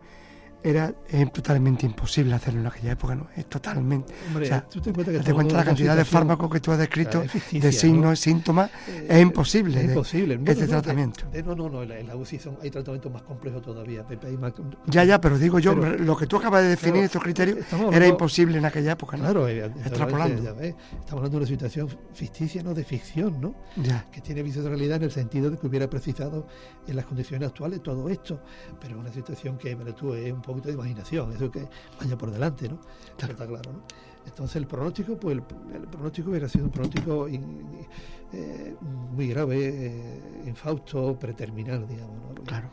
era 0.65 0.95
es 1.09 1.31
totalmente 1.31 1.85
imposible 1.85 2.35
hacerlo 2.35 2.61
en 2.61 2.67
aquella 2.69 2.93
época, 2.93 3.15
¿no? 3.15 3.29
Es 3.37 3.45
totalmente. 3.47 4.15
Hombre, 4.29 4.47
o 4.47 4.49
sea, 4.49 4.67
tú 4.67 4.81
ten 4.81 4.95
cuenta 4.95 5.13
que 5.23 5.33
cuenta 5.35 5.57
la 5.59 5.65
cantidad 5.65 5.95
de 5.95 6.07
fármacos 6.07 6.51
que 6.51 6.59
tú 6.59 6.73
has 6.73 6.79
descrito, 6.79 7.21
claro, 7.23 7.31
de 7.53 7.71
signos 7.73 8.03
¿no? 8.11 8.17
síntomas, 8.17 8.71
Eh, 8.89 9.07
es 9.11 9.21
imposible. 9.23 9.79
Es 9.81 9.87
de- 9.89 9.93
imposible. 9.93 10.35
este 10.47 10.55
de- 10.63 10.67
tratamiento. 10.69 11.27
de- 11.31 11.43
no, 11.43 11.55
no, 11.55 11.69
no, 11.69 11.83
en 11.83 12.07
la, 12.07 12.17
UCI 12.17 12.39
son- 12.39 12.57
hay 12.63 12.71
tratamientos 12.71 13.13
más 13.13 13.23
complejos 13.23 13.61
todavía. 13.61 14.07
Pepe, 14.07 14.29
hay 14.29 14.39
más- 14.39 14.55
Ya, 14.87 15.05
ya, 15.05 15.21
pero 15.21 15.37
digo 15.39 15.59
yo, 15.59 15.79
Pero- 15.79 15.99
lo 15.99 16.17
que 16.17 16.27
tú 16.27 16.39
acabas 16.39 16.63
de 16.63 16.69
definir, 16.71 16.95
Claro, 16.95 17.07
estos 17.07 17.23
criterios, 17.23 17.59
estamos 17.59 17.95
era 17.95 18.07
imposible 18.09 18.57
en 18.57 18.65
aquella 18.65 18.93
época, 18.93 19.19
¿no? 19.19 19.25
Claro, 19.25 19.47
eh, 19.47 19.67
Extrapolando. 19.67 20.43
ya 20.43 20.53
ves, 20.53 20.75
estamos 20.93 21.13
hablando 21.19 21.31
de 21.31 21.37
una 21.37 21.47
situación 21.47 21.89
ficticia, 22.15 22.63
no 22.63 22.73
de 22.73 22.85
ficción, 22.85 23.39
¿no? 23.39 23.55
Ya, 23.77 24.07
Que 24.11 24.23
tiene 24.23 24.43
vicio 24.43 24.63
de 24.63 24.71
realidad 24.71 24.97
en 24.97 25.03
el 25.05 25.11
sentido 25.11 25.51
de 25.51 25.59
que 25.59 25.67
hubiera 25.67 25.91
precisado 25.91 26.47
en 26.87 26.97
las 26.97 27.05
condiciones 27.05 27.49
actuales 27.49 27.83
todo 27.83 28.09
esto, 28.09 28.41
pero 28.81 28.99
una 28.99 29.13
situación 29.13 29.59
que, 29.59 29.77
pero 29.77 29.95
tú, 29.95 30.15
es 30.15 30.33
un 30.33 30.41
poco 30.41 30.54
poquito 30.55 30.69
de 30.69 30.75
imaginación, 30.75 31.33
eso 31.33 31.51
que 31.51 31.69
vaya 32.01 32.17
por 32.17 32.31
delante, 32.31 32.69
¿no? 32.69 32.79
Está 33.19 33.47
claro, 33.47 33.73
¿no? 33.73 33.81
Entonces 34.27 34.57
el 34.57 34.67
pronóstico, 34.67 35.17
pues 35.19 35.37
el, 35.37 35.43
el 35.75 35.87
pronóstico 35.89 36.31
hubiera 36.31 36.49
sido 36.49 36.65
un 36.65 36.71
pronóstico 36.71 37.29
in- 37.29 37.87
eh, 38.33 38.75
muy 39.13 39.29
grave, 39.29 39.57
eh, 39.61 40.43
infausto, 40.47 41.17
preterminal, 41.19 41.87
digamos, 41.87 42.35
¿no? 42.35 42.43
Claro. 42.45 42.69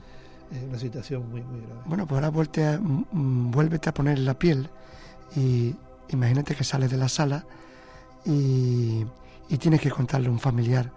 Es 0.51 0.63
una 0.63 0.79
situación 0.79 1.29
muy, 1.29 1.41
muy 1.41 1.61
grave. 1.61 1.81
Bueno, 1.85 2.05
pues 2.07 2.17
ahora 2.17 2.29
vuelte 2.29 2.65
a- 2.65 2.79
mm, 2.79 3.05
mm, 3.11 3.51
vuélvete 3.51 3.89
a 3.89 3.93
poner 3.93 4.19
la 4.19 4.33
piel 4.37 4.69
y 5.35 5.75
imagínate 6.09 6.55
que 6.55 6.63
sales 6.63 6.89
de 6.91 6.97
la 6.97 7.07
sala 7.09 7.45
y, 8.25 9.05
y 9.49 9.57
tienes 9.57 9.81
que 9.81 9.89
contarle 9.91 10.27
a 10.27 10.31
un 10.31 10.39
familiar 10.39 10.91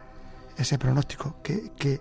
ese 0.57 0.79
pronóstico. 0.79 1.37
¿Qué, 1.43 1.71
qué, 1.77 1.95
Ya 1.95 2.01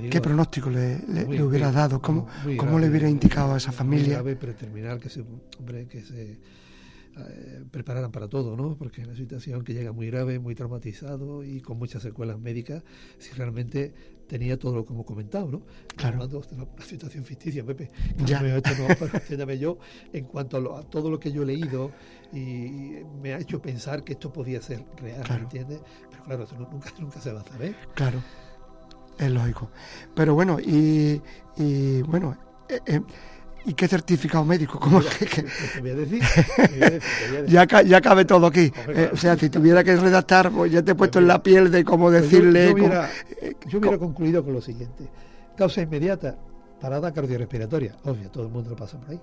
digo, 0.00 0.10
qué 0.12 0.20
pronóstico 0.20 0.70
le, 0.70 0.98
le- 1.08 1.26
le 1.26 1.42
hubieras 1.42 1.72
muy- 1.72 1.80
dado? 1.80 2.00
¿Cómo, 2.02 2.26
muy 2.44 2.56
cómo 2.56 2.72
grave, 2.72 2.84
le 2.86 2.90
hubiera 2.90 3.08
indicado 3.08 3.54
a 3.54 3.56
esa 3.56 3.70
muy 3.70 3.76
familia? 3.76 4.14
grave, 4.14 4.36
que 5.00 5.08
se, 5.08 5.24
hombre, 5.58 5.86
que 5.86 6.02
se 6.02 6.38
eh, 7.16 7.64
prepararan 7.70 8.10
para 8.10 8.26
todo, 8.28 8.56
¿no? 8.56 8.76
Porque 8.76 9.00
es 9.02 9.06
una 9.06 9.16
situación 9.16 9.62
que 9.62 9.72
llega 9.72 9.92
muy 9.92 10.08
grave, 10.08 10.38
muy 10.40 10.54
traumatizado 10.56 11.44
y 11.44 11.60
con 11.60 11.78
muchas 11.78 12.02
secuelas 12.02 12.38
médicas, 12.40 12.82
si 13.18 13.32
realmente 13.34 13.94
tenía 14.26 14.58
todo 14.58 14.74
lo 14.74 14.84
como 14.84 15.04
comentado, 15.04 15.48
¿no? 15.48 15.62
Claro. 15.96 16.14
Hablando 16.22 16.40
de 16.40 16.54
una, 16.56 16.64
una 16.64 16.84
situación 16.84 17.24
ficticia, 17.24 17.64
Pepe. 17.64 17.90
Ya. 18.24 18.40
No, 18.40 18.48
esto 18.56 18.70
no, 18.76 18.88
pero 18.98 19.52
yo, 19.54 19.78
en 20.12 20.24
cuanto 20.24 20.56
a, 20.56 20.60
lo- 20.60 20.76
a 20.76 20.82
todo 20.82 21.08
lo 21.10 21.20
que 21.20 21.30
yo 21.30 21.42
he 21.42 21.46
leído 21.46 21.92
y 22.32 22.96
me 23.22 23.34
ha 23.34 23.38
hecho 23.38 23.62
pensar 23.62 24.02
que 24.02 24.14
esto 24.14 24.32
podía 24.32 24.60
ser 24.60 24.84
real, 24.96 25.22
Claro. 25.22 25.34
¿me 25.42 25.44
entiendes? 25.44 25.80
Pero 26.10 26.24
claro, 26.24 26.44
eso 26.44 26.56
no- 26.58 26.68
nunca, 26.68 26.92
nunca 26.98 27.20
se 27.20 27.32
va 27.32 27.42
a 27.42 27.44
saber. 27.44 27.76
Claro, 27.94 28.20
es 29.18 29.30
lógico. 29.30 29.70
Pero 30.14 30.34
bueno, 30.34 30.58
y, 30.60 31.20
y 31.56 32.02
bueno, 32.02 32.36
eh, 32.68 32.80
eh, 32.86 33.00
¿y 33.66 33.74
qué 33.74 33.86
certificado 33.88 34.44
médico? 34.44 34.78
¿Cómo 34.78 34.98
Mira, 35.00 35.10
que- 35.18 35.26
que- 35.26 35.42
te 35.74 35.80
voy 35.80 35.90
a 35.90 35.94
decir, 35.94 36.20
te 36.20 36.68
voy 36.68 36.82
a 36.82 36.90
decir, 36.90 37.00
te 37.00 37.26
voy 37.28 37.36
a 37.36 37.40
decir. 37.42 37.54
ya, 37.54 37.66
ca- 37.66 37.82
ya 37.82 38.00
cabe 38.00 38.24
todo 38.24 38.46
aquí. 38.46 38.72
Hombre, 38.80 39.04
Eh, 39.04 39.10
o 39.12 39.16
sea, 39.16 39.36
si 39.36 39.48
tuviera 39.50 39.82
que 39.84 39.96
redactar, 39.96 40.50
pues 40.50 40.72
ya 40.72 40.82
te 40.82 40.92
he 40.92 40.94
puesto 40.94 41.18
en 41.18 41.26
la 41.28 41.42
piel 41.42 41.70
de 41.70 41.84
cómo 41.84 42.10
yo- 42.10 42.20
decirle. 42.20 42.66
Yo, 42.68 42.74
hubiera, 42.74 43.10
yo 43.68 43.78
hubiera 43.78 43.98
concluido 43.98 44.44
con 44.44 44.52
lo 44.54 44.60
siguiente. 44.60 45.08
Causa 45.56 45.82
inmediata, 45.82 46.36
parada 46.80 47.12
cardiorrespiratoria. 47.12 47.96
Obvio, 48.04 48.30
todo 48.30 48.44
el 48.44 48.50
mundo 48.50 48.70
lo 48.70 48.76
pasa 48.76 48.98
por 48.98 49.10
ahí. 49.10 49.20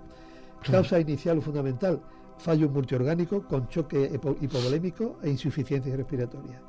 Claro. 0.64 0.84
Causa 0.84 1.00
inicial 1.00 1.38
o 1.40 1.42
fundamental, 1.42 2.00
fallo 2.38 2.70
multiorgánico 2.70 3.44
con 3.48 3.68
choque 3.68 4.10
hipo- 4.14 4.38
hipovolémico 4.40 5.18
e 5.24 5.30
insuficiencia 5.30 5.96
respiratoria. 5.96 6.62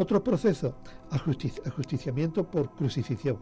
Otros 0.00 0.22
procesos, 0.22 0.72
ajusti- 1.10 1.60
ajusticiamiento 1.66 2.44
por 2.50 2.70
crucifixión. 2.70 3.36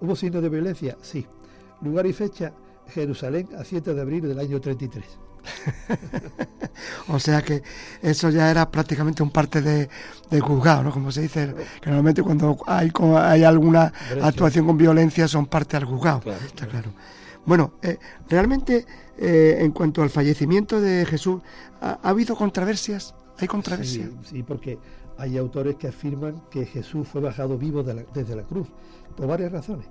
¿Hubo 0.00 0.16
signos 0.16 0.40
de 0.42 0.48
violencia? 0.48 0.96
Sí. 1.02 1.26
Lugar 1.82 2.06
y 2.06 2.14
fecha, 2.14 2.54
Jerusalén, 2.88 3.50
a 3.58 3.64
7 3.64 3.92
de 3.92 4.00
abril 4.00 4.22
del 4.26 4.38
año 4.38 4.58
33. 4.60 5.04
O 7.08 7.18
sea 7.18 7.42
que 7.42 7.62
eso 8.02 8.30
ya 8.30 8.50
era 8.50 8.70
prácticamente 8.70 9.22
un 9.22 9.30
parte 9.30 9.60
de, 9.60 9.88
de 10.30 10.40
juzgado, 10.40 10.82
¿no? 10.84 10.90
Como 10.90 11.12
se 11.12 11.22
dice, 11.22 11.54
que 11.80 11.90
normalmente 11.90 12.22
cuando 12.22 12.56
hay, 12.66 12.90
hay 13.16 13.44
alguna 13.44 13.92
actuación 14.22 14.66
con 14.66 14.78
violencia 14.78 15.28
son 15.28 15.46
parte 15.46 15.76
al 15.76 15.84
juzgado. 15.84 16.20
Claro, 16.20 16.40
Está 16.46 16.66
claro. 16.66 16.92
Bueno, 17.44 17.74
eh, 17.82 17.98
realmente 18.28 18.86
eh, 19.18 19.58
en 19.60 19.72
cuanto 19.72 20.02
al 20.02 20.10
fallecimiento 20.10 20.80
de 20.80 21.04
Jesús, 21.04 21.42
¿ha, 21.80 21.98
ha 22.02 22.08
habido 22.08 22.36
controversias? 22.36 23.14
¿Hay 23.38 23.48
controversias? 23.48 24.08
Sí, 24.22 24.36
sí, 24.36 24.42
porque 24.42 24.78
hay 25.20 25.36
autores 25.36 25.76
que 25.76 25.88
afirman 25.88 26.40
que 26.50 26.64
Jesús 26.64 27.06
fue 27.06 27.20
bajado 27.20 27.58
vivo 27.58 27.82
desde 27.82 28.34
la 28.34 28.42
cruz, 28.44 28.68
por 29.14 29.26
varias 29.26 29.52
razones. 29.52 29.86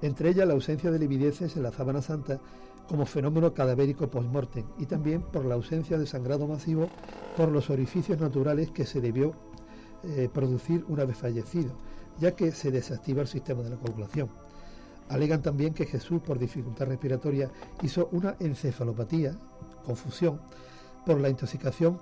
Entre 0.00 0.30
ellas 0.30 0.48
la 0.48 0.54
ausencia 0.54 0.90
de 0.90 0.98
livideces 0.98 1.54
en 1.54 1.64
la 1.64 1.70
sábana 1.70 2.00
santa 2.00 2.40
como 2.88 3.04
fenómeno 3.04 3.52
cadavérico 3.52 4.08
post-mortem 4.08 4.64
y 4.78 4.86
también 4.86 5.20
por 5.20 5.44
la 5.44 5.54
ausencia 5.54 5.98
de 5.98 6.06
sangrado 6.06 6.46
masivo 6.48 6.88
por 7.36 7.50
los 7.50 7.68
orificios 7.68 8.18
naturales 8.18 8.70
que 8.70 8.86
se 8.86 9.02
debió 9.02 9.34
eh, 10.02 10.30
producir 10.32 10.82
una 10.88 11.04
vez 11.04 11.18
fallecido, 11.18 11.72
ya 12.18 12.34
que 12.34 12.50
se 12.50 12.70
desactiva 12.70 13.20
el 13.20 13.28
sistema 13.28 13.62
de 13.62 13.70
la 13.70 13.76
coagulación. 13.76 14.30
Alegan 15.10 15.42
también 15.42 15.74
que 15.74 15.84
Jesús, 15.84 16.22
por 16.22 16.38
dificultad 16.38 16.86
respiratoria, 16.86 17.50
hizo 17.82 18.08
una 18.12 18.36
encefalopatía, 18.40 19.34
confusión, 19.84 20.40
por 21.04 21.20
la 21.20 21.28
intoxicación 21.28 21.98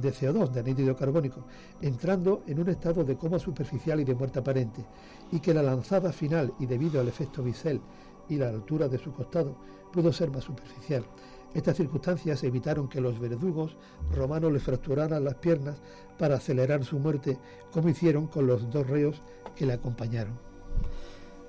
de 0.00 0.12
CO2, 0.12 0.50
de 0.50 0.60
anhídrido 0.60 0.96
carbónico, 0.96 1.44
entrando 1.80 2.42
en 2.46 2.60
un 2.60 2.68
estado 2.68 3.04
de 3.04 3.16
coma 3.16 3.38
superficial 3.38 4.00
y 4.00 4.04
de 4.04 4.14
muerte 4.14 4.38
aparente, 4.38 4.84
y 5.30 5.40
que 5.40 5.54
la 5.54 5.62
lanzada 5.62 6.12
final, 6.12 6.52
y 6.58 6.66
debido 6.66 7.00
al 7.00 7.08
efecto 7.08 7.42
bisel 7.42 7.80
y 8.28 8.36
la 8.36 8.48
altura 8.48 8.88
de 8.88 8.98
su 8.98 9.12
costado, 9.12 9.56
pudo 9.92 10.12
ser 10.12 10.30
más 10.30 10.44
superficial. 10.44 11.04
Estas 11.52 11.76
circunstancias 11.76 12.44
evitaron 12.44 12.88
que 12.88 13.00
los 13.00 13.18
verdugos 13.18 13.76
romanos 14.14 14.52
le 14.52 14.60
fracturaran 14.60 15.24
las 15.24 15.34
piernas 15.34 15.80
para 16.16 16.36
acelerar 16.36 16.84
su 16.84 16.98
muerte, 16.98 17.38
como 17.72 17.88
hicieron 17.88 18.28
con 18.28 18.46
los 18.46 18.70
dos 18.70 18.86
reos 18.86 19.20
que 19.56 19.66
le 19.66 19.72
acompañaron. 19.72 20.38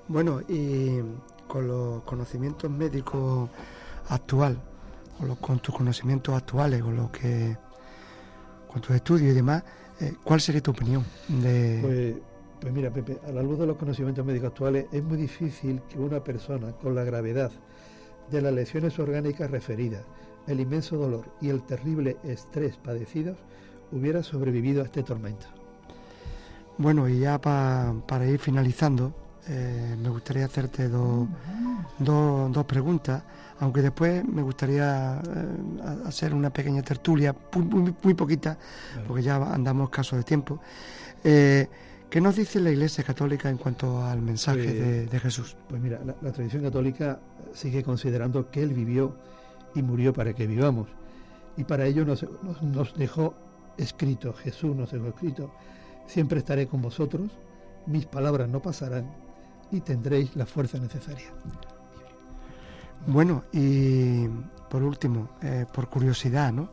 Bueno, 0.08 0.40
y 0.48 1.00
con 1.46 1.68
los 1.68 2.02
conocimientos 2.02 2.68
médicos 2.70 3.48
actual, 4.08 4.60
los, 5.20 5.38
con 5.38 5.60
tus 5.60 5.74
conocimientos 5.74 6.34
actuales, 6.34 6.82
con 6.82 6.96
lo 6.96 7.12
que, 7.12 7.56
con 8.72 8.80
tus 8.82 8.96
estudios 8.96 9.30
y 9.32 9.34
demás, 9.34 9.62
eh, 10.00 10.14
¿cuál 10.24 10.40
sería 10.40 10.62
tu 10.62 10.70
opinión 10.70 11.04
de? 11.28 11.78
Pues, 11.82 12.14
pues 12.60 12.72
mira, 12.72 12.90
Pepe, 12.90 13.18
a 13.28 13.32
la 13.32 13.42
luz 13.42 13.58
de 13.58 13.66
los 13.66 13.76
conocimientos 13.76 14.24
médicos 14.24 14.48
actuales, 14.48 14.86
es 14.92 15.02
muy 15.02 15.16
difícil 15.18 15.80
que 15.88 15.98
una 15.98 16.22
persona 16.22 16.72
con 16.72 16.94
la 16.94 17.04
gravedad 17.04 17.50
de 18.30 18.40
las 18.40 18.52
lesiones 18.52 18.98
orgánicas 18.98 19.50
referidas, 19.50 20.02
el 20.46 20.60
inmenso 20.60 20.96
dolor 20.96 21.24
y 21.40 21.48
el 21.50 21.62
terrible 21.62 22.16
estrés 22.24 22.76
padecidos 22.76 23.36
hubiera 23.92 24.22
sobrevivido 24.22 24.80
a 24.82 24.84
este 24.86 25.02
tormento. 25.02 25.46
Bueno, 26.78 27.08
y 27.08 27.18
ya 27.20 27.38
pa- 27.40 27.94
para 28.06 28.26
ir 28.26 28.38
finalizando, 28.38 29.12
eh, 29.48 29.96
me 30.00 30.08
gustaría 30.08 30.46
hacerte 30.46 30.88
dos, 30.88 31.28
dos, 31.98 32.50
dos 32.52 32.64
preguntas, 32.64 33.22
aunque 33.62 33.80
después 33.80 34.24
me 34.26 34.42
gustaría 34.42 35.22
eh, 35.24 36.00
hacer 36.04 36.34
una 36.34 36.50
pequeña 36.50 36.82
tertulia, 36.82 37.32
muy, 37.54 38.14
poquita, 38.14 38.58
porque 39.06 39.22
ya 39.22 39.36
andamos 39.36 39.84
escasos 39.84 40.18
de 40.18 40.24
tiempo. 40.24 40.60
Eh, 41.22 41.68
¿Qué 42.10 42.20
nos 42.20 42.34
dice 42.34 42.58
la 42.60 42.70
Iglesia 42.70 43.04
Católica 43.04 43.48
en 43.48 43.56
cuanto 43.58 44.04
al 44.04 44.20
mensaje 44.20 44.64
Pues- 44.64 44.74
de, 44.74 45.06
de 45.06 45.20
Jesús? 45.20 45.56
Pues 45.68 45.80
mira, 45.80 46.00
la, 46.04 46.16
la 46.20 46.32
tradición 46.32 46.62
católica 46.64 47.20
sigue 47.54 47.84
considerando 47.84 48.50
que 48.50 48.62
Él 48.64 48.74
vivió 48.74 49.16
y 49.76 49.82
murió 49.82 50.12
para 50.12 50.34
que 50.34 50.46
vivamos. 50.48 50.88
Y 51.56 51.62
para 51.64 51.86
ello 51.86 52.04
nos, 52.04 52.26
nos- 52.42 52.62
nos 52.62 52.94
dejó 52.96 53.34
escrito, 53.78 54.32
Jesús 54.32 54.74
nos 54.74 54.90
dejó 54.90 55.06
escrito, 55.06 55.54
siempre 56.06 56.40
estaré 56.40 56.66
con 56.66 56.82
vosotros, 56.82 57.30
mis 57.86 58.06
palabras 58.06 58.48
no 58.48 58.60
pasarán 58.60 59.08
y 59.70 59.80
tendréis 59.82 60.34
la 60.34 60.46
fuerza 60.46 60.78
necesaria. 60.78 61.28
Bueno, 63.06 63.44
y 63.52 64.26
por 64.70 64.82
último, 64.82 65.28
eh, 65.42 65.66
por 65.72 65.88
curiosidad, 65.88 66.52
¿no? 66.52 66.68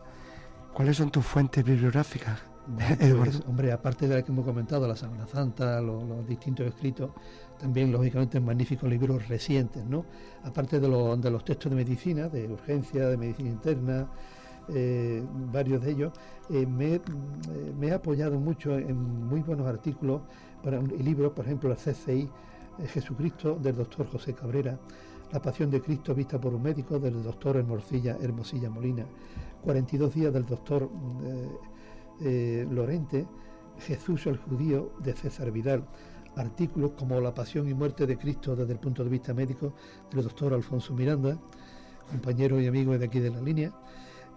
¿Cuáles 0.73 0.97
son 0.97 1.09
tus 1.09 1.25
fuentes 1.25 1.63
bibliográficas, 1.63 2.39
Bueno, 2.67 2.95
Eduardo? 2.99 3.23
pues, 3.31 3.43
hombre, 3.47 3.71
aparte 3.71 4.07
de 4.07 4.15
la 4.15 4.21
que 4.23 4.31
hemos 4.31 4.45
comentado, 4.45 4.87
la 4.87 4.95
Semana 4.95 5.25
Santa, 5.25 5.81
lo- 5.81 6.05
los, 6.05 6.27
distintos 6.27 6.67
escritos, 6.67 7.09
también 7.59 7.91
lógicamente 7.91 8.39
magníficos 8.39 8.87
libros 8.89 9.27
recientes, 9.27 9.83
¿no? 9.85 10.05
Aparte 10.43 10.79
de, 10.79 10.87
lo- 10.87 11.17
de 11.17 11.31
los 11.31 11.43
textos 11.43 11.71
de 11.71 11.75
medicina, 11.75 12.29
de 12.29 12.47
urgencia, 12.47 13.09
de 13.09 13.17
medicina 13.17 13.49
interna, 13.49 14.07
eh, 14.69 15.25
varios 15.51 15.81
de 15.81 15.91
ellos, 15.91 16.13
eh, 16.51 16.65
me, 16.67 16.95
eh, 16.95 17.01
me 17.77 17.87
he 17.87 17.93
apoyado 17.93 18.39
mucho 18.39 18.77
en 18.77 19.25
muy 19.27 19.41
buenos 19.41 19.67
artículos 19.67 20.21
para 20.63 20.77
y 20.79 21.01
libros, 21.03 21.31
por 21.33 21.45
ejemplo, 21.45 21.71
el 21.71 21.77
CCI 21.77 22.29
eh, 22.77 22.87
Jesucristo 22.87 23.57
del 23.59 23.75
doctor 23.77 24.07
José 24.11 24.33
Cabrera, 24.35 24.77
La 25.31 25.39
Pasión 25.39 25.69
de 25.69 25.79
Cristo 25.79 26.15
vista 26.15 26.41
por 26.41 26.55
un 26.55 26.63
médico 26.63 26.97
del 26.97 27.21
doctor 27.21 27.57
Hermosilla, 27.57 28.17
Hermosilla 28.19 28.69
Molina, 28.69 29.05
42 29.63 30.13
días 30.13 30.33
del 30.33 30.45
doctor 30.45 30.89
eh, 31.23 31.47
eh, 32.21 32.67
Lorente, 32.71 33.27
Jesús 33.79 34.25
el 34.25 34.37
judío 34.37 34.93
de 34.99 35.13
César 35.13 35.51
Vidal, 35.51 35.83
artículos 36.35 36.91
como 36.97 37.21
La 37.21 37.31
pasión 37.31 37.69
y 37.69 37.75
muerte 37.75 38.07
de 38.07 38.17
Cristo 38.17 38.55
desde 38.55 38.73
el 38.73 38.79
punto 38.79 39.03
de 39.03 39.09
vista 39.11 39.31
médico 39.33 39.73
del 40.11 40.23
doctor 40.23 40.53
Alfonso 40.53 40.95
Miranda, 40.95 41.37
compañero 42.09 42.59
y 42.59 42.65
amigo 42.65 42.97
de 42.97 43.05
aquí 43.05 43.19
de 43.19 43.29
la 43.29 43.39
línea, 43.39 43.71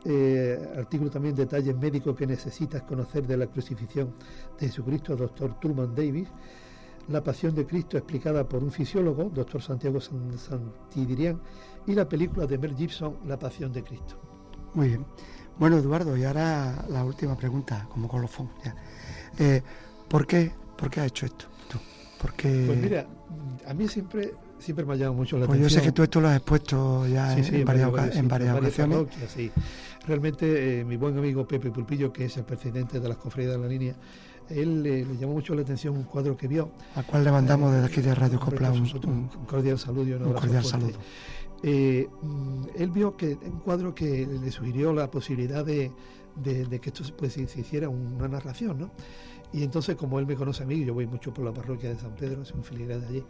eh, 0.05 0.75
artículo 0.77 1.11
también 1.11 1.35
detalles 1.35 1.75
médicos 1.75 2.15
que 2.15 2.27
necesitas 2.27 2.83
conocer 2.83 3.27
de 3.27 3.39
la 3.39 3.47
crucifixión 3.47 4.13
de 4.61 4.67
Jesucristo, 4.67 5.17
doctor 5.17 5.59
Truman 5.59 5.95
Davis, 5.95 6.29
La 7.09 7.23
pasión 7.23 7.55
de 7.55 7.67
Cristo 7.67 7.97
explicada 7.99 8.49
por 8.49 8.63
un 8.63 8.71
fisiólogo, 8.71 9.25
doctor 9.25 9.61
Santiago 9.61 10.01
San- 10.01 10.39
Santidirián, 10.39 11.41
y 11.87 11.95
la 11.95 12.09
película 12.09 12.47
de 12.47 12.59
Mel 12.59 12.77
Gibson, 12.77 13.17
La 13.27 13.39
pasión 13.39 13.73
de 13.73 13.83
Cristo. 13.83 14.21
Muy 14.75 14.89
bien. 14.89 15.05
Bueno, 15.59 15.77
Eduardo, 15.79 16.17
y 16.17 16.25
ahora 16.25 16.85
la 16.89 17.05
última 17.05 17.37
pregunta, 17.37 17.87
como 17.91 18.09
colofón. 18.09 18.51
Ya. 18.65 18.75
Eh, 19.39 19.63
¿por, 20.09 20.27
qué, 20.27 20.53
¿Por 20.77 20.89
qué 20.91 21.01
has 21.01 21.07
hecho 21.09 21.27
esto 21.27 21.47
tú? 21.69 21.79
¿Por 22.21 22.33
qué- 22.35 22.65
Pues 22.67 22.79
mira, 22.79 23.07
a 23.67 23.75
mí 23.75 23.87
siempre, 23.89 24.35
siempre 24.59 24.85
me 24.87 24.93
ha 24.95 24.97
llamado 24.97 25.15
mucho 25.15 25.37
la 25.39 25.47
Pues 25.47 25.59
yo 25.59 25.67
atención. 25.67 25.83
sé 25.83 25.87
que 25.89 25.93
tú 25.93 26.03
esto 26.05 26.21
lo 26.21 26.29
has 26.29 26.37
expuesto 26.37 27.07
ya 27.07 27.33
Sí, 27.33 27.39
en, 27.41 27.45
sí, 27.45 27.57
en 27.57 27.65
varias, 27.67 27.91
varios 27.93 28.17
en 28.17 28.29
varias 28.29 28.57
ocasiones. 28.57 29.07
sí. 29.29 29.51
Realmente 30.07 30.81
eh, 30.81 30.85
mi 30.85 30.97
buen 30.97 31.17
amigo 31.19 31.47
Pepe 31.47 31.71
Pulpillo, 31.71 32.13
que 32.13 32.25
es 32.25 32.37
el 32.37 32.45
presidente 32.45 32.99
de 32.99 33.09
las 33.09 33.19
cofradías 33.19 33.53
de 33.55 33.59
la 33.59 33.69
línea, 33.69 33.95
él 34.53 34.85
eh, 34.87 35.05
le 35.05 35.17
llamó 35.17 35.35
mucho 35.35 35.55
la 35.55 35.63
atención 35.63 35.97
un 35.97 36.05
cuadro 36.05 36.37
que 36.37 36.47
vio. 36.49 36.71
al 36.95 37.05
cual 37.07 37.25
le 37.25 37.33
mandamos 37.33 37.73
desde 37.73 37.87
aquí 37.87 38.01
de 38.01 38.15
Radio 38.15 38.39
Copla 38.41 38.71
un, 38.71 38.87
supuesto, 38.87 39.09
un- 39.09 39.31
un 39.39 39.47
cordial 39.47 39.79
saludo 39.79 40.07
y 40.09 40.13
un, 40.13 40.33
cordial 40.33 40.65
saludo. 40.65 40.93
Eh, 41.63 42.09
mm, 42.23 42.65
él 42.77 42.91
vio 42.91 43.17
que 43.17 43.35
un 43.45 43.61
cuadro 43.61 43.95
que 43.95 44.27
le 44.27 44.51
sugirió 44.51 44.93
la 44.93 45.11
posibilidad 45.11 45.65
de, 45.65 45.93
de- 46.37 46.65
de 46.67 46.81
que 46.81 46.91
esto 46.91 47.05
se, 47.05 47.13
pues, 47.13 47.33
se, 47.35 47.43
hiciera 47.43 47.89
una 47.89 48.29
narración, 48.29 48.79
¿no? 48.79 48.91
Y 49.53 49.63
entonces, 49.63 49.97
como 49.97 50.19
él 50.19 50.27
me 50.27 50.35
conoce 50.35 50.63
a 50.63 50.67
mí, 50.67 50.85
yo 50.85 50.95
voy 50.95 51.07
mucho 51.07 51.33
por 51.33 51.45
la 51.45 51.53
parroquia 51.53 51.91
de 51.91 51.99
San 51.99 52.13
Pedro, 52.17 52.45
soy 52.45 52.57
un 52.59 52.65
filigrés 52.65 53.03
de 53.03 53.07
allí, 53.09 53.25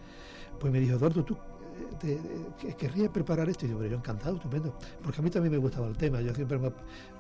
pues 0.58 0.72
me 0.72 0.78
dijo, 0.80 0.96
Eduardo, 0.96 1.24
¿tú 1.24 1.34
eh, 1.34 1.38
te- 1.98 2.20
que- 2.58 2.74
querrías 2.76 3.10
preparar 3.10 3.48
esto? 3.48 3.66
Y 3.66 3.70
yo, 3.70 3.76
pero 3.78 3.90
yo 3.90 3.96
encantado, 3.96 4.36
estupendo, 4.36 4.74
porque 5.02 5.20
a 5.20 5.22
mí 5.24 5.30
también 5.30 5.52
me 5.52 5.58
gustaba 5.58 5.88
el 5.88 5.96
tema, 5.96 6.20
yo 6.20 6.32
siempre 6.34 6.58
me... 6.58 6.70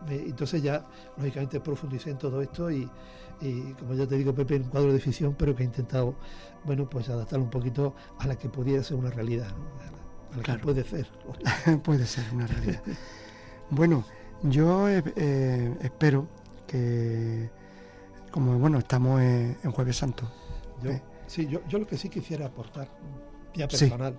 me- 0.08 0.22
entonces 0.28 0.62
ya, 0.62 0.86
lógicamente, 1.18 1.58
profundicé 1.60 2.10
en 2.10 2.18
todo 2.18 2.40
esto 2.40 2.70
y, 2.70 2.88
y, 3.42 3.72
como 3.74 3.94
ya 3.94 4.06
te 4.06 4.16
digo, 4.16 4.34
Pepe, 4.34 4.56
un 4.56 4.64
cuadro 4.64 4.92
de 4.92 5.00
ficción, 5.00 5.34
pero 5.36 5.54
que 5.54 5.62
he 5.62 5.66
intentado, 5.66 6.14
bueno, 6.64 6.88
pues 6.88 7.08
adaptarlo 7.08 7.44
un 7.44 7.50
poquito 7.50 7.94
a 8.18 8.26
la 8.26 8.36
que 8.36 8.48
pudiera 8.48 8.82
ser 8.82 8.96
una 8.96 9.10
realidad, 9.10 9.48
¿no? 9.50 9.64
A 9.80 9.84
la, 9.84 10.32
a 10.32 10.36
la 10.36 10.42
Claro. 10.42 10.60
que 10.60 10.64
puede 10.64 10.84
ser. 10.84 11.06
puede 11.82 12.06
ser 12.06 12.24
una 12.32 12.46
realidad. 12.46 12.82
bueno, 13.70 14.04
yo 14.44 14.88
eh, 14.88 15.02
eh, 15.16 15.76
espero 15.82 16.28
que, 16.66 17.50
como 18.30 18.58
bueno, 18.58 18.78
estamos 18.78 19.20
en, 19.20 19.56
en 19.62 19.70
Jueves 19.72 19.96
Santo. 19.96 20.30
Yo, 20.82 20.90
Eh. 20.90 21.02
Sí, 21.26 21.46
yo, 21.46 21.60
yo 21.68 21.78
lo 21.78 21.86
que 21.86 21.96
sí 21.96 22.08
quisiera 22.10 22.46
aportar, 22.46 22.88
ya 23.54 23.68
Sí. 23.70 23.86
personal, 23.86 24.18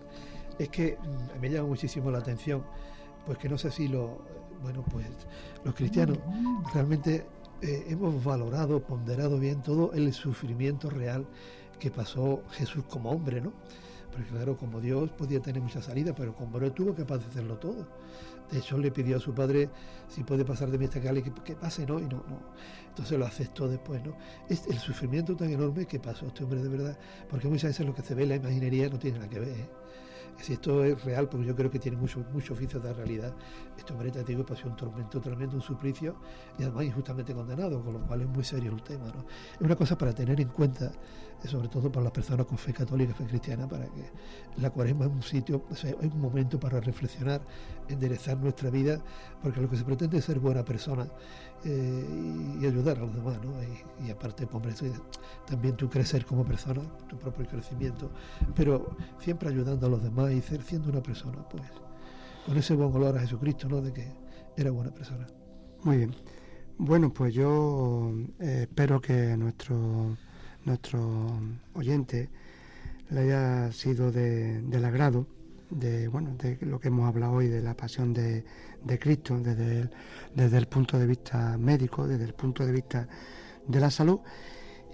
es 0.57 0.69
que 0.69 0.97
mm, 1.01 1.39
me 1.39 1.49
llama 1.49 1.67
muchísimo 1.67 2.09
la 2.11 2.17
atención, 2.19 2.63
pues 3.25 3.37
que 3.37 3.47
no 3.49 3.57
sé 3.57 3.69
si 3.71 3.87
lo, 3.87 4.19
bueno, 4.61 4.83
pues 4.91 5.05
los 5.63 5.75
cristianos 5.75 6.17
realmente 6.73 7.25
eh, 7.63 7.85
hemos 7.87 8.21
valorado, 8.21 8.81
ponderado 8.81 9.39
bien 9.39 9.61
todo 9.61 9.93
el 9.93 10.11
sufrimiento 10.13 10.89
real 10.89 11.25
que 11.79 11.89
pasó 11.89 12.43
Jesús 12.51 12.83
como 12.89 13.09
hombre, 13.09 13.39
¿no? 13.39 13.53
Porque 14.11 14.29
claro, 14.29 14.57
como 14.57 14.81
Dios 14.81 15.09
podía 15.11 15.39
tener 15.39 15.61
mucha 15.61 15.81
salida, 15.81 16.13
pero 16.13 16.35
como 16.35 16.55
hombre 16.55 16.71
tuvo 16.71 16.93
que 16.93 17.05
padecerlo 17.05 17.57
todo. 17.57 17.87
De 18.51 18.59
hecho, 18.59 18.77
le 18.77 18.91
pidió 18.91 19.15
a 19.15 19.19
su 19.19 19.33
padre 19.33 19.69
si 20.09 20.23
puede 20.23 20.43
pasar 20.43 20.69
de 20.69 20.77
mí 20.77 20.85
esta 20.85 21.01
cáliz, 21.01 21.23
que, 21.23 21.31
que 21.41 21.55
pase, 21.55 21.85
¿no? 21.85 21.99
Y 21.99 22.03
no, 22.03 22.17
no. 22.27 22.39
Entonces 22.89 23.17
lo 23.17 23.25
aceptó 23.25 23.69
después, 23.69 24.03
¿no? 24.03 24.15
Es 24.49 24.67
el 24.67 24.77
sufrimiento 24.77 25.35
tan 25.35 25.49
enorme 25.49 25.85
que 25.85 25.99
pasó 25.99 26.27
este 26.27 26.43
hombre 26.43 26.61
de 26.61 26.69
verdad, 26.69 26.97
porque 27.29 27.47
muchas 27.47 27.71
veces 27.71 27.85
lo 27.85 27.95
que 27.95 28.01
se 28.01 28.13
ve 28.13 28.23
en 28.23 28.29
la 28.29 28.35
imaginería 28.35 28.89
no 28.89 28.99
tiene 28.99 29.19
nada 29.19 29.29
que 29.29 29.39
ver. 29.39 29.57
¿eh? 29.57 29.69
Si 30.39 30.53
esto 30.53 30.83
es 30.83 31.03
real, 31.03 31.29
porque 31.29 31.45
yo 31.45 31.55
creo 31.55 31.71
que 31.71 31.79
tiene 31.79 31.97
mucho, 31.97 32.23
mucho 32.33 32.53
oficio 32.53 32.79
de 32.79 32.89
la 32.89 32.93
realidad, 32.93 33.33
este 33.77 33.93
hombre, 33.93 34.11
te 34.11 34.23
digo, 34.23 34.45
pasó 34.45 34.67
un 34.67 34.75
tormento 34.75 35.21
tremendo, 35.21 35.55
un 35.55 35.61
suplicio, 35.61 36.15
y 36.57 36.63
además 36.63 36.85
injustamente 36.85 37.33
condenado, 37.33 37.81
con 37.83 37.93
lo 37.93 37.99
cual 38.01 38.21
es 38.21 38.27
muy 38.27 38.43
serio 38.43 38.71
el 38.71 38.81
tema, 38.83 39.05
¿no? 39.05 39.25
Es 39.55 39.61
una 39.61 39.75
cosa 39.75 39.97
para 39.97 40.13
tener 40.13 40.39
en 40.41 40.49
cuenta, 40.49 40.91
eh, 41.43 41.47
sobre 41.47 41.67
todo 41.69 41.91
para 41.91 42.03
las 42.03 42.11
personas 42.11 42.45
con 42.45 42.57
fe 42.57 42.73
católica, 42.73 43.13
fe 43.13 43.25
cristiana, 43.25 43.67
para 43.67 43.85
que 43.85 44.11
la 44.57 44.69
cuaresma 44.69 45.05
es 45.05 45.11
un 45.11 45.23
sitio, 45.23 45.63
es 45.71 45.85
un 46.01 46.19
momento 46.19 46.59
para 46.59 46.79
reflexionar, 46.79 47.41
enderezar 47.87 48.37
nuestra 48.37 48.69
vida, 48.69 48.99
porque 49.41 49.61
lo 49.61 49.69
que 49.69 49.77
se 49.77 49.83
pretende 49.83 50.17
es 50.17 50.25
ser 50.25 50.39
buena 50.39 50.65
persona 50.65 51.07
eh, 51.65 52.57
y, 52.61 52.65
ayudar 52.65 52.97
a 52.97 53.01
los 53.01 53.13
demás, 53.15 53.37
¿no? 53.43 53.51
Y, 53.63 54.07
y 54.07 54.11
aparte, 54.11 54.45
pues, 54.47 54.81
hombre, 54.81 54.91
también 55.45 55.75
tú 55.75 55.89
crecer 55.89 56.25
como 56.25 56.45
persona, 56.45 56.81
tu 57.07 57.17
propio 57.17 57.45
crecimiento, 57.47 58.11
pero 58.55 58.95
siempre 59.19 59.49
ayudando 59.49 59.87
a 59.87 59.89
los 59.89 60.03
demás 60.03 60.31
y 60.31 60.41
ser 60.41 60.61
siendo 60.63 60.89
una 60.89 61.01
persona, 61.01 61.47
pues, 61.49 61.63
con 62.45 62.57
ese 62.57 62.75
buen 62.75 62.93
olor 62.93 63.17
a 63.17 63.21
Jesucristo, 63.21 63.67
¿no? 63.69 63.81
De 63.81 63.93
que 63.93 64.11
era 64.57 64.71
buena 64.71 64.93
persona. 64.93 65.25
Muy 65.83 65.97
bien. 65.97 66.15
Bueno, 66.77 67.13
pues 67.13 67.33
yo 67.33 68.11
eh, 68.39 68.61
espero 68.67 68.99
que 68.99 69.37
nuestro 69.37 70.17
nuestro 70.65 71.27
oyente 71.73 72.29
le 73.09 73.19
haya 73.21 73.71
sido 73.71 74.11
de- 74.11 74.61
del 74.61 74.85
agrado 74.85 75.27
de 75.75 76.07
bueno 76.07 76.35
de 76.37 76.57
lo 76.61 76.79
que 76.79 76.89
hemos 76.89 77.07
hablado 77.07 77.33
hoy 77.33 77.47
de 77.47 77.61
la 77.61 77.75
pasión 77.75 78.13
de, 78.13 78.43
de 78.83 78.99
Cristo 78.99 79.37
desde 79.39 79.81
el, 79.81 79.91
desde 80.35 80.57
el 80.57 80.67
punto 80.67 80.97
de 80.99 81.07
vista 81.07 81.57
médico, 81.57 82.07
desde 82.07 82.25
el 82.25 82.33
punto 82.33 82.65
de 82.65 82.71
vista 82.71 83.07
de 83.67 83.79
la 83.79 83.89
salud. 83.89 84.19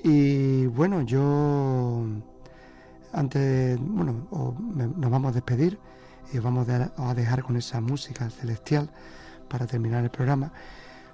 Y 0.03 0.65
bueno, 0.67 1.01
yo 1.01 2.05
antes, 3.11 3.77
bueno, 3.80 4.27
nos 4.95 5.11
vamos 5.11 5.32
a 5.32 5.34
despedir 5.34 5.80
y 6.32 6.38
os 6.38 6.43
vamos 6.43 6.69
a 6.69 6.93
a 6.95 7.13
dejar 7.13 7.43
con 7.43 7.57
esa 7.57 7.82
música 7.82 8.30
celestial 8.30 8.89
para 9.49 9.65
terminar 9.65 10.03
el 10.03 10.11
programa. 10.11 10.53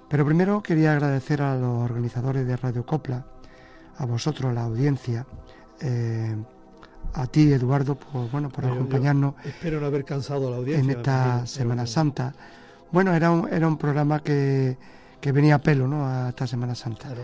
Pero 0.08 0.24
primero 0.24 0.62
quería 0.62 0.92
agradecer 0.92 1.42
a 1.42 1.56
los 1.56 1.82
organizadores 1.82 2.46
de 2.46 2.56
Radio 2.56 2.86
Copla, 2.86 3.26
a 3.96 4.06
vosotros, 4.06 4.54
la 4.54 4.62
audiencia, 4.62 5.26
eh, 5.80 6.36
a 7.16 7.26
ti, 7.26 7.52
Eduardo, 7.52 7.94
por, 7.96 8.30
bueno, 8.30 8.48
por 8.48 8.64
acompañarnos 8.66 9.34
Espero 9.44 9.80
no 9.80 9.86
haber 9.86 10.04
cansado 10.04 10.48
a 10.48 10.50
la 10.50 10.56
audiencia. 10.58 10.84
en 10.92 10.98
esta 10.98 11.46
Semana 11.46 11.86
Santa. 11.86 12.34
Bueno, 12.92 13.14
era 13.14 13.30
un, 13.30 13.48
era 13.52 13.66
un 13.66 13.76
programa 13.78 14.20
que, 14.22 14.76
que 15.20 15.32
venía 15.32 15.56
a 15.56 15.58
pelo, 15.58 15.88
¿no? 15.88 16.06
A 16.06 16.28
esta 16.30 16.46
Semana 16.46 16.74
Santa. 16.74 17.08
Claro, 17.08 17.22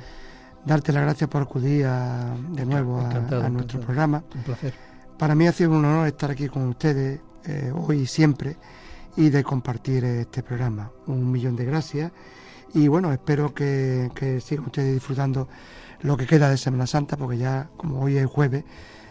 Darte 0.64 0.92
las 0.92 1.02
gracias 1.02 1.28
por 1.28 1.42
acudir 1.42 1.86
a- 1.86 2.34
de 2.50 2.64
nuevo 2.66 3.00
a, 3.00 3.48
nuestro 3.48 3.80
programa. 3.80 4.22
un 4.34 4.42
placer. 4.42 4.74
Para 5.18 5.34
mí 5.34 5.46
ha 5.46 5.52
sido 5.52 5.70
un 5.70 5.84
honor 5.84 6.06
estar 6.06 6.30
aquí 6.30 6.48
con 6.48 6.68
ustedes 6.68 7.20
eh, 7.44 7.72
hoy 7.74 8.00
y 8.02 8.06
siempre 8.06 8.56
y 9.16 9.28
de 9.30 9.42
compartir 9.44 10.04
este 10.04 10.42
programa. 10.42 10.90
Un 11.06 11.30
millón 11.30 11.54
de 11.56 11.64
gracias 11.64 12.12
y 12.74 12.88
bueno, 12.88 13.12
espero 13.12 13.52
que, 13.52 14.10
que 14.14 14.40
sigan 14.40 14.64
ustedes 14.66 14.94
disfrutando 14.94 15.48
lo 16.00 16.16
que 16.16 16.26
queda 16.26 16.48
de 16.48 16.56
Semana 16.56 16.86
Santa 16.86 17.16
porque 17.16 17.38
ya 17.38 17.68
como 17.76 18.00
hoy 18.00 18.16
es 18.16 18.26
jueves, 18.26 18.64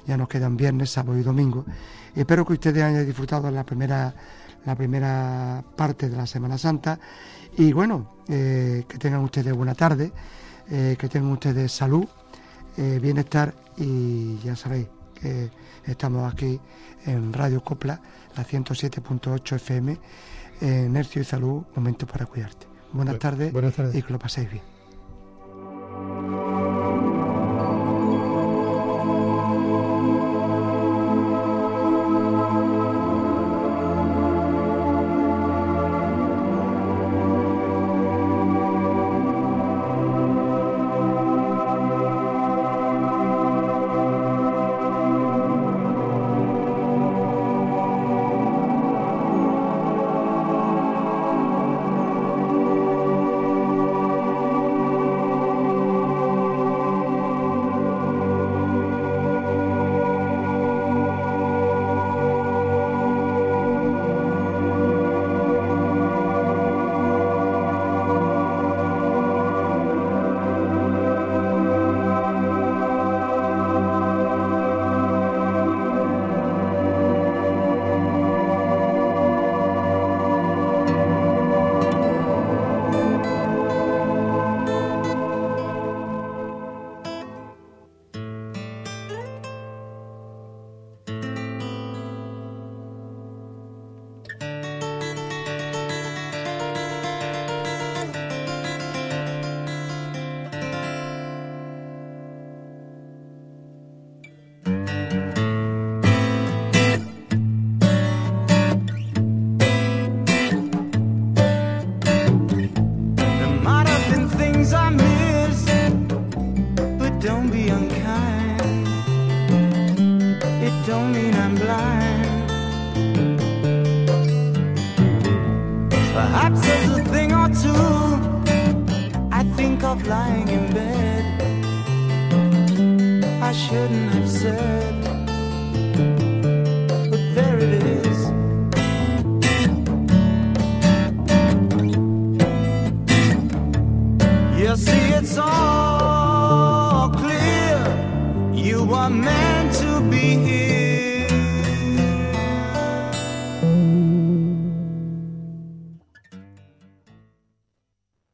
ya 0.08 0.18
nos 0.18 0.28
quedan 0.28 0.58
viernes, 0.58 0.90
sábado 0.92 1.18
y 1.18 1.24
domingo. 1.24 1.66
Espero 2.16 2.46
que 2.46 2.54
ustedes 2.54 2.84
hayan 2.84 3.06
disfrutado 3.06 3.50
la 3.52 3.64
primera, 3.66 4.14
la 4.66 4.76
primera 4.76 5.64
parte 5.76 6.10
de 6.10 6.18
la 6.18 6.26
Semana 6.28 6.58
Santa 6.58 7.00
y 7.58 7.72
bueno, 7.74 8.16
eh, 8.28 8.84
que 8.88 8.98
tengan 8.98 9.22
ustedes 9.22 9.54
buena 9.54 9.76
tarde, 9.76 10.12
eh, 10.70 10.96
que 10.98 11.08
tengan 11.10 11.32
ustedes 11.32 11.72
salud, 11.72 12.06
eh, 12.78 13.00
bienestar 13.02 13.54
y 13.78 14.38
ya 14.40 14.56
sabéis 14.56 14.88
que 15.14 15.50
estamos 15.86 16.32
aquí 16.32 16.60
en 17.06 17.34
Radio 17.34 17.64
Copla, 17.64 18.00
la 18.36 18.44
107.8 18.44 19.56
FM, 19.56 19.98
en 20.62 20.96
Hercio 20.96 21.22
y 21.22 21.26
Salud, 21.26 21.64
Momento 21.76 22.06
para 22.06 22.26
Cuidarte. 22.26 22.68
Buenas 22.94 23.16
Bu- 23.16 23.20
tardes 23.20 23.52
buenas 23.54 23.74
tardes. 23.74 23.96
y 23.96 24.02
que 24.04 24.14
lo 24.14 24.20
paséis 24.20 24.50
bien. 24.52 24.64